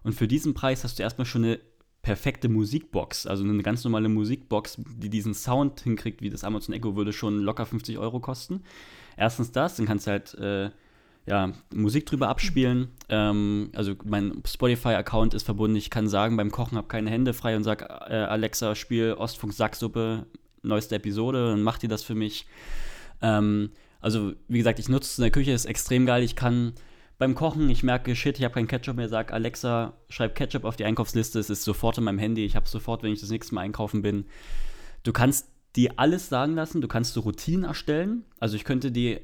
Und 0.02 0.14
für 0.14 0.26
diesen 0.26 0.55
Preis 0.55 0.82
hast 0.82 0.98
du 0.98 1.05
erstmal 1.05 1.26
schon 1.26 1.44
eine 1.44 1.61
perfekte 2.02 2.48
Musikbox, 2.48 3.26
also 3.26 3.44
eine 3.44 3.62
ganz 3.62 3.84
normale 3.84 4.09
Musikbox, 4.09 4.78
die 4.96 5.09
diesen 5.09 5.32
Sound 5.32 5.80
hinkriegt, 5.80 6.20
wie 6.22 6.28
das 6.28 6.42
Amazon 6.42 6.74
Echo, 6.74 6.96
würde 6.96 7.12
schon 7.12 7.38
locker 7.38 7.66
50 7.66 7.98
Euro 7.98 8.18
kosten. 8.18 8.62
Erstens 9.16 9.52
das, 9.52 9.76
dann 9.76 9.86
kannst 9.86 10.09
du 10.09 10.11
halt 10.11 10.34
äh, 10.34 10.70
ja, 11.24 11.52
Musik 11.72 12.05
drüber 12.05 12.28
abspielen. 12.28 12.88
Ähm, 13.09 13.70
also 13.76 13.94
mein 14.05 14.42
Spotify-Account 14.44 15.34
ist 15.34 15.44
verbunden. 15.44 15.76
Ich 15.76 15.88
kann 15.88 16.09
sagen, 16.09 16.36
beim 16.36 16.50
Kochen 16.50 16.76
habe 16.76 16.88
keine 16.88 17.11
Hände 17.11 17.32
frei 17.32 17.57
und 17.57 17.62
sage, 17.62 17.84
äh, 17.84 18.16
Alexa, 18.16 18.74
spiel 18.74 19.14
Ostfunk 19.14 19.52
Sacksuppe, 19.55 20.26
neueste 20.64 20.96
Episode, 20.96 21.50
dann 21.50 21.62
macht 21.62 21.82
die 21.82 21.88
das 21.88 22.02
für 22.02 22.14
mich. 22.14 22.46
Ähm, 23.22 23.70
also, 24.00 24.32
wie 24.48 24.58
gesagt, 24.58 24.78
ich 24.78 24.88
nutze 24.88 25.08
es 25.08 25.18
in 25.18 25.22
der 25.22 25.30
Küche, 25.30 25.52
ist 25.52 25.64
extrem 25.64 26.06
geil. 26.06 26.22
Ich 26.22 26.36
kann 26.36 26.74
beim 27.18 27.34
Kochen, 27.34 27.70
ich 27.70 27.82
merke, 27.82 28.16
shit, 28.16 28.38
ich 28.38 28.44
habe 28.44 28.54
kein 28.54 28.66
Ketchup 28.66 28.96
mehr, 28.96 29.08
sag 29.08 29.32
Alexa, 29.32 29.94
schreib 30.08 30.34
Ketchup 30.34 30.64
auf 30.64 30.76
die 30.76 30.84
Einkaufsliste, 30.84 31.38
es 31.38 31.48
ist 31.48 31.62
sofort 31.62 31.96
in 31.98 32.04
meinem 32.04 32.18
Handy, 32.18 32.44
ich 32.44 32.56
habe 32.56 32.68
sofort, 32.68 33.02
wenn 33.02 33.12
ich 33.12 33.20
das 33.20 33.30
nächste 33.30 33.54
Mal 33.54 33.62
einkaufen 33.62 34.02
bin. 34.02 34.26
Du 35.04 35.12
kannst 35.12 35.48
die 35.76 35.96
alles 35.98 36.28
sagen 36.28 36.54
lassen, 36.54 36.80
du 36.80 36.88
kannst 36.88 37.14
so 37.14 37.20
Routinen 37.20 37.64
erstellen. 37.64 38.24
Also 38.38 38.56
ich 38.56 38.64
könnte 38.64 38.92
die 38.92 39.20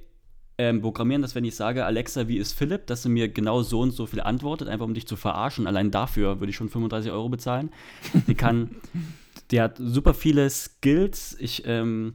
ähm, 0.58 0.82
programmieren, 0.82 1.22
dass 1.22 1.34
wenn 1.34 1.44
ich 1.44 1.54
sage, 1.54 1.84
Alexa, 1.84 2.28
wie 2.28 2.38
ist 2.38 2.52
Philipp, 2.52 2.86
dass 2.86 3.02
sie 3.02 3.08
mir 3.08 3.28
genau 3.28 3.62
so 3.62 3.80
und 3.80 3.92
so 3.92 4.06
viel 4.06 4.20
antwortet, 4.20 4.68
einfach 4.68 4.84
um 4.84 4.94
dich 4.94 5.06
zu 5.06 5.16
verarschen. 5.16 5.66
Allein 5.66 5.90
dafür 5.90 6.40
würde 6.40 6.50
ich 6.50 6.56
schon 6.56 6.68
35 6.68 7.12
Euro 7.12 7.28
bezahlen. 7.28 7.70
Die 8.26 8.34
kann, 8.34 8.76
die 9.50 9.60
hat 9.60 9.76
super 9.78 10.14
viele 10.14 10.48
Skills. 10.50 11.36
Ich, 11.40 11.62
ähm, 11.66 12.14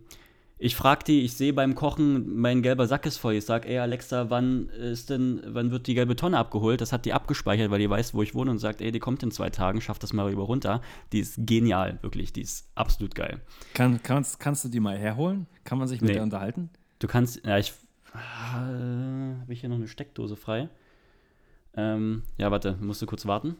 ich 0.57 0.75
frage 0.75 1.03
die, 1.05 1.21
ich 1.23 1.33
sehe 1.33 1.51
beim 1.51 1.75
Kochen, 1.75 2.35
mein 2.37 2.61
gelber 2.61 2.87
Sack 2.87 3.05
ist 3.05 3.17
voll. 3.17 3.33
Ich 3.33 3.45
sage, 3.45 3.67
ey 3.67 3.77
Alexa, 3.79 4.29
wann 4.29 4.69
ist 4.69 5.09
denn, 5.09 5.41
wann 5.47 5.69
wird 5.71 5.85
die 5.87 5.95
gelbe 5.95 6.15
Tonne 6.15 6.37
abgeholt? 6.37 6.79
Das 6.79 6.93
hat 6.93 7.05
die 7.05 7.11
abgespeichert, 7.13 7.71
weil 7.71 7.79
die 7.79 7.89
weiß, 7.89 8.13
wo 8.13 8.21
ich 8.23 8.33
wohne 8.33 8.51
und 8.51 8.59
sagt, 8.59 8.79
ey, 8.81 8.91
die 8.91 8.99
kommt 8.99 9.21
in 9.21 9.31
zwei 9.31 9.49
Tagen, 9.49 9.81
schaff 9.81 9.99
das 9.99 10.13
mal 10.13 10.25
rüber 10.27 10.43
runter. 10.43 10.81
Die 11.11 11.19
ist 11.19 11.35
genial, 11.45 11.99
wirklich. 12.01 12.31
Die 12.31 12.41
ist 12.41 12.69
absolut 12.75 13.15
geil. 13.15 13.41
Kann, 13.73 14.01
kannst, 14.01 14.39
kannst 14.39 14.63
du 14.63 14.69
die 14.69 14.79
mal 14.79 14.97
herholen? 14.97 15.45
Kann 15.65 15.77
man 15.77 15.87
sich 15.89 15.99
mit 15.99 16.07
Nee. 16.09 16.13
der 16.15 16.23
unterhalten? 16.23 16.69
Du 16.99 17.07
kannst, 17.07 17.45
ja, 17.45 17.57
ich, 17.57 17.73
äh, 18.13 18.17
habe 18.17 19.45
ich 19.49 19.59
hier 19.59 19.67
noch 19.69 19.75
eine 19.75 19.89
Steckdose 19.89 20.37
frei? 20.37 20.69
Ähm, 21.75 22.23
ja, 22.37 22.49
warte, 22.51 22.77
musst 22.79 23.01
du 23.01 23.05
kurz 23.05 23.25
warten. 23.25 23.57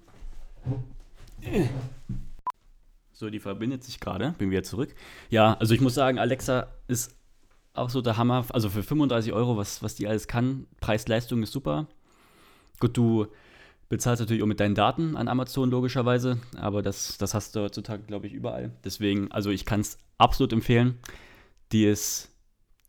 So, 3.18 3.30
die 3.30 3.39
verbindet 3.39 3.82
sich 3.82 4.01
gerade, 4.01 4.36
bin 4.38 4.51
wieder 4.51 4.63
zurück. 4.63 4.93
Ja, 5.30 5.53
also 5.53 5.74
ich 5.74 5.80
muss 5.80 5.93
sagen, 5.93 6.20
Alexa 6.20 6.68
ist 6.89 7.16
auch 7.74 7.89
so 7.89 8.01
der 8.01 8.18
Hammer. 8.18 8.45
Also 8.49 8.70
für 8.70 8.84
35 8.84 9.32
Euro, 9.32 9.55
was, 9.55 9.82
was 9.82 9.95
die 9.95 10.05
alles 10.05 10.28
kann, 10.28 10.68
Preis-Leistung 10.82 11.41
ist 11.41 11.53
super. 11.53 11.88
Gut, 12.82 12.97
du 12.97 13.28
bezahlst 13.88 14.20
natürlich 14.20 14.43
auch 14.43 14.47
mit 14.47 14.59
deinen 14.59 14.76
Daten 14.76 15.16
an 15.16 15.30
Amazon 15.30 15.72
logischerweise, 15.72 16.39
aber 16.57 16.82
das, 16.82 17.18
das 17.18 17.34
hast 17.34 17.55
du 17.55 17.61
heutzutage, 17.61 18.03
glaube 18.03 18.28
ich, 18.28 18.34
überall. 18.34 18.74
Deswegen, 18.84 19.32
also 19.32 19.49
ich 19.49 19.63
kann 19.63 19.80
es 19.80 19.97
absolut 20.18 20.51
empfehlen. 20.51 20.99
Die 21.72 21.86
ist, 21.86 22.36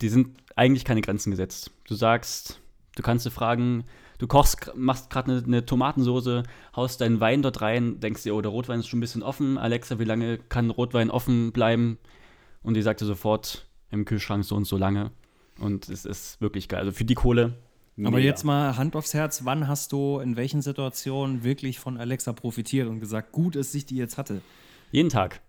die 0.00 0.08
sind 0.08 0.36
eigentlich 0.56 0.84
keine 0.84 1.02
Grenzen 1.02 1.30
gesetzt. 1.30 1.70
Du 1.84 1.94
sagst, 1.94 2.60
du 2.96 3.02
kannst 3.04 3.22
sie 3.22 3.30
fragen, 3.30 3.84
du 4.18 4.26
kochst, 4.26 4.72
machst 4.74 5.10
gerade 5.10 5.32
eine, 5.32 5.44
eine 5.44 5.66
Tomatensoße, 5.66 6.42
haust 6.74 7.00
deinen 7.00 7.20
Wein 7.20 7.42
dort 7.42 7.60
rein, 7.60 8.00
denkst 8.00 8.22
dir, 8.22 8.34
oh, 8.34 8.40
der 8.40 8.50
Rotwein 8.50 8.80
ist 8.80 8.88
schon 8.88 8.98
ein 8.98 9.00
bisschen 9.00 9.22
offen. 9.22 9.58
Alexa, 9.58 9.98
wie 9.98 10.04
lange 10.04 10.38
kann 10.38 10.70
Rotwein 10.70 11.10
offen 11.10 11.52
bleiben? 11.52 11.98
Und 12.62 12.74
die 12.74 12.82
sagt 12.82 13.00
dir 13.00 13.06
sofort 13.06 13.66
im 13.90 14.04
Kühlschrank 14.04 14.44
so 14.44 14.56
und 14.56 14.64
so 14.64 14.76
lange. 14.76 15.12
Und 15.58 15.88
es 15.88 16.04
ist 16.04 16.40
wirklich 16.40 16.68
geil. 16.68 16.80
Also 16.80 16.92
für 16.92 17.04
die 17.04 17.14
Kohle. 17.14 17.58
Aber 17.98 18.16
mega. 18.16 18.28
jetzt 18.28 18.44
mal 18.44 18.76
Hand 18.76 18.94
aufs 18.94 19.14
Herz, 19.14 19.44
wann 19.44 19.68
hast 19.68 19.92
du 19.92 20.18
in 20.18 20.36
welchen 20.36 20.60
Situationen 20.60 21.44
wirklich 21.44 21.80
von 21.80 21.96
Alexa 21.96 22.34
profitiert 22.34 22.88
und 22.88 23.00
gesagt, 23.00 23.32
gut, 23.32 23.56
dass 23.56 23.74
ich 23.74 23.86
die 23.86 23.96
jetzt 23.96 24.18
hatte? 24.18 24.42
Jeden 24.92 25.08
Tag. 25.08 25.40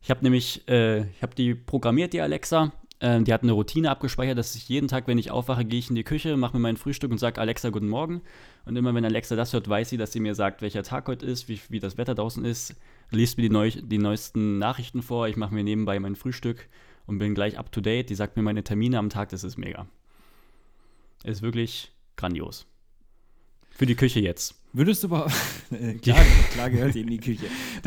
Ich 0.00 0.10
habe 0.10 0.22
nämlich, 0.22 0.68
äh, 0.68 1.00
ich 1.10 1.22
habe 1.22 1.34
die 1.34 1.56
programmiert, 1.56 2.12
die 2.12 2.20
Alexa. 2.20 2.72
Ähm, 2.98 3.24
die 3.24 3.32
hat 3.32 3.42
eine 3.42 3.52
Routine 3.52 3.90
abgespeichert, 3.90 4.38
dass 4.38 4.54
ich 4.54 4.68
jeden 4.68 4.88
Tag, 4.88 5.06
wenn 5.06 5.18
ich 5.18 5.30
aufwache, 5.30 5.66
gehe 5.66 5.78
ich 5.78 5.90
in 5.90 5.96
die 5.96 6.04
Küche, 6.04 6.36
mache 6.36 6.56
mir 6.56 6.60
mein 6.60 6.78
Frühstück 6.78 7.10
und 7.10 7.18
sage 7.18 7.40
Alexa, 7.40 7.68
guten 7.68 7.88
Morgen. 7.88 8.22
Und 8.64 8.76
immer 8.76 8.94
wenn 8.94 9.04
Alexa 9.04 9.36
das 9.36 9.52
hört, 9.52 9.68
weiß 9.68 9.90
sie, 9.90 9.98
dass 9.98 10.12
sie 10.12 10.20
mir 10.20 10.34
sagt, 10.34 10.62
welcher 10.62 10.82
Tag 10.82 11.06
heute 11.08 11.26
ist, 11.26 11.48
wie, 11.48 11.60
wie 11.68 11.80
das 11.80 11.98
Wetter 11.98 12.14
draußen 12.14 12.44
ist, 12.44 12.74
liest 13.10 13.36
mir 13.36 13.42
die, 13.42 13.50
neu, 13.50 13.70
die 13.70 13.98
neuesten 13.98 14.58
Nachrichten 14.58 15.02
vor, 15.02 15.28
ich 15.28 15.36
mache 15.36 15.54
mir 15.54 15.64
nebenbei 15.64 16.00
mein 16.00 16.16
Frühstück 16.16 16.68
und 17.06 17.18
bin 17.18 17.34
gleich 17.34 17.58
up 17.58 17.70
to 17.70 17.82
date. 17.82 18.08
Die 18.08 18.14
sagt 18.14 18.36
mir 18.36 18.42
meine 18.42 18.64
Termine 18.64 18.98
am 18.98 19.10
Tag, 19.10 19.28
das 19.28 19.44
ist 19.44 19.58
mega. 19.58 19.86
Ist 21.22 21.42
wirklich 21.42 21.92
grandios. 22.16 22.66
Für 23.76 23.86
die 23.86 23.94
Küche 23.94 24.20
jetzt. 24.20 24.54
Würdest 24.72 25.04
du 25.04 25.08
aber. 25.08 25.30
Äh, 25.72 25.94
klar, 25.94 26.20
klar 26.52 26.70
gehört 26.70 26.94
die 26.94 27.00
in 27.00 27.08
die 27.08 27.18
Küche. 27.18 27.46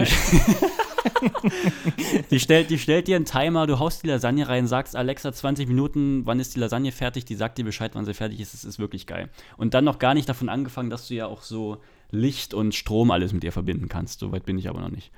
Die 2.29 2.39
stellt, 2.39 2.69
die 2.69 2.77
stellt 2.77 3.07
dir 3.07 3.15
einen 3.15 3.25
Timer, 3.25 3.67
du 3.67 3.79
haust 3.79 4.03
die 4.03 4.07
Lasagne 4.07 4.47
rein, 4.47 4.67
sagst 4.67 4.95
Alexa 4.95 5.31
20 5.31 5.67
Minuten, 5.67 6.25
wann 6.25 6.39
ist 6.39 6.55
die 6.55 6.59
Lasagne 6.59 6.91
fertig, 6.91 7.25
die 7.25 7.35
sagt 7.35 7.57
dir 7.57 7.63
Bescheid, 7.63 7.91
wann 7.93 8.05
sie 8.05 8.13
fertig 8.13 8.39
ist, 8.39 8.53
das 8.53 8.63
ist 8.65 8.79
wirklich 8.79 9.07
geil. 9.07 9.29
Und 9.57 9.73
dann 9.73 9.85
noch 9.85 9.99
gar 9.99 10.13
nicht 10.13 10.27
davon 10.27 10.49
angefangen, 10.49 10.89
dass 10.89 11.07
du 11.07 11.15
ja 11.15 11.25
auch 11.25 11.41
so 11.41 11.77
Licht 12.11 12.53
und 12.53 12.75
Strom 12.75 13.11
alles 13.11 13.33
mit 13.33 13.43
ihr 13.43 13.51
verbinden 13.51 13.87
kannst. 13.87 14.19
Soweit 14.19 14.45
bin 14.45 14.57
ich 14.57 14.69
aber 14.69 14.81
noch 14.81 14.91
nicht. 14.91 15.11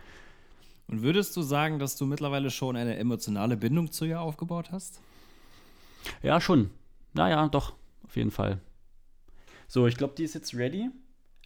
Und 0.88 1.02
würdest 1.02 1.36
du 1.36 1.42
sagen, 1.42 1.80
dass 1.80 1.96
du 1.96 2.06
mittlerweile 2.06 2.52
schon 2.52 2.76
eine 2.76 2.98
emotionale 2.98 3.58
Bindung 3.58 3.92
zu 3.92 4.06
ihr 4.06 4.22
aufgebaut 4.22 4.72
hast? 4.72 5.00
Ja, 6.22 6.42
schon. 6.42 6.70
Naja, 7.14 7.48
doch, 7.50 7.74
auf 8.04 8.16
jeden 8.16 8.32
Fall. 8.32 8.60
So, 9.72 9.88
ich 9.88 9.96
glaube, 9.96 10.16
die 10.18 10.26
ist 10.26 10.34
jetzt 10.34 10.54
ready. 10.54 10.90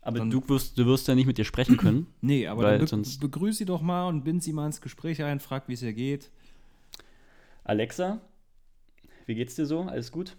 Aber 0.01 0.17
Dann- 0.17 0.31
du 0.31 0.41
wirst, 0.49 0.79
du 0.79 0.85
wirst 0.87 1.07
ja 1.07 1.13
nicht 1.13 1.27
mit 1.27 1.37
ihr 1.37 1.45
sprechen 1.45 1.77
können. 1.77 2.07
Nee, 2.21 2.47
aber 2.47 2.63
Weil 2.63 2.71
dann 2.71 2.79
be 2.81 2.87
sonst- 2.87 3.19
begrüß 3.19 3.55
sie 3.55 3.65
doch 3.65 3.83
mal 3.83 4.07
und 4.07 4.23
bind 4.23 4.41
sie 4.41 4.51
mal 4.51 4.65
ins 4.65 4.81
Gespräch 4.81 5.21
ein, 5.21 5.39
frag, 5.39 5.67
wie 5.67 5.73
es 5.73 5.83
ihr 5.83 5.93
geht. 5.93 6.31
Alexa, 7.65 8.19
wie 9.27 9.35
geht's 9.35 9.53
dir 9.53 9.67
so? 9.67 9.81
Alles 9.81 10.11
gut? 10.11 10.35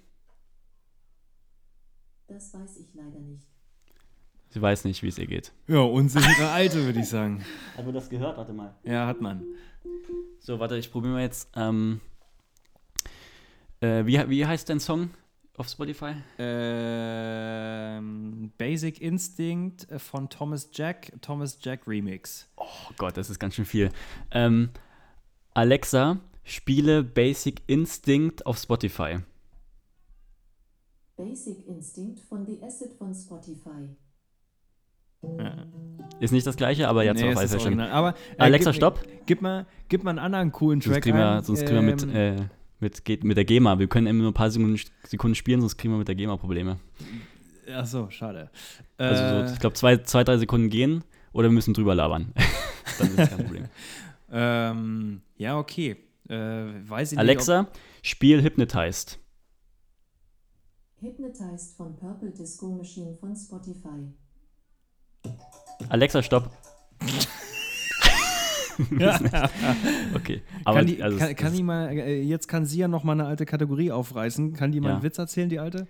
Das 2.27 2.53
weiß 2.53 2.77
ich 2.79 2.93
leider 2.93 3.21
nicht. 3.21 3.47
Sie 4.49 4.61
weiß 4.61 4.83
nicht, 4.85 5.05
wie 5.05 5.09
es 5.09 5.19
ihr 5.19 5.29
geht. 5.29 5.53
Ja, 5.69 5.79
unsichere 5.83 6.49
Alte, 6.51 6.85
würde 6.87 6.99
ich 6.99 7.09
sagen. 7.09 7.45
Hat 7.77 7.85
man 7.85 7.95
das 7.95 8.09
gehört? 8.11 8.37
Warte 8.37 8.53
mal. 8.53 8.75
Ja, 8.83 9.07
hat 9.07 9.21
man. 9.21 9.45
So, 10.41 10.59
warte, 10.59 10.77
ich 10.77 10.91
probiere 10.91 11.13
mal 11.15 11.23
jetzt. 11.23 11.49
Ähm, 11.55 12.01
äh, 13.81 14.05
wie, 14.07 14.29
wie 14.29 14.45
heißt 14.45 14.69
dein 14.71 14.81
Song 14.81 15.11
auf 15.59 15.69
Spotify? 15.69 16.13
Ähm, 16.39 18.03
Basic 18.59 19.01
Instinct 19.01 19.87
von 20.01 20.29
Thomas 20.29 20.69
Jack, 20.73 21.13
Thomas 21.21 21.59
Jack 21.61 21.87
Remix. 21.87 22.49
Oh 22.57 22.65
Gott, 22.97 23.17
das 23.17 23.31
ist 23.31 23.39
ganz 23.39 23.55
schön 23.55 23.65
viel. 23.65 23.91
Ähm, 24.31 24.71
Alexa, 25.55 26.19
spiele 26.45 27.03
Basic 27.03 27.63
Instinct 27.67 28.45
auf 28.47 28.59
Spotify. 28.59 29.19
Basic 31.17 31.67
Instinct 31.67 32.21
von 32.21 32.45
The 32.45 32.63
Acid 32.63 32.93
von 32.99 33.15
Spotify. 33.15 33.89
Ist 36.21 36.33
nicht 36.33 36.47
das 36.47 36.57
gleiche, 36.57 36.89
aber 36.89 37.05
jetzt 37.05 37.21
Nee, 37.21 37.35
auf 37.35 37.61
schon. 37.61 37.81
Aber, 37.81 38.11
äh, 38.11 38.15
Alexa, 38.39 38.71
gib, 38.71 38.77
stopp. 38.77 39.01
Gib 39.27 39.43
mal, 39.43 39.67
gib 39.89 40.05
mal 40.05 40.11
einen 40.11 40.19
anderen 40.19 40.53
coolen 40.53 40.81
Sonst 40.81 40.95
Track 40.95 41.03
kriegen 41.05 41.19
wir, 41.19 41.31
ein. 41.39 41.43
sonst 41.45 41.65
kriegen 41.65 41.75
wir 41.75 41.83
mit, 41.83 42.03
Ähm, 42.03 42.15
äh, 42.15 42.37
mit, 42.81 43.05
geht, 43.05 43.25
mit 43.25 43.37
der 43.37 43.45
GEMA. 43.45 43.79
Wir 43.79 43.87
können 43.89 44.07
immer 44.07 44.23
nur 44.23 44.31
ein 44.31 44.35
paar 44.35 44.51
Sekunden, 44.51 44.81
Sekunden 45.07 45.35
spielen, 45.35 45.61
sonst 45.61 45.77
kriegen 45.77 45.93
wir 45.95 45.99
mit 45.99 46.09
der 46.09 46.15
GEMA 46.15 46.37
Probleme. 46.37 46.79
Ach 47.73 47.87
so, 47.87 48.11
schade. 48.11 48.51
Also 48.97 49.23
Äh, 49.23 49.47
so, 49.49 49.53
ich 49.55 49.61
glaube, 49.61 49.75
zwei, 49.75 49.97
zwei, 49.99 50.25
drei 50.25 50.39
Sekunden 50.39 50.71
gehen 50.71 51.05
oder 51.33 51.49
wir 51.49 51.53
müssen 51.53 51.75
drüber 51.75 51.95
labern. 51.95 52.33
Dann 52.99 53.09
ist 53.09 53.19
es 53.19 53.29
kein 53.31 53.45
Problem. 53.45 53.65
ähm, 54.31 55.23
ja, 55.37 55.59
okay. 55.59 55.97
Äh, 56.29 56.35
weiß 56.89 57.13
ich 57.13 57.19
Alexa, 57.19 57.69
spiel 58.03 58.43
Hypnotized. 58.43 59.19
Hypnotized 61.01 61.77
von 61.77 61.97
Purple 61.97 62.31
Disco 62.31 62.69
Machine 62.69 63.17
von 63.21 63.37
Spotify. 63.37 64.13
Alexa, 65.89 66.23
stopp. 66.23 66.51
Ja. 68.99 69.19
Okay. 70.15 70.43
kann 70.43 70.63
Aber 70.65 70.85
die, 70.85 71.03
also, 71.03 71.19
kann, 71.19 71.35
kann 71.37 71.53
die 71.53 71.63
mal, 71.63 71.89
äh, 71.91 72.23
jetzt 72.23 72.49
kann 72.49 72.65
sie 72.67 72.79
ja 72.79 72.89
noch 72.89 73.05
mal 73.05 73.13
eine 73.13 73.27
alte 73.27 73.47
Kategorie 73.47 73.91
aufreißen. 73.93 74.53
Kann 74.55 74.73
die 74.73 74.81
mal 74.81 74.89
Ja. 74.89 74.95
einen 74.95 75.03
Witz 75.03 75.19
erzählen, 75.19 75.49
die 75.49 75.59
alte? 75.59 75.87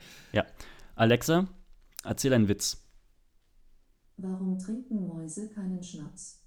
Alexa, 0.94 1.46
erzähl 2.04 2.32
einen 2.32 2.48
Witz. 2.48 2.82
Warum 4.16 4.58
trinken 4.58 5.06
Mäuse 5.06 5.48
keinen 5.50 5.82
Schnaps? 5.82 6.42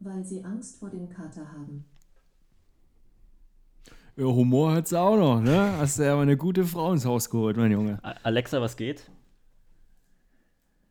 Weil 0.00 0.24
sie 0.24 0.42
Angst 0.42 0.78
vor 0.80 0.90
dem 0.90 1.08
Kater 1.08 1.46
haben. 1.52 1.84
Ja, 4.16 4.24
Humor 4.24 4.72
hat 4.72 4.88
sie 4.88 4.98
auch 4.98 5.16
noch, 5.16 5.40
ne? 5.40 5.76
Hast 5.78 5.98
du 5.98 6.02
ja 6.04 6.12
aber 6.14 6.22
eine 6.22 6.36
gute 6.36 6.64
Frau 6.64 6.92
ins 6.92 7.04
Haus 7.04 7.30
geholt, 7.30 7.56
mein 7.56 7.70
Junge. 7.70 8.00
Alexa, 8.24 8.60
was 8.60 8.76
geht? 8.76 9.08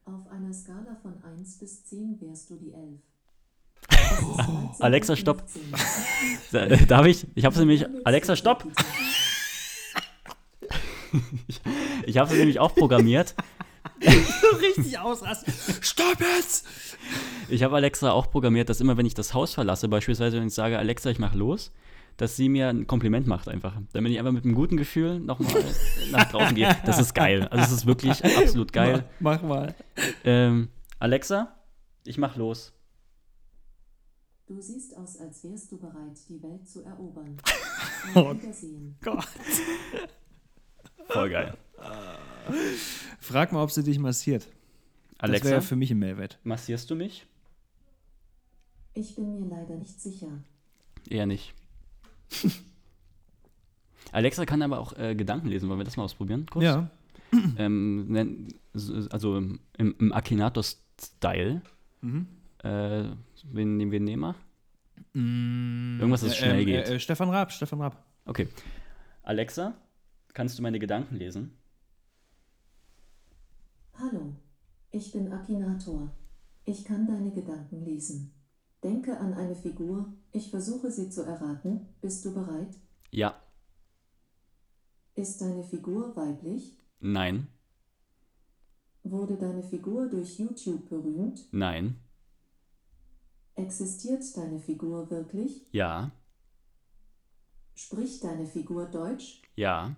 Auf 0.06 0.28
einer 0.30 0.54
Skala 0.54 0.96
von 1.02 1.22
1 1.24 1.60
bis 1.60 1.84
10 1.86 2.20
wärst 2.22 2.50
du 2.50 2.56
die 2.56 2.72
11. 2.72 3.00
Es 4.20 4.30
ist 4.30 4.38
13 4.38 4.82
Alexa, 4.82 5.16
stopp. 5.16 5.44
15. 6.52 6.88
Darf 6.88 7.06
ich? 7.06 7.28
Ich 7.36 7.46
habe 7.46 7.56
sie 7.56 7.62
nämlich. 7.62 7.86
Alexa, 8.04 8.36
stopp! 8.36 8.66
Ich 12.06 12.18
habe 12.18 12.30
sie 12.30 12.38
nämlich 12.38 12.60
auch 12.60 12.76
programmiert. 12.76 13.34
Richtig 14.02 15.00
ausrasten. 15.00 15.54
Stopp 15.82 16.20
jetzt! 16.20 16.66
Ich 17.50 17.64
habe 17.64 17.76
Alexa 17.76 18.12
auch 18.12 18.30
programmiert, 18.30 18.70
dass 18.70 18.80
immer, 18.80 18.98
wenn 18.98 19.06
ich 19.06 19.16
das 19.16 19.34
Haus 19.34 19.54
verlasse, 19.54 19.88
beispielsweise, 19.88 20.38
wenn 20.38 20.48
ich 20.48 20.54
sage, 20.54 20.78
Alexa, 20.78 21.10
ich 21.10 21.18
mach 21.20 21.34
los, 21.34 21.72
dass 22.18 22.36
sie 22.36 22.50
mir 22.50 22.70
ein 22.70 22.86
Kompliment 22.86 23.26
macht 23.28 23.48
einfach. 23.50 23.74
Damit 23.94 24.12
ich 24.12 24.20
einfach 24.20 24.32
mit 24.32 24.44
einem 24.46 24.56
guten 24.56 24.78
Gefühl 24.78 25.20
nochmal 25.20 25.64
nach 26.12 26.26
draußen 26.32 26.56
gehe. 26.56 26.76
Das 26.86 27.00
ist 27.00 27.14
geil. 27.14 27.48
Also 27.50 27.66
es 27.66 27.72
ist 27.72 27.86
wirklich 27.86 28.24
absolut 28.24 28.72
geil. 28.72 29.06
Mach 29.20 29.42
mal. 29.42 29.74
Ähm, 30.24 30.70
Alexa, 31.00 31.56
ich 32.06 32.18
mach 32.18 32.36
los. 32.36 32.74
Du 34.50 34.60
siehst 34.60 34.98
aus, 34.98 35.18
als 35.18 35.44
wärst 35.44 35.72
du 35.72 35.78
bereit, 35.78 36.18
die 36.28 36.42
Welt 36.44 36.68
zu 36.68 36.84
erobern. 36.84 37.38
Oh 38.16 38.20
Auf 38.22 38.42
Wiedersehen. 38.42 38.96
Gott. 39.02 39.28
Voll 41.10 41.30
geil. 41.30 41.56
Frag 43.20 43.52
mal, 43.52 43.62
ob 43.62 43.72
sie 43.72 43.84
dich 43.84 44.00
massiert. 44.00 44.44
Das 45.18 45.30
Alexa, 45.30 45.50
wäre 45.50 45.62
für 45.62 45.76
mich 45.76 45.92
ein 45.92 46.00
Mehrwert. 46.00 46.40
massierst 46.44 46.90
du 46.90 46.96
mich? 46.96 47.28
Ich 48.94 49.16
bin 49.16 49.40
mir 49.42 49.48
leider 49.50 49.76
nicht 49.76 50.00
sicher. 50.02 50.30
Eher 51.10 51.26
nicht. 51.28 51.54
Alexa 54.14 54.46
kann 54.46 54.62
aber 54.62 54.80
auch 54.80 54.94
äh, 54.98 55.14
Gedanken 55.14 55.50
lesen. 55.50 55.70
Wollen 55.70 55.80
wir 55.80 55.84
das 55.86 55.98
mal 55.98 56.04
ausprobieren? 56.06 56.46
Kurz? 56.50 56.64
Ja. 56.64 56.90
Ähm, 57.58 58.48
s- 58.74 59.08
also 59.12 59.38
im, 59.38 59.60
im 59.78 60.12
Akinator-Style. 60.14 61.62
Mhm. 62.02 62.28
Äh, 62.64 63.16
wen, 63.46 63.78
nehmen- 63.78 63.92
wen 63.92 64.04
nehmen 64.04 64.22
wir? 64.22 64.36
Irgendwas, 65.14 66.22
das 66.22 66.34
Äh, 66.34 66.36
schnell 66.36 66.60
ähm, 66.60 66.66
geht. 66.66 66.88
Äh, 66.90 67.00
Stefan 67.00 67.30
Raab, 67.30 67.52
Stefan 67.52 67.82
Raab. 67.82 68.06
Okay. 68.26 68.48
Alexa, 69.24 69.74
kannst 70.34 70.58
du 70.58 70.64
meine 70.64 70.80
Gedanken 70.80 71.16
lesen? 71.16 71.58
Hallo, 73.94 74.36
ich 74.92 75.12
bin 75.12 75.32
Akinator. 75.32 76.12
Ich 76.66 76.86
kann 76.86 77.08
deine 77.08 77.32
Gedanken 77.32 77.84
lesen. 77.84 78.34
Denke 78.84 79.18
an 79.18 79.34
eine 79.34 79.56
Figur, 79.56 80.14
ich 80.32 80.50
versuche 80.50 80.92
sie 80.92 81.10
zu 81.10 81.24
erraten. 81.24 81.88
Bist 82.02 82.24
du 82.26 82.34
bereit? 82.34 82.76
Ja. 83.12 83.42
Ist 85.16 85.42
deine 85.42 85.64
Figur 85.64 86.16
weiblich? 86.16 86.78
Nein. 87.00 87.48
Wurde 89.04 89.38
deine 89.38 89.64
Figur 89.64 90.08
durch 90.10 90.40
YouTube 90.40 90.88
berühmt? 90.90 91.48
Nein. 91.52 92.00
Existiert 93.60 94.24
deine 94.38 94.58
Figur 94.58 95.10
wirklich? 95.10 95.68
Ja. 95.74 96.12
Spricht 97.76 98.24
deine 98.24 98.46
Figur 98.46 98.86
Deutsch? 98.86 99.42
Ja. 99.56 99.98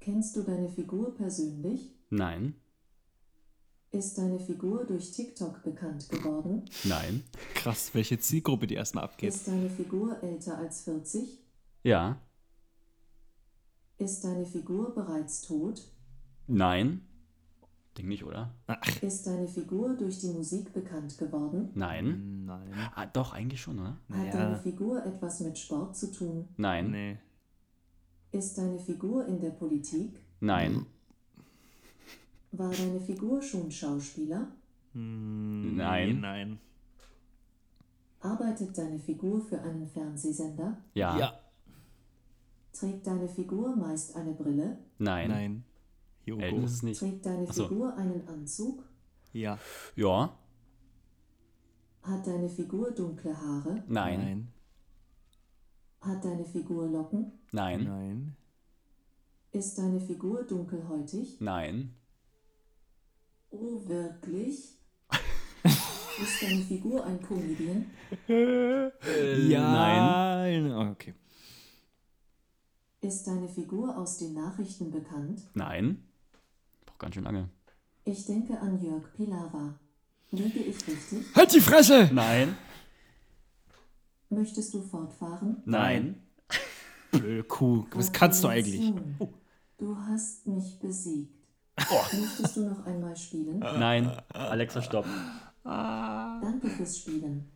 Kennst 0.00 0.34
du 0.34 0.42
deine 0.42 0.68
Figur 0.68 1.14
persönlich? 1.14 1.94
Nein. 2.10 2.56
Ist 3.92 4.18
deine 4.18 4.40
Figur 4.40 4.84
durch 4.84 5.12
TikTok 5.12 5.62
bekannt 5.62 6.08
geworden? 6.08 6.64
Nein. 6.82 7.22
Krass, 7.54 7.94
welche 7.94 8.18
Zielgruppe 8.18 8.66
die 8.66 8.74
erstmal 8.74 9.04
abgeht. 9.04 9.32
Ist 9.32 9.46
deine 9.46 9.70
Figur 9.70 10.20
älter 10.24 10.58
als 10.58 10.82
40? 10.82 11.38
Ja. 11.84 12.20
Ist 13.98 14.24
deine 14.24 14.44
Figur 14.44 14.92
bereits 14.92 15.42
tot? 15.42 15.88
Nein. 16.48 17.06
Denk 17.96 18.08
nicht, 18.08 18.24
oder? 18.24 18.54
Ist 19.02 19.26
deine 19.26 19.46
Figur 19.46 19.94
durch 19.94 20.18
die 20.20 20.28
Musik 20.30 20.72
bekannt 20.72 21.18
geworden? 21.18 21.70
Nein. 21.74 22.44
Nein. 22.46 22.72
Ah, 22.94 23.04
doch, 23.06 23.34
eigentlich 23.34 23.60
schon, 23.60 23.78
oder? 23.78 23.98
Hat 24.10 24.26
Ja. 24.26 24.32
deine 24.32 24.56
Figur 24.56 25.04
etwas 25.04 25.40
mit 25.40 25.58
Sport 25.58 25.94
zu 25.96 26.10
tun? 26.10 26.48
Nein. 26.56 26.90
Nee. 26.90 27.18
Ist 28.30 28.56
deine 28.56 28.78
Figur 28.78 29.26
in 29.26 29.40
der 29.40 29.50
Politik? 29.50 30.18
Nein. 30.40 30.86
War 32.52 32.70
deine 32.70 33.00
Figur 33.00 33.42
schon 33.42 33.70
Schauspieler? 33.70 34.48
Nein. 34.94 36.20
Nein. 36.20 36.58
Arbeitet 38.20 38.76
deine 38.78 38.98
Figur 38.98 39.40
für 39.40 39.60
einen 39.60 39.86
Fernsehsender? 39.86 40.78
Ja. 40.94 41.38
Trägt 42.72 43.06
deine 43.06 43.28
Figur 43.28 43.76
meist 43.76 44.16
eine 44.16 44.32
Brille? 44.32 44.78
Nein. 44.98 45.28
Nein. 45.28 45.64
Joko. 46.24 46.60
das 46.60 46.72
ist 46.72 46.82
nicht. 46.82 47.00
Trägt 47.00 47.26
deine 47.26 47.46
Ach 47.48 47.52
so. 47.52 47.68
Figur 47.68 47.96
einen 47.96 48.26
Anzug? 48.28 48.84
Ja. 49.32 49.58
Ja. 49.96 50.36
Hat 52.02 52.26
deine 52.26 52.48
Figur 52.48 52.90
dunkle 52.90 53.36
Haare? 53.40 53.82
Nein. 53.88 54.20
Nein. 54.20 54.52
Hat 56.00 56.24
deine 56.24 56.44
Figur 56.44 56.88
Locken? 56.88 57.32
Nein. 57.52 57.84
Nein. 57.84 58.36
Ist 59.52 59.78
deine 59.78 60.00
Figur 60.00 60.42
dunkelhäutig? 60.44 61.40
Nein. 61.40 61.94
Oh, 63.50 63.86
wirklich? 63.86 64.78
Ist 65.64 66.42
deine 66.42 66.62
Figur 66.62 67.04
ein 67.04 67.20
Comedian? 67.22 67.86
ja. 68.26 69.72
Nein. 69.72 70.72
Oh, 70.72 70.90
okay. 70.90 71.14
Ist 73.02 73.26
deine 73.26 73.48
Figur 73.48 73.96
aus 73.96 74.18
den 74.18 74.32
Nachrichten 74.34 74.90
bekannt? 74.90 75.42
Nein. 75.54 76.02
Ganz 77.02 77.16
schön 77.16 77.24
lange. 77.24 77.48
Ich 78.04 78.24
denke 78.26 78.58
an 78.60 78.80
Jörg 78.80 79.12
Pilawa. 79.16 79.74
Liege 80.30 80.60
ich 80.60 80.76
richtig? 80.86 81.24
Halt 81.34 81.52
die 81.52 81.60
Fresse! 81.60 82.08
Nein. 82.12 82.56
Möchtest 84.30 84.72
du 84.72 84.80
fortfahren? 84.82 85.60
Nein. 85.64 86.22
Blöde 87.10 87.42
Kuh. 87.42 87.84
Was 87.92 88.12
kannst 88.12 88.44
du 88.44 88.48
eigentlich? 88.48 88.92
Du 89.78 89.96
hast 89.96 90.46
mich 90.46 90.78
besiegt. 90.78 91.34
Möchtest 91.76 92.56
du 92.56 92.68
noch 92.68 92.86
einmal 92.86 93.16
spielen? 93.16 93.58
Nein. 93.58 94.10
Alexa, 94.32 94.80
stopp. 94.80 95.04
Danke 95.64 96.68
fürs 96.68 96.98
Spielen. 96.98 97.48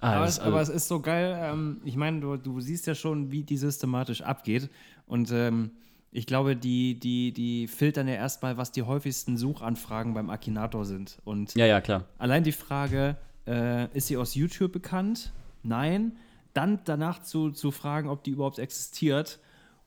Ah, 0.00 0.14
Aber 0.16 0.24
es, 0.26 0.40
aber 0.40 0.60
es 0.62 0.70
ist 0.70 0.88
so 0.88 0.98
geil. 1.00 1.36
Ähm, 1.38 1.82
ich 1.84 1.96
meine, 1.96 2.20
du, 2.20 2.36
du 2.38 2.60
siehst 2.60 2.86
ja 2.86 2.94
schon, 2.94 3.30
wie 3.30 3.44
die 3.44 3.58
systematisch 3.58 4.22
abgeht. 4.22 4.70
Und 5.06 5.30
ähm, 5.30 5.72
ich 6.12 6.26
glaube, 6.26 6.56
die, 6.56 7.00
die, 7.00 7.32
die 7.32 7.66
filtern 7.66 8.06
ja 8.06 8.14
erstmal, 8.14 8.58
was 8.58 8.70
die 8.70 8.82
häufigsten 8.82 9.38
Suchanfragen 9.38 10.12
beim 10.12 10.28
Akinator 10.28 10.84
sind. 10.84 11.18
Und 11.24 11.54
ja, 11.54 11.64
ja, 11.64 11.80
klar. 11.80 12.04
allein 12.18 12.44
die 12.44 12.52
Frage, 12.52 13.16
äh, 13.46 13.88
ist 13.96 14.08
sie 14.08 14.18
aus 14.18 14.34
YouTube 14.34 14.72
bekannt? 14.72 15.32
Nein. 15.62 16.18
Dann 16.52 16.80
danach 16.84 17.22
zu, 17.22 17.50
zu 17.50 17.70
fragen, 17.70 18.10
ob 18.10 18.24
die 18.24 18.32
überhaupt 18.32 18.58
existiert. 18.58 19.40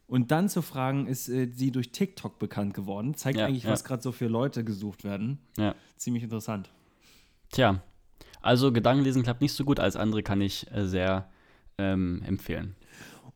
Und 0.07 0.31
dann 0.31 0.49
zu 0.49 0.63
fragen, 0.63 1.05
ist 1.05 1.29
äh, 1.29 1.47
sie 1.53 1.71
durch 1.71 1.91
TikTok 1.91 2.39
bekannt 2.39 2.73
geworden? 2.73 3.13
Zeigt 3.13 3.37
Ja, 3.37 3.45
eigentlich, 3.45 3.65
ja. 3.65 3.69
was 3.69 3.83
gerade 3.83 4.01
so 4.01 4.11
für 4.11 4.27
Leute 4.27 4.63
gesucht 4.63 5.03
werden. 5.03 5.37
Ja. 5.57 5.75
Ziemlich 5.95 6.23
interessant. 6.23 6.71
Tja. 7.51 7.83
Also 8.41 8.71
Gedankenlesen 8.71 9.21
klappt 9.21 9.41
nicht 9.41 9.53
so 9.53 9.63
gut, 9.63 9.79
als 9.79 9.95
andere 9.95 10.23
kann 10.23 10.41
ich 10.41 10.71
äh, 10.71 10.87
sehr 10.87 11.29
ähm, 11.77 12.23
empfehlen. 12.25 12.75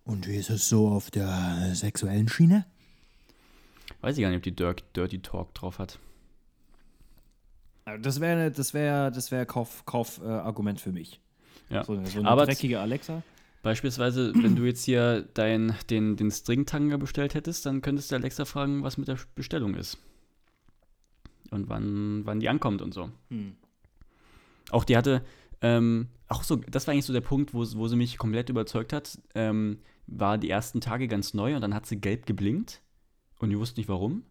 Und 0.04 0.28
wie 0.28 0.38
ist 0.38 0.50
es 0.50 0.70
so 0.70 0.88
auf 0.88 1.12
der 1.12 1.76
sexuellen 1.76 2.28
Schiene? 2.28 2.66
Weiß 4.02 4.18
ich 4.18 4.22
gar 4.22 4.30
nicht, 4.30 4.38
ob 4.38 4.44
die 4.44 4.56
Dirk, 4.56 4.94
Dirty 4.94 5.22
Talk 5.22 5.54
drauf 5.54 5.80
hat. 5.80 6.00
Das 8.02 8.20
wäre 8.20 8.52
das 8.52 8.74
wär, 8.74 9.12
das 9.12 9.32
wär 9.32 9.46
Kauf, 9.46 9.86
Kauf, 9.86 10.22
äh, 10.22 10.28
Argument 10.28 10.80
für 10.80 10.92
mich. 10.92 11.20
Ja. 11.70 11.84
So, 11.84 12.04
so 12.06 12.20
eine 12.20 12.30
Aber 12.30 12.46
dreckige 12.46 12.80
Alexa. 12.80 13.24
Beispielsweise, 13.62 14.32
wenn 14.36 14.56
du 14.56 14.64
jetzt 14.64 14.86
hier 14.86 15.28
dein, 15.34 15.76
den, 15.90 16.16
den 16.16 16.32
Stringtanger 16.32 16.98
bestellt 16.98 17.34
hättest, 17.34 17.66
dann 17.66 17.82
könntest 17.82 18.12
du 18.12 18.16
Alexa 18.16 18.46
fragen, 18.46 18.84
was 18.84 18.98
mit 18.98 19.08
der 19.08 19.18
Bestellung 19.36 19.76
ist. 19.76 19.98
Und 21.52 21.68
wann, 21.68 22.26
wann 22.26 22.40
die 22.40 22.48
ankommt 22.48 22.82
und 22.82 22.94
so. 22.94 23.10
Hm. 23.30 23.56
Auch 24.70 24.86
die 24.86 24.96
hatte, 24.96 25.24
ähm, 25.62 26.08
auch 26.28 26.44
so, 26.44 26.56
das 26.56 26.88
war 26.88 26.94
eigentlich 26.94 27.06
so 27.06 27.14
der 27.14 27.22
Punkt, 27.22 27.54
wo, 27.54 27.60
wo 27.60 27.88
sie 27.88 27.98
mich 27.98 28.18
komplett 28.18 28.50
überzeugt 28.50 28.94
hat. 28.94 29.20
Ähm, 29.36 29.80
war 30.08 30.38
die 30.38 30.50
ersten 30.50 30.80
Tage 30.80 31.08
ganz 31.08 31.34
neu 31.34 31.56
und 31.56 31.62
dann 31.62 31.74
hat 31.74 31.86
sie 31.86 32.00
gelb 32.00 32.26
geblinkt 32.28 32.82
und 33.40 33.52
ich 33.52 33.58
wusste 33.58 33.80
nicht 33.80 33.90
warum. 33.90 34.24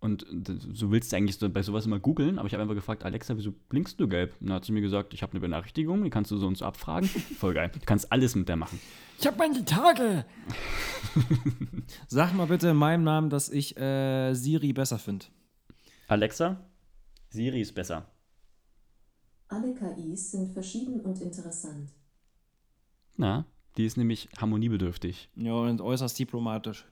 Und 0.00 0.26
so 0.72 0.90
willst 0.90 1.12
du 1.12 1.16
eigentlich 1.16 1.38
so 1.38 1.48
bei 1.48 1.62
sowas 1.62 1.86
immer 1.86 2.00
googeln, 2.00 2.40
aber 2.40 2.48
ich 2.48 2.54
habe 2.54 2.62
einfach 2.62 2.74
gefragt, 2.74 3.04
Alexa, 3.04 3.36
wieso 3.36 3.52
blinkst 3.52 4.00
du 4.00 4.08
gelb? 4.08 4.34
Und 4.40 4.48
dann 4.48 4.56
hat 4.56 4.64
sie 4.64 4.72
mir 4.72 4.80
gesagt, 4.80 5.14
ich 5.14 5.22
habe 5.22 5.30
eine 5.32 5.40
Benachrichtigung, 5.40 6.02
die 6.02 6.10
kannst 6.10 6.32
du 6.32 6.38
so 6.38 6.48
und 6.48 6.58
so 6.58 6.64
abfragen. 6.64 7.08
Voll 7.38 7.54
geil. 7.54 7.70
Du 7.72 7.78
kannst 7.86 8.10
alles 8.10 8.34
mit 8.34 8.48
der 8.48 8.56
machen. 8.56 8.80
Ich 9.20 9.26
hab 9.28 9.38
meine 9.38 9.64
Tage. 9.64 10.24
Sag 12.08 12.34
mal 12.34 12.48
bitte 12.48 12.70
in 12.70 12.76
meinem 12.76 13.04
Namen, 13.04 13.30
dass 13.30 13.48
ich 13.48 13.76
äh, 13.76 14.34
Siri 14.34 14.72
besser 14.72 14.98
finde. 14.98 15.26
Alexa, 16.08 16.60
Siri 17.30 17.60
ist 17.60 17.74
besser. 17.74 18.10
Alle 19.46 19.72
KIs 19.72 20.32
sind 20.32 20.52
verschieden 20.52 21.00
und 21.02 21.20
interessant. 21.20 21.92
Na, 23.16 23.46
die 23.76 23.84
ist 23.84 23.96
nämlich 23.96 24.28
harmoniebedürftig. 24.36 25.30
Ja, 25.36 25.54
und 25.54 25.80
äußerst 25.80 26.18
diplomatisch. 26.18 26.86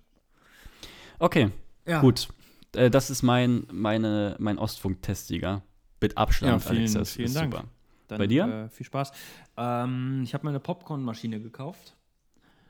Okay, 1.21 1.51
Ja. 1.87 2.01
gut. 2.01 2.29
Äh, 2.75 2.91
das 2.91 3.11
ist 3.11 3.23
mein, 3.23 3.67
meine, 3.71 4.35
mein 4.39 4.59
Ostfunk-Testsieger. 4.59 5.63
Mit 6.01 6.17
Abstand, 6.17 6.51
Ja, 6.53 6.59
vielen- 6.59 6.79
Alexa. 6.79 6.99
Das 7.01 7.13
vielen 7.13 7.27
ist 7.29 7.37
Dank. 7.37 7.53
Super. 7.53 7.65
Dann, 8.09 8.19
Bei 8.19 8.27
dir? 8.27 8.45
Äh, 8.47 8.69
viel 8.71 8.87
Spaß. 8.87 9.13
Ähm, 9.57 10.23
ich 10.25 10.35
habe 10.35 10.45
mir 10.45 10.51
eine 10.51 10.61
Popcornmaschine 10.61 11.41
gekauft. 11.41 11.95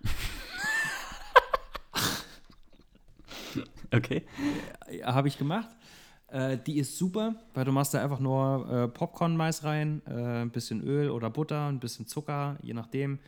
Okay. 3.93 4.23
Ja, 4.93 5.15
habe 5.15 5.27
ich 5.27 5.37
gemacht. 5.37 5.69
Äh, 6.29 6.59
die 6.59 6.79
ist 6.79 6.97
super, 6.97 7.35
weil 7.55 7.65
du 7.65 7.73
machst 7.73 7.93
da 7.93 8.01
einfach 8.03 8.21
nur 8.21 8.69
äh, 8.71 8.87
Popcorn-Mais 8.89 9.65
rein, 9.65 10.01
äh, 10.07 10.43
ein 10.43 10.51
bisschen 10.51 10.81
Öl 10.83 11.11
oder 11.11 11.29
Butter, 11.29 11.67
ein 11.67 11.81
bisschen 11.81 12.07
Zucker, 12.07 12.57
je 12.63 12.73
nachdem. 12.73 13.19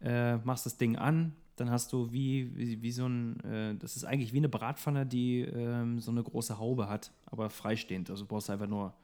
Äh, 0.00 0.38
machst 0.38 0.66
das 0.66 0.76
Ding 0.76 0.96
an, 0.96 1.36
dann 1.56 1.70
hast 1.70 1.92
du 1.92 2.12
wie, 2.12 2.56
wie, 2.56 2.82
wie 2.82 2.92
so 2.92 3.06
ein, 3.06 3.40
äh, 3.40 3.74
das 3.76 3.96
ist 3.96 4.04
eigentlich 4.04 4.32
wie 4.32 4.38
eine 4.38 4.48
Bratpfanne, 4.48 5.06
die 5.06 5.40
ähm, 5.40 6.00
so 6.00 6.10
eine 6.10 6.22
große 6.22 6.58
Haube 6.58 6.88
hat, 6.88 7.12
aber 7.26 7.50
freistehend. 7.50 8.10
Also 8.10 8.24
du 8.24 8.28
brauchst 8.28 8.50
einfach 8.50 8.66
nur, 8.66 8.94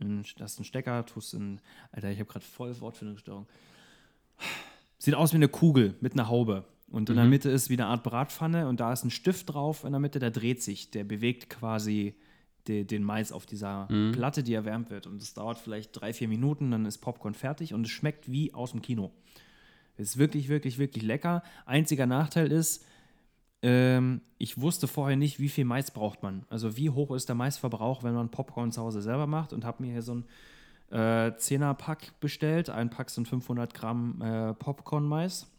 einen, 0.00 0.24
hast 0.40 0.58
einen 0.58 0.64
Stecker, 0.64 1.04
tust 1.06 1.34
in, 1.34 1.60
Alter, 1.92 2.10
ich 2.10 2.18
habe 2.18 2.30
gerade 2.30 2.44
voll 2.44 2.78
Wortfindungsstörung. 2.80 3.46
Sieht 4.98 5.14
aus 5.14 5.32
wie 5.32 5.36
eine 5.36 5.48
Kugel 5.48 5.94
mit 6.00 6.12
einer 6.12 6.28
Haube. 6.28 6.64
Und 6.90 7.10
in 7.10 7.16
der 7.16 7.26
Mitte 7.26 7.50
ist 7.50 7.68
wie 7.68 7.74
eine 7.74 7.86
Art 7.86 8.02
Bratpfanne 8.02 8.66
und 8.66 8.80
da 8.80 8.92
ist 8.92 9.04
ein 9.04 9.10
Stift 9.10 9.52
drauf 9.52 9.84
in 9.84 9.92
der 9.92 10.00
Mitte, 10.00 10.18
der 10.18 10.30
dreht 10.30 10.62
sich, 10.62 10.90
der 10.90 11.04
bewegt 11.04 11.50
quasi 11.50 12.14
de, 12.66 12.84
den 12.84 13.02
Mais 13.02 13.30
auf 13.30 13.44
dieser 13.44 13.88
Platte, 14.12 14.42
die 14.42 14.54
erwärmt 14.54 14.90
wird. 14.90 15.06
Und 15.06 15.20
es 15.20 15.34
dauert 15.34 15.58
vielleicht 15.58 15.98
drei, 15.98 16.14
vier 16.14 16.28
Minuten, 16.28 16.70
dann 16.70 16.86
ist 16.86 16.98
Popcorn 16.98 17.34
fertig 17.34 17.74
und 17.74 17.84
es 17.84 17.90
schmeckt 17.90 18.30
wie 18.30 18.54
aus 18.54 18.70
dem 18.70 18.80
Kino. 18.80 19.12
Ist 19.98 20.16
wirklich, 20.16 20.48
wirklich, 20.48 20.78
wirklich 20.78 21.04
lecker. 21.04 21.42
Einziger 21.66 22.06
Nachteil 22.06 22.52
ist, 22.52 22.84
ähm, 23.62 24.20
ich 24.38 24.60
wusste 24.60 24.86
vorher 24.86 25.16
nicht, 25.16 25.40
wie 25.40 25.48
viel 25.48 25.64
Mais 25.64 25.90
braucht 25.90 26.22
man. 26.22 26.44
Also 26.48 26.76
wie 26.76 26.90
hoch 26.90 27.10
ist 27.10 27.28
der 27.28 27.34
Maisverbrauch, 27.34 28.04
wenn 28.04 28.14
man 28.14 28.30
Popcorn 28.30 28.70
zu 28.70 28.80
Hause 28.80 29.02
selber 29.02 29.26
macht 29.26 29.52
und 29.52 29.64
habe 29.64 29.82
mir 29.82 29.92
hier 29.92 30.02
so 30.02 30.14
ein 30.14 30.24
äh, 30.90 31.32
10er-Pack 31.32 32.20
bestellt. 32.20 32.70
Ein 32.70 32.90
Pack 32.90 33.10
sind 33.10 33.26
500 33.26 33.74
Gramm 33.74 34.22
äh, 34.22 34.54
Popcorn-Mais. 34.54 35.50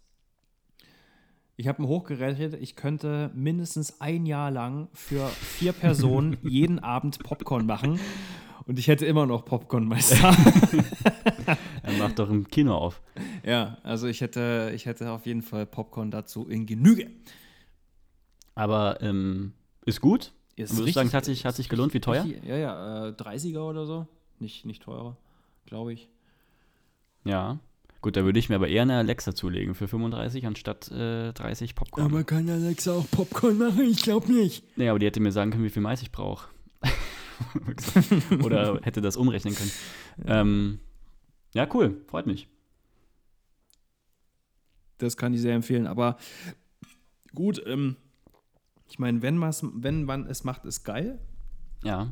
Ich 1.58 1.68
habe 1.68 1.82
mir 1.82 1.90
hochgerechnet, 1.90 2.54
ich 2.54 2.78
könnte 2.78 3.32
mindestens 3.36 4.00
ein 4.00 4.26
Jahr 4.26 4.50
lang 4.50 4.88
für 4.94 5.28
vier 5.28 5.74
Personen 5.74 6.38
jeden 6.44 6.80
Abend 6.80 7.22
Popcorn 7.22 7.66
machen 7.66 8.00
und 8.66 8.80
ich 8.80 8.88
hätte 8.88 9.06
immer 9.06 9.26
noch 9.26 9.46
Popcorn-Mais 9.46 10.10
da. 10.22 10.36
Er 11.84 11.94
macht 11.98 12.20
doch 12.20 12.30
im 12.30 12.48
Kino 12.48 12.76
auf. 12.76 13.02
ja, 13.46 13.78
also 13.84 14.08
ich 14.08 14.22
hätte, 14.22 14.72
ich 14.76 14.86
hätte 14.86 15.12
auf 15.12 15.26
jeden 15.26 15.42
Fall 15.42 15.66
Popcorn 15.66 16.12
dazu 16.12 16.48
in 16.48 16.66
Genüge. 16.66 17.10
Aber 18.56 19.02
ähm, 19.02 19.54
ist 19.86 20.02
gut. 20.02 20.34
Ist 20.56 20.76
Würdest 20.78 20.90
du 20.90 20.92
sagen, 21.00 21.14
hat 21.14 21.26
sich, 21.26 21.46
hat 21.46 21.56
sich 21.56 21.70
gelohnt? 21.70 21.94
Wie 21.94 22.02
teuer? 22.02 22.24
Richtig- 22.26 22.44
Ja, 22.44 22.58
ja, 22.58 23.08
äh, 23.08 23.12
30er 23.12 23.60
oder 23.62 23.86
so. 23.86 24.08
Nicht, 24.40 24.66
nicht 24.66 24.84
teurer, 24.84 25.16
glaube 25.66 25.94
ich. 25.94 26.10
Ja. 27.24 27.60
Gut, 28.02 28.16
da 28.16 28.24
würde 28.24 28.40
ich 28.40 28.48
mir 28.48 28.56
aber 28.56 28.70
eher 28.70 28.84
eine 28.84 28.98
Alexa 28.98 29.36
zulegen 29.36 29.76
für 29.76 29.88
35 29.90 30.46
anstatt 30.48 30.90
äh, 30.92 31.34
30 31.34 31.76
Popcorn. 31.76 32.06
Aber 32.06 32.24
kann 32.24 32.50
Alexa 32.50 32.94
auch 32.94 33.06
Popcorn 33.12 33.58
machen? 33.58 33.82
Ich 33.90 34.02
glaube 34.04 34.32
nicht. 34.32 34.64
nee, 34.78 34.88
aber 34.88 35.00
die 35.00 35.06
hätte 35.06 35.20
mir 35.20 35.32
sagen 35.34 35.52
können, 35.52 35.64
wie 35.66 35.70
viel 35.70 35.82
Mais 35.82 36.02
ich 36.02 36.12
brauche. 36.12 36.48
Oder 38.44 38.80
hätte 38.84 39.02
das 39.02 39.18
umrechnen 39.18 39.56
können. 39.56 39.72
Ähm, 40.26 40.80
ja, 41.54 41.68
cool. 41.74 42.02
Freut 42.08 42.28
mich. 42.28 42.48
Das 44.98 45.18
kann 45.18 45.34
ich 45.34 45.42
sehr 45.42 45.56
empfehlen. 45.56 45.88
Aber 45.88 46.18
gut, 47.34 47.62
ähm, 47.66 47.96
ich 48.88 49.00
meine, 49.00 49.22
wenn, 49.22 49.40
wenn 49.42 50.04
man 50.04 50.28
es 50.28 50.44
macht, 50.44 50.66
ist 50.66 50.84
geil. 50.84 51.20
Ja. 51.84 52.12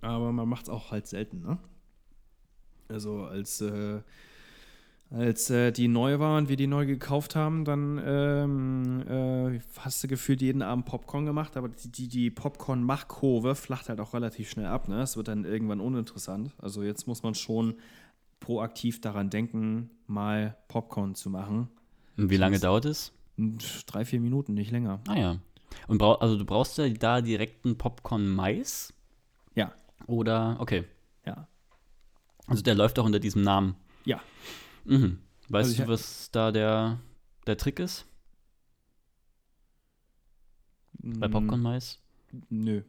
Aber 0.00 0.32
man 0.32 0.48
macht 0.48 0.64
es 0.64 0.68
auch 0.68 0.90
halt 0.90 1.06
selten, 1.06 1.42
ne? 1.42 1.58
Also 2.88 3.24
als, 3.24 3.60
äh, 3.60 4.00
als 5.14 5.50
äh, 5.50 5.72
die 5.72 5.88
neu 5.88 6.18
waren, 6.18 6.48
wir 6.48 6.56
die 6.56 6.66
neu 6.66 6.86
gekauft 6.86 7.36
haben, 7.36 7.64
dann 7.64 8.00
ähm, 8.04 9.02
äh, 9.08 9.60
hast 9.78 10.02
du 10.02 10.08
gefühlt 10.08 10.40
jeden 10.40 10.62
Abend 10.62 10.86
Popcorn 10.86 11.26
gemacht, 11.26 11.56
aber 11.56 11.68
die, 11.68 11.90
die, 11.90 12.08
die 12.08 12.30
Popcorn-Machkurve 12.30 13.54
flacht 13.54 13.88
halt 13.88 14.00
auch 14.00 14.14
relativ 14.14 14.50
schnell 14.50 14.66
ab, 14.66 14.88
ne? 14.88 15.02
Es 15.02 15.16
wird 15.16 15.28
dann 15.28 15.44
irgendwann 15.44 15.80
uninteressant. 15.80 16.52
Also 16.58 16.82
jetzt 16.82 17.06
muss 17.06 17.22
man 17.22 17.34
schon 17.34 17.74
proaktiv 18.40 19.00
daran 19.00 19.28
denken, 19.30 19.90
mal 20.06 20.56
Popcorn 20.68 21.14
zu 21.14 21.30
machen. 21.30 21.68
Und 22.16 22.30
wie 22.30 22.36
lange 22.36 22.58
dauert 22.58 22.84
es? 22.86 23.12
Und 23.36 23.84
drei, 23.86 24.04
vier 24.04 24.20
Minuten, 24.20 24.54
nicht 24.54 24.70
länger. 24.70 25.00
Ah 25.08 25.16
ja. 25.18 25.38
Und 25.88 25.98
brau 25.98 26.14
also 26.14 26.36
du 26.36 26.44
brauchst 26.44 26.76
ja 26.78 26.88
da 26.88 27.20
direkt 27.20 27.64
einen 27.64 27.76
Popcorn-Mais? 27.78 28.92
Ja, 29.54 29.72
Oder, 30.06 30.56
okay. 30.58 30.84
ja, 31.26 31.46
Also 32.46 32.62
der 32.62 32.74
läuft 32.74 32.98
auch 32.98 33.04
unter 33.04 33.20
diesem 33.20 33.42
Namen. 33.42 33.74
ja. 34.04 34.20
Mhm. 34.84 35.18
Weißt 35.48 35.70
Also 35.70 35.82
du, 35.84 35.88
was 35.88 36.30
da 36.30 36.50
der, 36.52 36.98
der 37.46 37.56
Trick 37.56 37.78
ist? 37.78 38.06
Bei 40.94 41.28
Mm, 41.28 41.32
Popcorn-Mais? 41.32 41.98
Nö. 42.48 42.82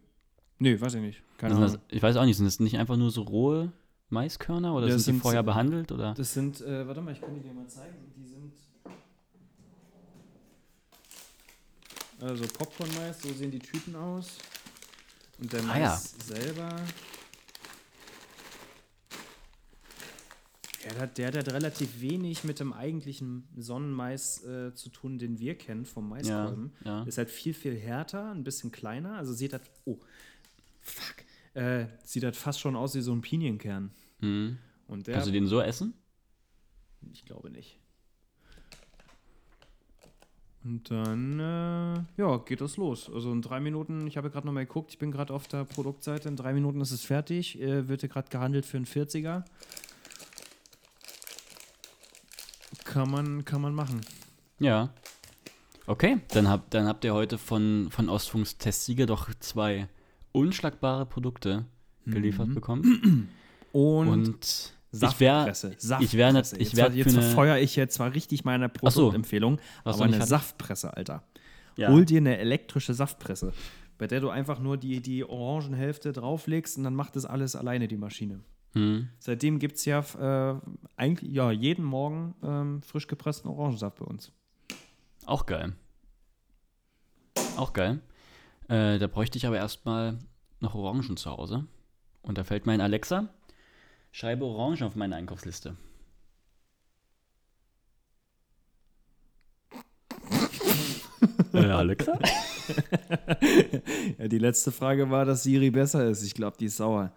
Nö, 0.59 0.79
weiß 0.79 0.93
ich 0.95 1.01
nicht. 1.01 1.21
Keine 1.37 1.55
Ahnung. 1.55 1.77
ich 1.89 2.01
weiß 2.01 2.15
auch 2.17 2.25
nicht, 2.25 2.37
sind 2.37 2.45
das 2.45 2.59
nicht 2.59 2.77
einfach 2.77 2.95
nur 2.95 3.09
so 3.11 3.23
rohe 3.23 3.71
Maiskörner 4.09 4.73
oder 4.73 4.85
Das 4.87 4.93
sind 4.95 4.99
die 4.99 5.03
sind- 5.17 5.21
vorher 5.21 5.43
behandelt? 5.43 5.91
Oder? 5.91 6.13
Das 6.13 6.33
sind, 6.33 6.61
äh, 6.61 6.87
warte 6.87 7.01
mal, 7.01 7.11
ich 7.13 7.19
kann 7.21 7.33
die 7.33 7.41
dir 7.41 7.53
mal 7.53 7.67
zeigen. 7.67 7.95
Die 8.15 8.25
sind. 8.25 8.53
Also 12.21 12.45
Popcorn-Mais, 12.47 13.21
so 13.21 13.33
sehen 13.33 13.51
die 13.51 13.59
Tüten 13.59 13.95
aus. 13.95 14.37
Und 15.39 15.51
der 15.51 15.61
Ah, 15.61 15.65
Mais 15.65 15.79
ja. 15.79 16.23
selber. 16.35 16.75
Der 20.83 20.99
hat, 20.99 21.17
der 21.17 21.27
hat 21.31 21.53
relativ 21.53 22.01
wenig 22.01 22.43
mit 22.43 22.59
dem 22.59 22.73
eigentlichen 22.73 23.47
Sonnenmais 23.55 24.43
äh, 24.43 24.73
zu 24.73 24.89
tun, 24.89 25.17
den 25.17 25.39
wir 25.39 25.55
kennen 25.57 25.85
vom 25.85 26.09
Maiskolben. 26.09 26.73
ja. 26.83 27.03
Ist 27.03 27.17
halt 27.17 27.29
viel, 27.29 27.53
viel 27.53 27.77
härter, 27.77 28.31
ein 28.31 28.43
bisschen 28.43 28.71
kleiner. 28.71 29.17
Also 29.17 29.33
sieht 29.33 29.53
das. 29.53 29.61
Oh, 29.85 29.97
fuck. 30.81 31.23
Äh, 31.53 31.85
sieht 32.03 32.23
das 32.23 32.37
fast 32.37 32.59
schon 32.59 32.75
aus 32.75 32.95
wie 32.95 33.01
so 33.01 33.13
ein 33.13 33.21
Pinienkern. 33.21 33.91
Mhm. 34.19 34.57
Und 34.87 35.07
der. 35.07 35.15
Kannst 35.15 35.29
du 35.29 35.31
den 35.31 35.47
so 35.47 35.61
essen? 35.61 35.93
Ich 37.13 37.25
glaube 37.25 37.49
nicht. 37.49 37.79
Und 40.63 40.89
dann, 40.89 41.39
äh, 41.39 42.21
ja, 42.21 42.37
geht 42.37 42.61
das 42.61 42.77
los. 42.77 43.11
Also 43.13 43.33
in 43.33 43.41
drei 43.41 43.59
Minuten, 43.59 44.07
ich 44.07 44.15
habe 44.15 44.29
gerade 44.29 44.47
noch 44.47 44.53
mal 44.53 44.65
geguckt, 44.65 44.91
ich 44.91 44.97
bin 44.97 45.11
gerade 45.11 45.33
auf 45.33 45.47
der 45.49 45.65
Produktseite, 45.65 46.29
in 46.29 46.37
drei 46.37 46.53
Minuten 46.53 46.79
ist 46.79 46.91
es 46.91 47.03
fertig, 47.03 47.59
äh, 47.61 47.89
wird 47.89 47.99
hier 47.99 48.09
gerade 48.09 48.29
gehandelt 48.29 48.65
für 48.65 48.77
einen 48.77 48.85
40er. 48.85 49.43
Kann 52.93 53.09
man, 53.09 53.43
kann 53.45 53.61
man 53.61 53.73
machen. 53.73 54.01
Ja. 54.59 54.93
Okay, 55.87 56.19
dann, 56.29 56.47
hab, 56.47 56.69
dann 56.69 56.85
habt 56.87 57.03
ihr 57.03 57.13
heute 57.13 57.37
von, 57.37 57.87
von 57.89 58.07
Ostfunks 58.07 58.57
Testsieger 58.57 59.05
doch 59.05 59.29
zwei 59.39 59.87
unschlagbare 60.31 61.05
Produkte 61.05 61.65
geliefert 62.05 62.49
Mhm. 62.49 62.53
bekommen. 62.55 63.29
Und, 63.73 64.07
Und 64.07 64.73
ich 64.91 65.19
wäre 65.19 65.53
Saftpresse. 65.53 65.75
ich 66.01 66.13
wär 66.13 66.31
Saftpresse. 66.31 66.55
ich 66.61 66.67
jetzt 66.73 66.75
wär 66.77 66.91
jetzt 66.93 67.07
eine- 67.13 67.21
verfeuere 67.23 67.59
ich 67.59 67.75
jetzt 67.75 67.95
zwar 67.95 68.13
richtig 68.13 68.45
meine 68.45 68.65
so. 68.67 68.79
Produktempfehlung, 68.79 69.59
Was 69.83 69.95
aber 69.95 70.05
eine 70.05 70.19
haben? 70.19 70.27
Saftpresse, 70.27 70.95
Alter. 70.95 71.23
ja. 71.75 71.89
Hol 71.89 72.05
dir 72.05 72.19
eine 72.19 72.37
elektrische 72.37 72.93
Saftpresse, 72.93 73.51
bei 73.97 74.05
der 74.05 74.19
du 74.21 74.29
einfach 74.29 74.59
nur 74.59 74.77
die, 74.77 75.01
die 75.01 75.23
Orangenhälfte 75.27 76.13
drauflegst 76.13 76.77
und 76.77 76.83
dann 76.83 76.93
macht 76.95 77.15
das 77.15 77.25
alles 77.25 77.55
alleine 77.55 77.87
die 77.87 77.97
Maschine. 77.97 78.41
Hm. 78.73 79.09
Seitdem 79.19 79.59
gibt 79.59 79.77
es 79.77 79.85
ja 79.85 79.99
äh, 79.99 80.59
eigentlich 80.95 81.31
ja, 81.31 81.51
jeden 81.51 81.85
Morgen 81.85 82.35
ähm, 82.43 82.81
frisch 82.81 83.07
gepressten 83.07 83.49
Orangensaft 83.49 83.99
bei 83.99 84.05
uns. 84.05 84.31
Auch 85.25 85.45
geil. 85.45 85.73
Auch 87.55 87.73
geil. 87.73 88.01
Äh, 88.67 88.97
da 88.97 89.07
bräuchte 89.07 89.37
ich 89.37 89.45
aber 89.45 89.57
erstmal 89.57 90.17
noch 90.59 90.73
Orangen 90.73 91.17
zu 91.17 91.29
Hause. 91.29 91.65
Und 92.23 92.37
da 92.37 92.43
fällt 92.43 92.65
mein 92.65 92.81
Alexa, 92.81 93.29
schreibe 94.11 94.45
Orangen 94.45 94.83
auf 94.83 94.95
meine 94.95 95.15
Einkaufsliste. 95.17 95.75
äh, 101.53 101.65
Alexa? 101.65 102.17
Ja, 104.17 104.27
die 104.29 104.37
letzte 104.37 104.71
Frage 104.71 105.09
war, 105.09 105.25
dass 105.25 105.43
Siri 105.43 105.69
besser 105.69 106.07
ist. 106.07 106.23
Ich 106.23 106.33
glaube, 106.33 106.55
die 106.57 106.65
ist 106.65 106.77
sauer. 106.77 107.11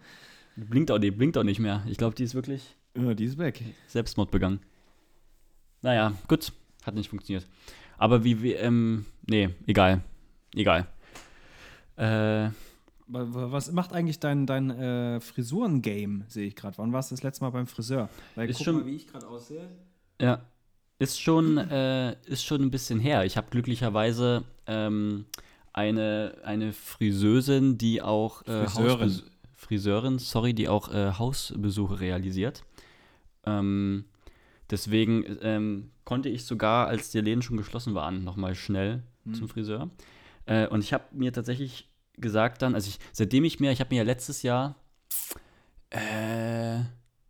Die 0.57 0.63
blinkt 0.65 0.91
auch, 0.91 0.97
die 0.97 1.11
blinkt 1.11 1.37
auch 1.37 1.43
nicht 1.43 1.59
mehr. 1.59 1.83
Ich 1.87 1.97
glaube, 1.97 2.15
die 2.15 2.23
ist 2.23 2.33
wirklich 2.35 2.75
Ja, 2.97 3.13
die 3.13 3.25
ist 3.25 3.37
weg. 3.37 3.63
Selbstmord 3.87 4.31
begangen. 4.31 4.59
Naja, 5.81 6.13
gut. 6.27 6.51
Hat 6.83 6.95
nicht 6.95 7.09
funktioniert. 7.09 7.45
Aber 7.97 8.23
wie, 8.23 8.41
wie 8.41 8.53
ähm, 8.53 9.05
nee, 9.29 9.49
egal. 9.67 10.01
Egal. 10.55 10.87
Äh, 11.95 12.49
Wa- 13.09 13.25
wa- 13.33 13.51
Was 13.51 13.71
macht 13.71 13.93
eigentlich 13.93 14.19
dein, 14.19 14.45
dein 14.45 14.69
äh, 14.69 15.19
Frisuren-Game, 15.21 16.25
sehe 16.27 16.45
ich 16.47 16.55
gerade. 16.57 16.77
Wann 16.77 16.91
warst 16.91 17.09
du 17.11 17.15
das 17.15 17.23
letzte 17.23 17.43
Mal 17.45 17.51
beim 17.51 17.65
Friseur? 17.67 18.09
Weil 18.35 18.49
Ist 18.49 18.57
guck 18.57 18.65
schon- 18.65 18.75
mal, 18.75 18.85
wie 18.85 18.95
ich 18.95 19.07
gerade 19.07 19.27
aussehe. 19.27 19.69
Ja, 20.21 20.41
ist 20.99 21.21
schon, 21.21 21.57
äh, 21.57 22.17
ist 22.25 22.43
schon 22.43 22.61
ein 22.61 22.71
bisschen 22.71 22.99
her. 22.99 23.23
Ich 23.23 23.37
habe 23.37 23.47
glücklicherweise 23.49 24.43
ähm, 24.65 25.25
eine, 25.71 26.35
eine 26.43 26.73
Friseusin, 26.73 27.77
die 27.77 28.01
auch 28.01 28.41
äh, 28.45 28.65
Friseurin. 28.65 29.09
Hausbes- 29.09 29.23
Friseurin, 29.57 30.19
sorry, 30.19 30.53
die 30.53 30.69
auch 30.69 30.93
äh, 30.93 31.11
Hausbesuche 31.13 31.99
realisiert. 31.99 32.63
Ähm, 33.45 34.05
deswegen 34.69 35.25
ähm, 35.41 35.91
konnte 36.05 36.29
ich 36.29 36.45
sogar, 36.45 36.87
als 36.87 37.09
die 37.09 37.19
Läden 37.19 37.41
schon 37.41 37.57
geschlossen 37.57 37.95
waren, 37.95 38.23
nochmal 38.23 38.55
schnell 38.55 39.03
Hm. 39.25 39.33
zum 39.33 39.49
Friseur. 39.49 39.89
Äh, 40.45 40.67
und 40.67 40.83
ich 40.83 40.93
habe 40.93 41.03
mir 41.11 41.33
tatsächlich 41.33 41.89
gesagt 42.13 42.61
dann, 42.61 42.75
also 42.75 42.87
ich, 42.87 42.99
seitdem 43.11 43.43
ich 43.43 43.59
mir, 43.59 43.71
ich 43.71 43.79
habe 43.79 43.93
mir 43.93 43.97
ja 43.97 44.03
letztes 44.03 44.41
Jahr, 44.41 44.75
äh, 45.89 46.79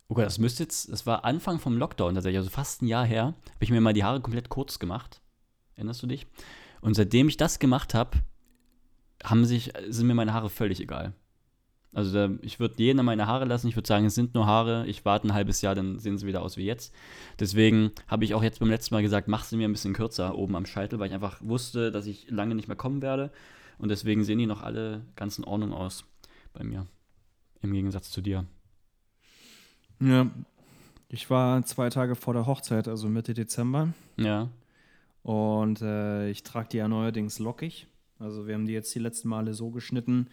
oh 0.08 0.14
Gott, 0.14 0.26
das 0.26 0.38
müsste 0.38 0.62
jetzt, 0.62 0.90
das 0.90 1.06
war 1.06 1.24
Anfang 1.24 1.58
vom 1.58 1.76
Lockdown 1.76 2.14
tatsächlich, 2.14 2.38
also 2.38 2.50
fast 2.50 2.82
ein 2.82 2.86
Jahr 2.86 3.04
her, 3.04 3.24
habe 3.24 3.64
ich 3.64 3.70
mir 3.70 3.80
mal 3.80 3.92
die 3.92 4.04
Haare 4.04 4.20
komplett 4.20 4.48
kurz 4.48 4.78
gemacht. 4.78 5.20
Erinnerst 5.74 6.02
du 6.02 6.06
dich? 6.06 6.26
Und 6.80 6.94
seitdem 6.94 7.28
ich 7.28 7.36
das 7.36 7.58
gemacht 7.58 7.94
habe, 7.94 8.18
haben 9.24 9.44
sich, 9.44 9.72
sind 9.88 10.06
mir 10.06 10.14
meine 10.14 10.32
Haare 10.32 10.50
völlig 10.50 10.80
egal. 10.80 11.12
Also 11.92 12.12
da, 12.12 12.34
ich 12.42 12.60
würde 12.60 12.74
jeden 12.78 13.04
meine 13.04 13.26
Haare 13.26 13.44
lassen. 13.44 13.68
Ich 13.68 13.76
würde 13.76 13.88
sagen, 13.88 14.04
es 14.04 14.14
sind 14.14 14.34
nur 14.34 14.46
Haare. 14.46 14.86
Ich 14.86 15.04
warte 15.04 15.26
ein 15.28 15.34
halbes 15.34 15.62
Jahr, 15.62 15.74
dann 15.74 15.98
sehen 15.98 16.18
sie 16.18 16.26
wieder 16.26 16.42
aus 16.42 16.56
wie 16.56 16.64
jetzt. 16.64 16.94
Deswegen 17.40 17.92
habe 18.06 18.24
ich 18.24 18.34
auch 18.34 18.42
jetzt 18.42 18.60
beim 18.60 18.68
letzten 18.68 18.94
Mal 18.94 19.02
gesagt, 19.02 19.28
mach 19.28 19.44
sie 19.44 19.56
mir 19.56 19.68
ein 19.68 19.72
bisschen 19.72 19.94
kürzer 19.94 20.36
oben 20.36 20.54
am 20.54 20.66
Scheitel, 20.66 20.98
weil 20.98 21.08
ich 21.08 21.14
einfach 21.14 21.38
wusste, 21.40 21.90
dass 21.90 22.06
ich 22.06 22.30
lange 22.30 22.54
nicht 22.54 22.68
mehr 22.68 22.76
kommen 22.76 23.02
werde. 23.02 23.30
Und 23.78 23.90
deswegen 23.90 24.24
sehen 24.24 24.38
die 24.38 24.46
noch 24.46 24.62
alle 24.62 25.02
ganz 25.16 25.38
in 25.38 25.44
Ordnung 25.44 25.72
aus 25.72 26.04
bei 26.52 26.62
mir. 26.64 26.86
Im 27.62 27.72
Gegensatz 27.72 28.10
zu 28.10 28.20
dir. 28.20 28.44
Ja. 30.00 30.30
Ich 31.10 31.30
war 31.30 31.64
zwei 31.64 31.88
Tage 31.88 32.14
vor 32.16 32.34
der 32.34 32.46
Hochzeit, 32.46 32.86
also 32.86 33.08
Mitte 33.08 33.32
Dezember. 33.32 33.94
Ja. 34.18 34.50
Und 35.22 35.80
äh, 35.80 36.28
ich 36.28 36.42
trage 36.42 36.68
die 36.70 36.76
ja 36.76 36.88
neuerdings 36.88 37.38
lockig. 37.38 37.86
Also 38.18 38.46
wir 38.46 38.54
haben 38.54 38.66
die 38.66 38.72
jetzt 38.72 38.94
die 38.94 38.98
letzten 38.98 39.28
Male 39.28 39.54
so 39.54 39.70
geschnitten, 39.70 40.28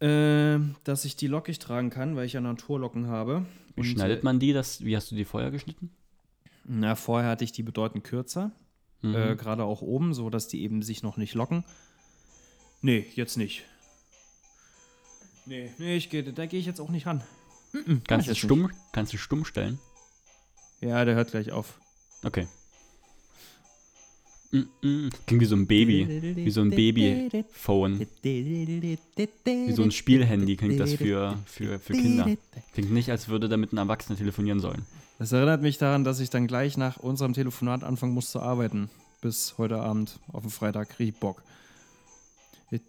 äh, 0.00 0.58
dass 0.84 1.04
ich 1.04 1.16
die 1.16 1.26
lockig 1.26 1.58
tragen 1.58 1.90
kann, 1.90 2.16
weil 2.16 2.26
ich 2.26 2.32
ja 2.32 2.40
Naturlocken 2.40 3.08
habe. 3.08 3.46
Wie 3.74 3.80
Und, 3.80 3.86
schneidet 3.86 4.20
äh, 4.20 4.24
man 4.24 4.38
die? 4.38 4.52
Das, 4.52 4.84
wie 4.84 4.96
hast 4.96 5.10
du 5.10 5.14
die 5.14 5.24
vorher 5.24 5.50
geschnitten? 5.50 5.90
Na, 6.64 6.94
vorher 6.94 7.30
hatte 7.30 7.44
ich 7.44 7.52
die 7.52 7.62
bedeutend 7.62 8.04
kürzer. 8.04 8.52
Mhm. 9.02 9.14
Äh, 9.14 9.36
Gerade 9.36 9.64
auch 9.64 9.82
oben, 9.82 10.14
so 10.14 10.30
dass 10.30 10.48
die 10.48 10.62
eben 10.62 10.82
sich 10.82 11.02
noch 11.02 11.16
nicht 11.16 11.34
locken. 11.34 11.64
Nee, 12.82 13.06
jetzt 13.14 13.36
nicht. 13.36 13.64
Nee, 15.46 15.70
nee, 15.78 15.96
ich 15.96 16.10
geh, 16.10 16.22
da 16.22 16.46
gehe 16.46 16.60
ich 16.60 16.66
jetzt 16.66 16.80
auch 16.80 16.90
nicht 16.90 17.06
ran. 17.06 17.22
kannst, 18.06 18.26
du 18.26 18.32
jetzt 18.32 18.40
stumm, 18.40 18.70
kannst 18.92 19.12
du 19.12 19.18
stumm 19.18 19.44
stellen? 19.44 19.78
Ja, 20.80 21.04
der 21.04 21.14
hört 21.14 21.30
gleich 21.30 21.52
auf. 21.52 21.78
Okay. 22.22 22.46
Klingt 24.50 25.42
wie 25.42 25.44
so 25.44 25.54
ein 25.54 25.66
Baby. 25.66 26.34
Wie 26.36 26.50
so 26.50 26.60
ein 26.60 26.70
Babyphone. 26.70 28.00
Wie 28.22 29.72
so 29.72 29.82
ein 29.82 29.92
Spielhandy 29.92 30.56
klingt 30.56 30.80
das 30.80 30.94
für, 30.94 31.38
für, 31.46 31.78
für 31.78 31.92
Kinder. 31.92 32.26
Klingt 32.74 32.90
nicht, 32.90 33.10
als 33.10 33.28
würde 33.28 33.48
damit 33.48 33.72
ein 33.72 33.78
Erwachsener 33.78 34.18
telefonieren 34.18 34.58
sollen. 34.58 34.84
Das 35.20 35.32
erinnert 35.32 35.62
mich 35.62 35.78
daran, 35.78 36.02
dass 36.02 36.18
ich 36.18 36.30
dann 36.30 36.46
gleich 36.46 36.76
nach 36.76 36.96
unserem 36.96 37.32
Telefonat 37.34 37.84
anfangen 37.84 38.14
muss 38.14 38.30
zu 38.30 38.40
arbeiten. 38.40 38.90
Bis 39.20 39.56
heute 39.58 39.80
Abend 39.80 40.18
auf 40.32 40.42
den 40.42 40.50
Freitag. 40.50 40.88
Krieg 40.90 41.10
ich 41.10 41.14
Bock. 41.14 41.42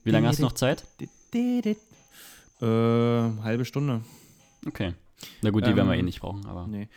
Wie 0.03 0.11
lange 0.11 0.27
hast 0.27 0.39
du 0.39 0.43
noch 0.43 0.53
Zeit? 0.53 0.85
Äh, 1.33 2.65
halbe 2.65 3.65
Stunde. 3.65 4.01
Okay. 4.65 4.93
Na 5.41 5.49
gut, 5.49 5.65
die 5.65 5.75
werden 5.75 5.87
wir 5.87 5.93
Ähm, 5.93 5.99
eh 5.99 6.03
nicht 6.03 6.21
brauchen, 6.21 6.45
aber. 6.45 6.67
Nee. 6.67 6.87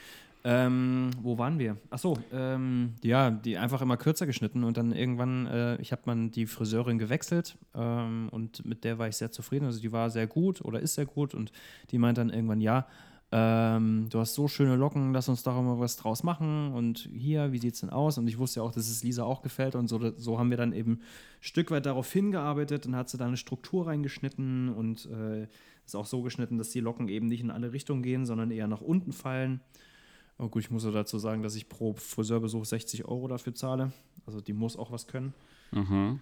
Ähm, 0.46 1.10
wo 1.22 1.38
waren 1.38 1.58
wir? 1.58 1.78
Achso, 1.88 2.18
ähm, 2.30 2.96
ja, 3.02 3.30
die 3.30 3.56
einfach 3.56 3.80
immer 3.80 3.96
kürzer 3.96 4.26
geschnitten 4.26 4.62
und 4.62 4.76
dann 4.76 4.92
irgendwann, 4.92 5.46
äh, 5.46 5.80
ich 5.80 5.90
habe 5.90 6.02
mal 6.04 6.28
die 6.28 6.46
Friseurin 6.46 6.98
gewechselt 6.98 7.56
ähm, 7.74 8.28
und 8.30 8.62
mit 8.66 8.84
der 8.84 8.98
war 8.98 9.08
ich 9.08 9.16
sehr 9.16 9.30
zufrieden. 9.30 9.64
Also 9.64 9.80
die 9.80 9.90
war 9.90 10.10
sehr 10.10 10.26
gut 10.26 10.60
oder 10.60 10.80
ist 10.80 10.94
sehr 10.94 11.06
gut 11.06 11.34
und 11.34 11.50
die 11.90 11.98
meint 11.98 12.18
dann 12.18 12.28
irgendwann, 12.28 12.60
ja, 12.60 12.86
ähm, 13.32 14.06
du 14.10 14.20
hast 14.20 14.34
so 14.34 14.46
schöne 14.46 14.76
Locken, 14.76 15.14
lass 15.14 15.30
uns 15.30 15.42
doch 15.42 15.60
mal 15.60 15.80
was 15.80 15.96
draus 15.96 16.22
machen 16.22 16.72
und 16.74 17.08
hier, 17.12 17.50
wie 17.52 17.58
sieht's 17.58 17.80
denn 17.80 17.88
aus? 17.88 18.18
Und 18.18 18.28
ich 18.28 18.36
wusste 18.36 18.60
ja 18.60 18.66
auch, 18.66 18.70
dass 18.70 18.88
es 18.88 19.02
Lisa 19.02 19.24
auch 19.24 19.40
gefällt 19.40 19.74
und 19.74 19.88
so, 19.88 20.12
so 20.18 20.38
haben 20.38 20.50
wir 20.50 20.58
dann 20.58 20.74
eben 20.74 20.92
ein 20.92 21.02
Stück 21.40 21.70
weit 21.70 21.86
darauf 21.86 22.12
hingearbeitet. 22.12 22.84
Dann 22.84 22.94
hat 22.94 23.08
sie 23.08 23.16
da 23.16 23.26
eine 23.26 23.38
Struktur 23.38 23.86
reingeschnitten 23.86 24.68
und 24.68 25.06
äh, 25.06 25.48
ist 25.86 25.96
auch 25.96 26.06
so 26.06 26.20
geschnitten, 26.20 26.58
dass 26.58 26.68
die 26.68 26.80
Locken 26.80 27.08
eben 27.08 27.28
nicht 27.28 27.40
in 27.40 27.50
alle 27.50 27.72
Richtungen 27.72 28.02
gehen, 28.02 28.26
sondern 28.26 28.50
eher 28.50 28.68
nach 28.68 28.82
unten 28.82 29.12
fallen. 29.12 29.62
Aber 30.38 30.48
gut, 30.48 30.62
ich 30.64 30.70
muss 30.70 30.82
dazu 30.82 31.18
sagen, 31.18 31.42
dass 31.42 31.54
ich 31.54 31.68
pro 31.68 31.94
Friseurbesuch 31.94 32.64
60 32.64 33.04
Euro 33.04 33.28
dafür 33.28 33.54
zahle. 33.54 33.92
Also 34.26 34.40
die 34.40 34.52
muss 34.52 34.76
auch 34.76 34.90
was 34.90 35.06
können. 35.06 35.32
Mhm. 35.70 36.20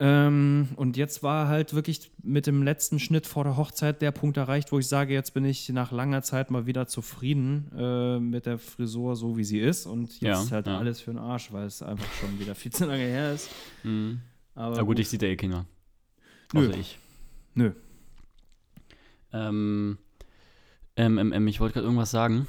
Ähm, 0.00 0.68
und 0.74 0.96
jetzt 0.96 1.22
war 1.22 1.46
halt 1.46 1.72
wirklich 1.72 2.10
mit 2.22 2.48
dem 2.48 2.62
letzten 2.64 2.98
Schnitt 2.98 3.26
vor 3.26 3.44
der 3.44 3.56
Hochzeit 3.56 4.02
der 4.02 4.10
Punkt 4.10 4.36
erreicht, 4.36 4.72
wo 4.72 4.78
ich 4.80 4.88
sage, 4.88 5.14
jetzt 5.14 5.34
bin 5.34 5.44
ich 5.44 5.68
nach 5.68 5.92
langer 5.92 6.22
Zeit 6.22 6.50
mal 6.50 6.66
wieder 6.66 6.88
zufrieden 6.88 7.70
äh, 7.76 8.18
mit 8.18 8.46
der 8.46 8.58
Frisur, 8.58 9.14
so 9.14 9.36
wie 9.36 9.44
sie 9.44 9.60
ist. 9.60 9.86
Und 9.86 10.10
jetzt 10.14 10.22
Ja, 10.22 10.42
ist 10.42 10.50
halt 10.50 10.66
ja. 10.66 10.78
alles 10.78 11.00
für 11.00 11.12
den 11.12 11.18
Arsch, 11.18 11.52
weil 11.52 11.66
es 11.66 11.80
einfach 11.80 12.10
schon 12.14 12.40
wieder 12.40 12.54
viel 12.56 12.72
zu 12.72 12.86
lange 12.86 13.04
her 13.04 13.34
ist. 13.34 13.50
Mhm. 13.84 14.20
Aber 14.56 14.76
Na 14.76 14.82
gut, 14.82 14.98
ich 14.98 15.08
sehe 15.08 15.18
da 15.18 15.26
eh 15.26 15.36
Kinder. 15.36 15.64
Nö. 16.52 16.68
Außer 16.68 16.78
ich. 16.78 16.98
Nö. 17.54 17.72
Ähm, 19.32 19.98
ähm, 20.96 21.32
ähm, 21.32 21.46
ich 21.48 21.60
wollte 21.60 21.74
gerade 21.74 21.86
irgendwas 21.86 22.10
sagen. 22.10 22.46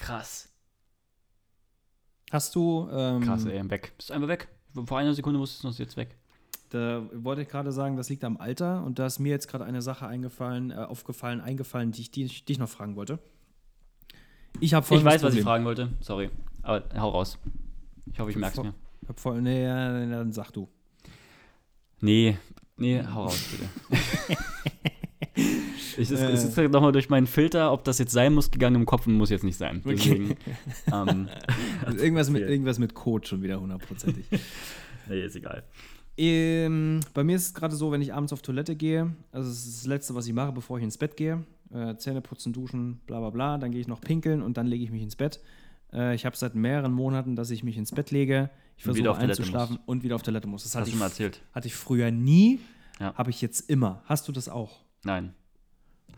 Krass. 0.00 0.48
Hast 2.30 2.54
du. 2.54 2.88
Ähm, 2.92 3.22
Krass, 3.22 3.44
ey, 3.46 3.68
weg. 3.70 3.92
Bist 3.96 4.12
einfach 4.12 4.28
weg. 4.28 4.48
Vor 4.86 4.98
einer 4.98 5.14
Sekunde 5.14 5.40
wusstest 5.40 5.64
du 5.64 5.68
es 5.68 5.78
jetzt 5.78 5.96
weg. 5.96 6.16
Da 6.70 7.02
wollte 7.14 7.42
ich 7.42 7.48
gerade 7.48 7.72
sagen, 7.72 7.96
das 7.96 8.10
liegt 8.10 8.22
am 8.24 8.36
Alter 8.36 8.84
und 8.84 8.98
da 8.98 9.06
ist 9.06 9.18
mir 9.18 9.30
jetzt 9.30 9.48
gerade 9.48 9.64
eine 9.64 9.80
Sache 9.80 10.06
eingefallen, 10.06 10.70
äh, 10.70 10.74
aufgefallen, 10.74 11.40
eingefallen, 11.40 11.92
die 11.92 12.02
ich, 12.02 12.10
die, 12.10 12.24
ich- 12.24 12.44
die 12.44 12.52
ich 12.52 12.58
noch 12.58 12.68
fragen 12.68 12.94
wollte. 12.96 13.18
Ich 14.60 14.74
habe 14.74 14.84
Ich 14.94 15.04
weiß, 15.04 15.22
was 15.22 15.34
ich 15.34 15.42
fragen 15.42 15.64
wollte. 15.64 15.90
Sorry. 16.00 16.30
Aber 16.62 16.84
hau 16.98 17.08
raus. 17.10 17.38
Ich 18.12 18.18
hoffe, 18.20 18.30
ich 18.30 18.36
merke 18.36 18.58
es 18.58 18.64
mir. 18.64 18.74
Ich 19.02 19.08
hab 19.08 19.18
voll, 19.20 19.40
nee, 19.40 19.64
dann 19.64 20.32
sag 20.32 20.50
du. 20.50 20.68
Nee, 22.00 22.36
nee, 22.76 23.02
hau 23.02 23.24
raus, 23.24 23.40
bitte. 23.50 24.38
ich, 25.98 26.10
es, 26.10 26.20
es 26.20 26.44
ist 26.44 26.56
jetzt 26.56 26.72
nochmal 26.72 26.92
durch 26.92 27.08
meinen 27.08 27.26
Filter, 27.26 27.72
ob 27.72 27.84
das 27.84 27.98
jetzt 27.98 28.12
sein 28.12 28.34
muss, 28.34 28.50
gegangen 28.50 28.76
im 28.76 28.86
Kopf 28.86 29.06
und 29.06 29.14
muss 29.14 29.30
jetzt 29.30 29.44
nicht 29.44 29.56
sein. 29.58 29.82
Deswegen, 29.84 30.36
ähm, 30.92 31.28
Also 31.84 31.98
irgendwas, 31.98 32.30
mit, 32.30 32.42
irgendwas 32.48 32.78
mit 32.78 32.94
Code 32.94 33.26
schon 33.26 33.42
wieder 33.42 33.60
hundertprozentig. 33.60 34.24
nee, 35.08 35.22
ist 35.24 35.36
egal. 35.36 35.62
ähm, 36.16 37.00
bei 37.14 37.24
mir 37.24 37.36
ist 37.36 37.46
es 37.46 37.54
gerade 37.54 37.76
so, 37.76 37.92
wenn 37.92 38.02
ich 38.02 38.12
abends 38.14 38.32
auf 38.32 38.42
Toilette 38.42 38.74
gehe, 38.76 39.14
also 39.32 39.50
es 39.50 39.66
ist 39.66 39.78
das 39.80 39.86
Letzte, 39.86 40.14
was 40.14 40.26
ich 40.26 40.32
mache, 40.32 40.52
bevor 40.52 40.78
ich 40.78 40.84
ins 40.84 40.98
Bett 40.98 41.16
gehe. 41.16 41.44
Äh, 41.72 41.96
Zähne 41.96 42.22
putzen, 42.22 42.52
duschen, 42.52 43.00
bla 43.06 43.20
bla 43.20 43.30
bla. 43.30 43.58
Dann 43.58 43.70
gehe 43.72 43.80
ich 43.80 43.88
noch 43.88 44.00
pinkeln 44.00 44.40
und 44.42 44.56
dann 44.56 44.66
lege 44.66 44.82
ich 44.84 44.90
mich 44.90 45.02
ins 45.02 45.16
Bett. 45.16 45.38
Äh, 45.92 46.14
ich 46.14 46.24
habe 46.24 46.34
seit 46.36 46.54
mehreren 46.54 46.92
Monaten, 46.92 47.36
dass 47.36 47.50
ich 47.50 47.62
mich 47.62 47.76
ins 47.76 47.92
Bett 47.92 48.10
lege. 48.10 48.48
Ich 48.78 48.84
versuche 48.84 49.14
einzuschlafen 49.16 49.76
musst. 49.76 49.88
und 49.88 50.02
wieder 50.02 50.14
auf 50.14 50.22
Toilette 50.22 50.46
muss. 50.46 50.62
Das 50.62 50.74
hatte 50.74 50.82
Hast 50.82 50.88
ich, 50.88 50.94
du 50.94 50.98
mal 50.98 51.06
erzählt? 51.06 51.42
hatte 51.52 51.66
ich 51.66 51.74
früher 51.74 52.10
nie, 52.10 52.58
Ja. 53.00 53.12
habe 53.16 53.30
ich 53.30 53.42
jetzt 53.42 53.68
immer. 53.68 54.02
Hast 54.06 54.28
du 54.28 54.32
das 54.32 54.48
auch? 54.48 54.80
Nein. 55.04 55.34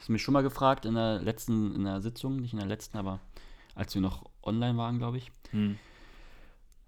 Hast 0.01 0.09
du 0.09 0.12
mich 0.12 0.22
schon 0.22 0.32
mal 0.32 0.40
gefragt 0.40 0.86
in 0.86 0.94
der 0.94 1.20
letzten, 1.20 1.74
in 1.74 1.84
der 1.84 2.01
Sitzung, 2.01 2.36
nicht 2.36 2.55
in 2.55 2.59
der 2.59 2.66
letzten, 2.66 2.96
aber 2.96 3.20
als 3.74 3.94
wir 3.94 4.01
noch 4.01 4.30
online 4.42 4.78
waren, 4.78 4.96
glaube 4.96 5.18
ich. 5.18 5.30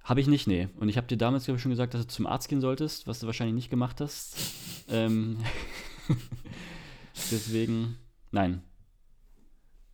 Habe 0.02 0.20
ich 0.22 0.28
nicht, 0.28 0.46
nee. 0.46 0.70
Und 0.80 0.88
ich 0.88 0.96
habe 0.96 1.06
dir 1.08 1.18
damals, 1.18 1.44
glaube 1.44 1.56
ich, 1.56 1.62
schon 1.62 1.72
gesagt, 1.72 1.92
dass 1.92 2.06
du 2.06 2.06
zum 2.06 2.26
Arzt 2.26 2.48
gehen 2.48 2.62
solltest, 2.62 3.06
was 3.06 3.20
du 3.20 3.26
wahrscheinlich 3.26 3.54
nicht 3.54 3.68
gemacht 3.68 4.00
hast. 4.00 4.34
ähm, 4.88 5.36
deswegen, 7.30 7.98
nein. 8.30 8.62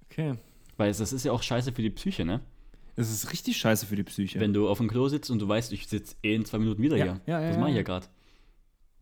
Okay. 0.04 0.38
Weil 0.76 0.90
es, 0.90 0.98
das 0.98 1.12
ist 1.12 1.24
ja 1.24 1.32
auch 1.32 1.42
scheiße 1.42 1.72
für 1.72 1.82
die 1.82 1.90
Psyche, 1.90 2.24
ne? 2.24 2.40
Es 2.94 3.10
ist 3.10 3.32
richtig 3.32 3.56
scheiße 3.56 3.86
für 3.86 3.96
die 3.96 4.04
Psyche. 4.04 4.38
Wenn 4.38 4.52
du 4.52 4.68
auf 4.68 4.78
dem 4.78 4.86
Klo 4.86 5.08
sitzt 5.08 5.32
und 5.32 5.40
du 5.40 5.48
weißt, 5.48 5.72
ich 5.72 5.88
sitze 5.88 6.14
eh 6.22 6.36
in 6.36 6.44
zwei 6.44 6.58
Minuten 6.58 6.82
wieder 6.82 6.96
Ja, 6.96 7.04
hier. 7.04 7.20
ja, 7.26 7.40
ja, 7.40 7.48
das 7.48 7.58
mache 7.58 7.70
ich 7.70 7.76
ja 7.76 7.82
gerade. 7.82 8.06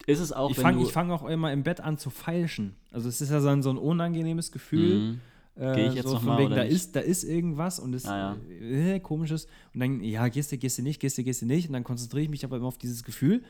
Ist 0.07 0.21
es 0.21 0.33
auch, 0.33 0.51
ich 0.51 0.57
fange 0.57 0.85
fang 0.87 1.11
auch 1.11 1.27
immer 1.27 1.53
im 1.53 1.65
Bett 1.65 1.81
an 1.81 1.99
zu 1.99 2.11
feilschen. 2.11 2.77
Also 2.93 3.09
es 3.09 3.21
ist 3.21 3.31
ja 3.31 3.41
so 3.41 3.49
ein, 3.49 3.63
so 3.63 3.71
ein 3.71 3.77
unangenehmes 3.79 4.53
Gefühl. 4.53 4.99
Mhm. 4.99 5.21
Äh, 5.57 5.75
Geh 5.75 5.87
ich 5.89 5.95
jetzt 5.95 6.07
so 6.07 6.15
noch 6.15 6.21
von 6.21 6.29
mal 6.29 6.39
wegen, 6.39 6.47
oder 6.49 6.57
da 6.57 6.65
nicht? 6.65 6.75
ist, 6.75 6.95
da 6.97 7.01
ist 7.01 7.25
irgendwas 7.25 7.81
und 7.81 7.95
es 7.95 8.07
Ah, 8.07 8.37
äh, 8.61 9.01
komisches. 9.01 9.47
Und 9.75 9.81
dann, 9.81 10.01
ja, 10.03 10.29
gehst 10.29 10.53
du, 10.53 10.59
gehst 10.59 10.79
du 10.79 10.83
nicht, 10.83 11.01
gehst 11.01 11.19
du, 11.19 11.25
gehst 11.25 11.43
du 11.43 11.47
nicht. 11.47 11.67
Und 11.69 11.73
dann 11.73 11.83
konzentriere 11.83 12.23
ich 12.25 12.29
mich 12.29 12.45
aber 12.45 12.57
immer 12.59 12.67
auf 12.67 12.79
dieses 12.79 13.03
Gefühl. 13.03 13.43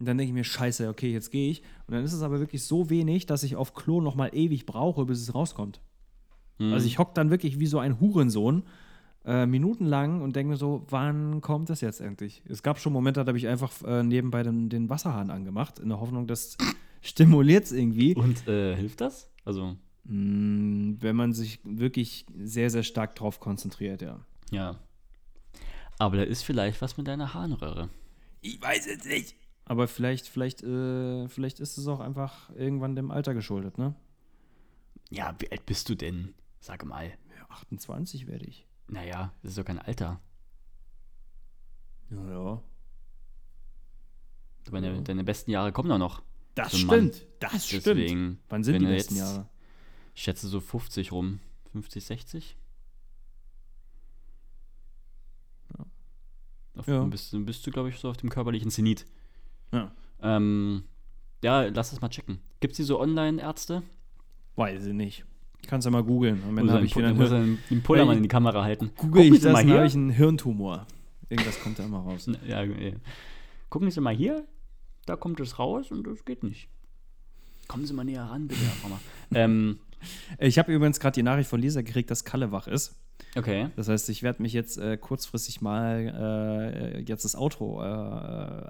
Und 0.00 0.06
dann 0.06 0.18
denke 0.18 0.30
ich 0.30 0.34
mir, 0.34 0.44
scheiße, 0.44 0.88
okay, 0.88 1.12
jetzt 1.12 1.30
gehe 1.30 1.50
ich. 1.50 1.62
Und 1.86 1.94
dann 1.94 2.04
ist 2.04 2.14
es 2.14 2.22
aber 2.22 2.40
wirklich 2.40 2.64
so 2.64 2.90
wenig, 2.90 3.26
dass 3.26 3.44
ich 3.44 3.54
auf 3.54 3.74
Klo 3.74 4.00
nochmal 4.00 4.30
ewig 4.32 4.66
brauche, 4.66 5.04
bis 5.04 5.20
es 5.20 5.34
rauskommt. 5.34 5.80
Mhm. 6.58 6.72
Also 6.72 6.86
ich 6.86 6.98
hock 6.98 7.14
dann 7.14 7.30
wirklich 7.30 7.60
wie 7.60 7.66
so 7.66 7.78
ein 7.78 8.00
Hurensohn 8.00 8.64
äh, 9.24 9.46
minutenlang 9.46 10.20
und 10.20 10.36
denke 10.36 10.50
mir 10.50 10.56
so, 10.56 10.84
wann 10.88 11.40
kommt 11.40 11.70
das 11.70 11.80
jetzt 11.80 12.00
endlich? 12.00 12.42
Es 12.48 12.62
gab 12.62 12.78
schon 12.78 12.92
Momente, 12.92 13.20
da 13.24 13.28
habe 13.28 13.38
ich 13.38 13.48
einfach 13.48 13.72
äh, 13.84 14.02
nebenbei 14.02 14.42
den, 14.42 14.68
den 14.68 14.88
Wasserhahn 14.88 15.30
angemacht, 15.30 15.78
in 15.78 15.88
der 15.88 16.00
Hoffnung, 16.00 16.26
das 16.26 16.56
stimuliert 17.02 17.64
es 17.64 17.72
irgendwie. 17.72 18.14
Und 18.14 18.46
äh, 18.48 18.76
hilft 18.76 19.00
das? 19.00 19.30
Also, 19.44 19.76
Mm, 20.04 20.94
Wenn 21.00 21.16
man 21.16 21.32
sich 21.32 21.60
wirklich 21.64 22.26
sehr, 22.36 22.70
sehr 22.70 22.82
stark 22.82 23.14
drauf 23.14 23.40
konzentriert, 23.40 24.02
ja. 24.02 24.20
ja. 24.50 24.78
Aber 25.98 26.16
da 26.16 26.22
ist 26.24 26.42
vielleicht 26.42 26.80
was 26.82 26.96
mit 26.96 27.06
deiner 27.06 27.34
Harnröhre. 27.34 27.88
Ich 28.40 28.60
weiß 28.60 28.86
es 28.88 29.04
nicht. 29.04 29.36
Aber 29.64 29.86
vielleicht, 29.86 30.26
vielleicht, 30.26 30.62
äh, 30.64 31.28
vielleicht 31.28 31.60
ist 31.60 31.78
es 31.78 31.86
auch 31.86 32.00
einfach 32.00 32.50
irgendwann 32.56 32.96
dem 32.96 33.10
Alter 33.12 33.34
geschuldet, 33.34 33.78
ne? 33.78 33.94
Ja, 35.10 35.34
wie 35.38 35.50
alt 35.52 35.66
bist 35.66 35.88
du 35.88 35.94
denn? 35.94 36.34
Sag 36.58 36.84
mal. 36.84 37.06
Ja, 37.06 37.46
28 37.50 38.26
werde 38.26 38.46
ich. 38.46 38.66
Naja, 38.88 39.32
das 39.42 39.52
ist 39.52 39.58
doch 39.58 39.64
kein 39.64 39.78
Alter. 39.78 40.20
Ja, 42.10 42.30
ja. 42.30 42.62
Deine, 44.70 45.02
deine 45.02 45.24
besten 45.24 45.50
Jahre 45.50 45.72
kommen 45.72 45.88
doch 45.88 45.98
noch. 45.98 46.22
Das 46.54 46.72
So, 46.72 46.86
Mann. 46.86 47.10
stimmt. 47.12 47.26
Das 47.40 47.66
stimmt. 47.66 47.86
Deswegen, 47.86 48.38
Wann 48.48 48.62
sind 48.64 48.78
die 48.80 48.86
besten 48.86 49.16
jetzt- 49.16 49.24
Jahre? 49.24 49.48
Ich 50.14 50.22
schätze 50.22 50.46
so 50.48 50.60
50 50.60 51.10
rum. 51.12 51.40
50, 51.72 52.04
60? 52.04 52.56
Auf, 56.74 56.86
Ja. 56.86 56.98
Dann 57.00 57.10
bist, 57.10 57.34
bist 57.46 57.66
du, 57.66 57.70
glaube 57.70 57.88
ich, 57.90 57.98
so 57.98 58.08
auf 58.10 58.16
dem 58.18 58.30
körperlichen 58.30 58.70
Zenit. 58.70 59.06
Ja. 59.72 59.94
Ähm, 60.20 60.84
ja, 61.42 61.62
lass 61.64 61.90
das 61.90 62.00
mal 62.00 62.08
checken. 62.08 62.40
Gibt 62.60 62.72
es 62.72 62.76
die 62.76 62.82
so 62.84 63.00
Online-Ärzte? 63.00 63.82
Weiß 64.56 64.84
ich 64.86 64.94
nicht. 64.94 65.24
Kannst 65.66 65.84
ja 65.84 65.90
mal 65.90 66.02
googeln. 66.02 66.42
Und 66.42 66.70
habe 66.70 66.84
ich 66.84 66.92
den, 66.92 67.16
wieder 67.16 67.26
Pu- 67.26 67.34
einen, 67.34 67.44
den, 67.44 67.58
den 67.70 67.82
Pullermann 67.82 68.16
in 68.16 68.22
die 68.22 68.28
Kamera 68.28 68.62
halten. 68.62 68.90
google 68.96 69.22
ich 69.22 69.40
das, 69.40 69.52
mal 69.52 69.60
dann 69.60 69.66
hier. 69.66 69.76
habe 69.76 69.86
ich 69.86 69.94
einen 69.94 70.10
Hirntumor. 70.10 70.86
Irgendwas 71.28 71.60
kommt 71.60 71.78
da 71.78 71.84
immer 71.84 72.00
raus. 72.00 72.28
Ja, 72.46 72.62
ja. 72.62 72.92
Gucken 73.70 73.90
Sie 73.90 74.00
mal 74.00 74.14
hier, 74.14 74.44
da 75.06 75.16
kommt 75.16 75.40
es 75.40 75.58
raus 75.58 75.90
und 75.90 76.06
das 76.06 76.24
geht 76.24 76.42
nicht. 76.42 76.68
Kommen 77.68 77.86
Sie 77.86 77.94
mal 77.94 78.04
näher 78.04 78.24
ran, 78.24 78.48
bitte, 78.48 78.60
Herr 78.60 78.72
Frommer. 78.72 79.00
ähm, 79.34 79.78
Ich 80.38 80.58
habe 80.58 80.72
übrigens 80.74 81.00
gerade 81.00 81.14
die 81.14 81.22
Nachricht 81.22 81.48
von 81.48 81.60
Lisa 81.60 81.80
gekriegt, 81.80 82.10
dass 82.10 82.24
Kalle 82.24 82.50
wach 82.52 82.66
ist. 82.66 82.94
okay. 83.36 83.68
Das 83.76 83.88
heißt, 83.88 84.08
ich 84.10 84.22
werde 84.22 84.42
mich 84.42 84.52
jetzt 84.52 84.76
äh, 84.78 84.96
kurzfristig 84.98 85.62
mal 85.62 86.92
äh, 86.96 87.00
jetzt 87.02 87.24
das 87.24 87.34
Outro 87.36 87.80
äh, 87.82 87.86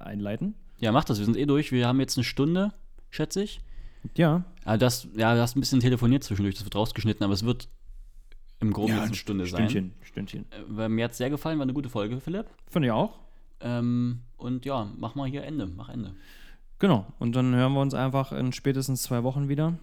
einleiten. 0.03 0.55
Ja, 0.79 0.93
mach 0.93 1.05
das. 1.05 1.19
Wir 1.19 1.25
sind 1.25 1.37
eh 1.37 1.47
durch. 1.47 1.73
Wir 1.73 1.89
haben 1.89 1.99
jetzt 2.01 2.17
eine 2.19 2.25
Stunde, 2.25 2.73
schätze 3.11 3.43
ich. 3.43 3.61
Ja. 4.17 4.45
Ah, 4.65 4.77
das, 4.77 5.09
ja, 5.17 5.35
du 5.35 5.41
hast 5.41 5.57
ein 5.57 5.61
bisschen 5.61 5.81
telefoniert 5.81 6.25
zwischendurch, 6.25 6.55
das 6.57 6.65
wird 6.65 6.75
rausgeschnitten, 6.77 7.25
aber 7.25 7.35
es 7.35 7.45
wird 7.45 7.69
im 8.61 8.73
Groben 8.73 8.93
jetzt 8.95 9.07
eine 9.07 9.15
Stunde 9.15 9.47
sein. 9.47 9.69
Stündchen, 9.69 9.93
Stündchen. 10.03 10.45
Äh, 10.79 10.89
mir 10.89 11.05
hat 11.05 11.13
es 11.13 11.19
sehr 11.19 11.31
gefallen, 11.31 11.59
war 11.59 11.65
eine 11.65 11.73
gute 11.73 11.89
Folge, 11.89 12.21
Philipp. 12.21 12.47
Finde 12.69 12.89
ich 12.89 12.93
auch. 12.93 13.19
Ähm, 13.61 14.21
und 14.37 14.65
ja, 14.65 14.91
mach 14.99 15.15
mal 15.15 15.29
hier 15.29 15.45
Ende, 15.45 15.67
mach 15.67 15.89
Ende. 15.89 16.15
Genau. 16.79 17.07
Und 17.19 17.35
dann 17.37 17.55
hören 17.55 17.73
wir 17.75 17.81
uns 17.81 17.95
einfach 17.95 18.33
in 18.33 18.53
spätestens 18.53 19.03
zwei 19.03 19.23
Wochen 19.23 19.49
wieder. 19.49 19.79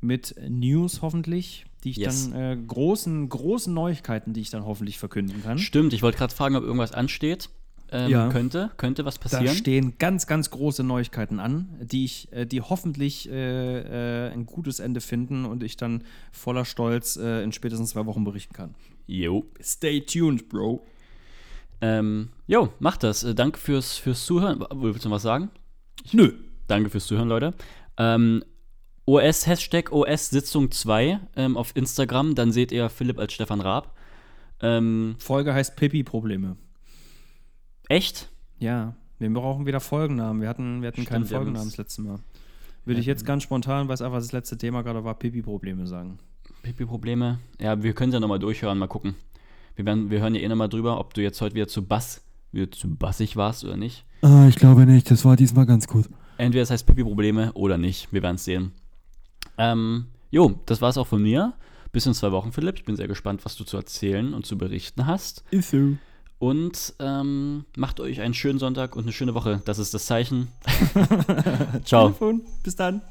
Mit 0.00 0.34
News 0.48 1.02
hoffentlich, 1.02 1.66
die 1.84 1.90
ich 1.90 1.96
Yes. 1.98 2.30
dann, 2.30 2.40
äh, 2.40 2.56
großen, 2.56 3.28
großen 3.28 3.72
Neuigkeiten, 3.74 4.32
die 4.32 4.40
ich 4.40 4.50
dann 4.50 4.64
hoffentlich 4.64 4.98
verkünden 4.98 5.42
kann. 5.42 5.58
Stimmt, 5.58 5.92
ich 5.92 6.02
wollte 6.02 6.18
gerade 6.18 6.34
fragen, 6.34 6.56
ob 6.56 6.62
irgendwas 6.62 6.92
ansteht. 6.92 7.50
Ähm, 7.92 8.10
Ja. 8.10 8.28
Könnte, 8.28 8.70
könnte 8.76 9.04
was 9.04 9.16
Da 9.18 9.22
passieren. 9.22 9.54
stehen 9.56 9.94
ganz, 9.98 10.26
ganz 10.26 10.50
große 10.50 10.84
Neuigkeiten 10.84 11.40
an, 11.40 11.68
die 11.80 12.04
ich, 12.04 12.32
äh, 12.32 12.46
die 12.46 12.60
hoffentlich 12.60 13.28
äh, 13.30 14.26
äh, 14.28 14.32
ein 14.32 14.46
gutes 14.46 14.78
Ende 14.80 15.00
finden 15.00 15.44
und 15.44 15.62
ich 15.62 15.76
dann 15.76 16.04
voller 16.32 16.64
Stolz 16.64 17.16
äh, 17.16 17.42
in 17.42 17.52
spätestens 17.52 17.90
zwei 17.90 18.06
Wochen 18.06 18.22
berichten 18.24 18.54
kann. 18.54 18.74
Jo. 19.06 19.44
Stay 19.60 20.00
tuned, 20.02 20.48
Bro. 20.48 20.84
Ähm, 21.80 22.28
jo, 22.46 22.68
mach 22.78 22.96
das. 22.96 23.24
Äh, 23.24 23.34
danke 23.34 23.58
fürs, 23.58 23.96
fürs 23.96 24.24
Zuhören. 24.26 24.64
Willst 24.72 25.04
du 25.04 25.08
noch 25.08 25.16
was 25.16 25.22
sagen? 25.22 25.50
Nö. 26.12 26.32
Danke 26.68 26.90
fürs 26.90 27.06
Zuhören, 27.06 27.28
Leute. 27.28 27.54
Ähm, 27.96 28.44
OS, 29.06 29.46
Hashtag 29.46 29.90
OS 29.90 30.30
Sitzung 30.30 30.70
2 30.70 31.18
ähm, 31.34 31.56
auf 31.56 31.72
Instagram, 31.74 32.34
dann 32.36 32.52
seht 32.52 32.70
ihr 32.70 32.88
Philipp 32.88 33.18
als 33.18 33.32
Stefan 33.32 33.60
Raab. 33.60 33.96
Ähm, 34.62 35.16
Folge 35.18 35.52
heißt 35.54 35.74
Pippi-Probleme. 35.74 36.56
Echt? 37.90 38.30
Ja, 38.58 38.94
wir 39.18 39.32
brauchen 39.32 39.66
wieder 39.66 39.80
Folgennamen. 39.80 40.40
Wir 40.40 40.48
hatten, 40.48 40.80
wir 40.80 40.88
hatten 40.88 41.04
keinen 41.04 41.24
Stimmt, 41.24 41.30
wir 41.30 41.36
haben 41.36 41.44
Folgennamen 41.44 41.68
das 41.68 41.76
letzte 41.76 42.02
Mal. 42.02 42.20
Würde 42.84 43.00
ich 43.00 43.06
jetzt 43.06 43.26
ganz 43.26 43.42
spontan, 43.42 43.88
weil 43.88 43.94
es 43.94 44.02
einfach 44.02 44.18
das 44.18 44.32
letzte 44.32 44.56
Thema 44.56 44.82
gerade 44.82 45.04
war, 45.04 45.14
Pipi-Probleme 45.14 45.86
sagen. 45.86 46.18
Pipi-Probleme? 46.62 47.38
Ja, 47.60 47.82
wir 47.82 47.92
können 47.92 48.12
ja 48.12 48.20
nochmal 48.20 48.38
durchhören, 48.38 48.78
mal 48.78 48.86
gucken. 48.86 49.14
Wir, 49.76 49.84
werden, 49.84 50.10
wir 50.10 50.20
hören 50.20 50.34
ja 50.34 50.40
eh 50.40 50.48
nochmal 50.48 50.68
drüber, 50.68 50.98
ob 50.98 51.14
du 51.14 51.22
jetzt 51.22 51.40
heute 51.40 51.54
wieder 51.54 51.68
zu 51.68 51.86
Bass, 51.86 52.22
wieder 52.52 52.70
zu 52.70 52.94
bassig 52.94 53.36
warst 53.36 53.64
oder 53.64 53.76
nicht. 53.76 54.04
Ah, 54.22 54.46
ich 54.48 54.56
glaube 54.56 54.86
nicht. 54.86 55.10
Das 55.10 55.24
war 55.24 55.36
diesmal 55.36 55.66
ganz 55.66 55.86
gut. 55.86 56.08
Entweder 56.38 56.62
es 56.62 56.70
heißt 56.70 56.86
Pipi-Probleme 56.86 57.52
oder 57.52 57.76
nicht. 57.76 58.12
Wir 58.12 58.22
werden 58.22 58.36
es 58.36 58.44
sehen. 58.44 58.72
Ähm, 59.58 60.06
jo, 60.30 60.58
das 60.66 60.80
war's 60.80 60.96
auch 60.96 61.06
von 61.06 61.22
mir. 61.22 61.54
Bis 61.92 62.06
in 62.06 62.14
zwei 62.14 62.32
Wochen, 62.32 62.52
Philipp. 62.52 62.76
Ich 62.76 62.84
bin 62.84 62.96
sehr 62.96 63.08
gespannt, 63.08 63.44
was 63.44 63.56
du 63.56 63.64
zu 63.64 63.76
erzählen 63.76 64.32
und 64.32 64.46
zu 64.46 64.56
berichten 64.56 65.06
hast. 65.06 65.44
Ist 65.50 65.70
so. 65.70 65.96
Und 66.40 66.94
ähm, 67.00 67.66
macht 67.76 68.00
euch 68.00 68.22
einen 68.22 68.32
schönen 68.32 68.58
Sonntag 68.58 68.96
und 68.96 69.02
eine 69.02 69.12
schöne 69.12 69.34
Woche. 69.34 69.60
Das 69.66 69.78
ist 69.78 69.92
das 69.92 70.06
Zeichen. 70.06 70.48
Ciao. 71.84 72.06
Telefon. 72.06 72.40
Bis 72.62 72.76
dann. 72.76 73.02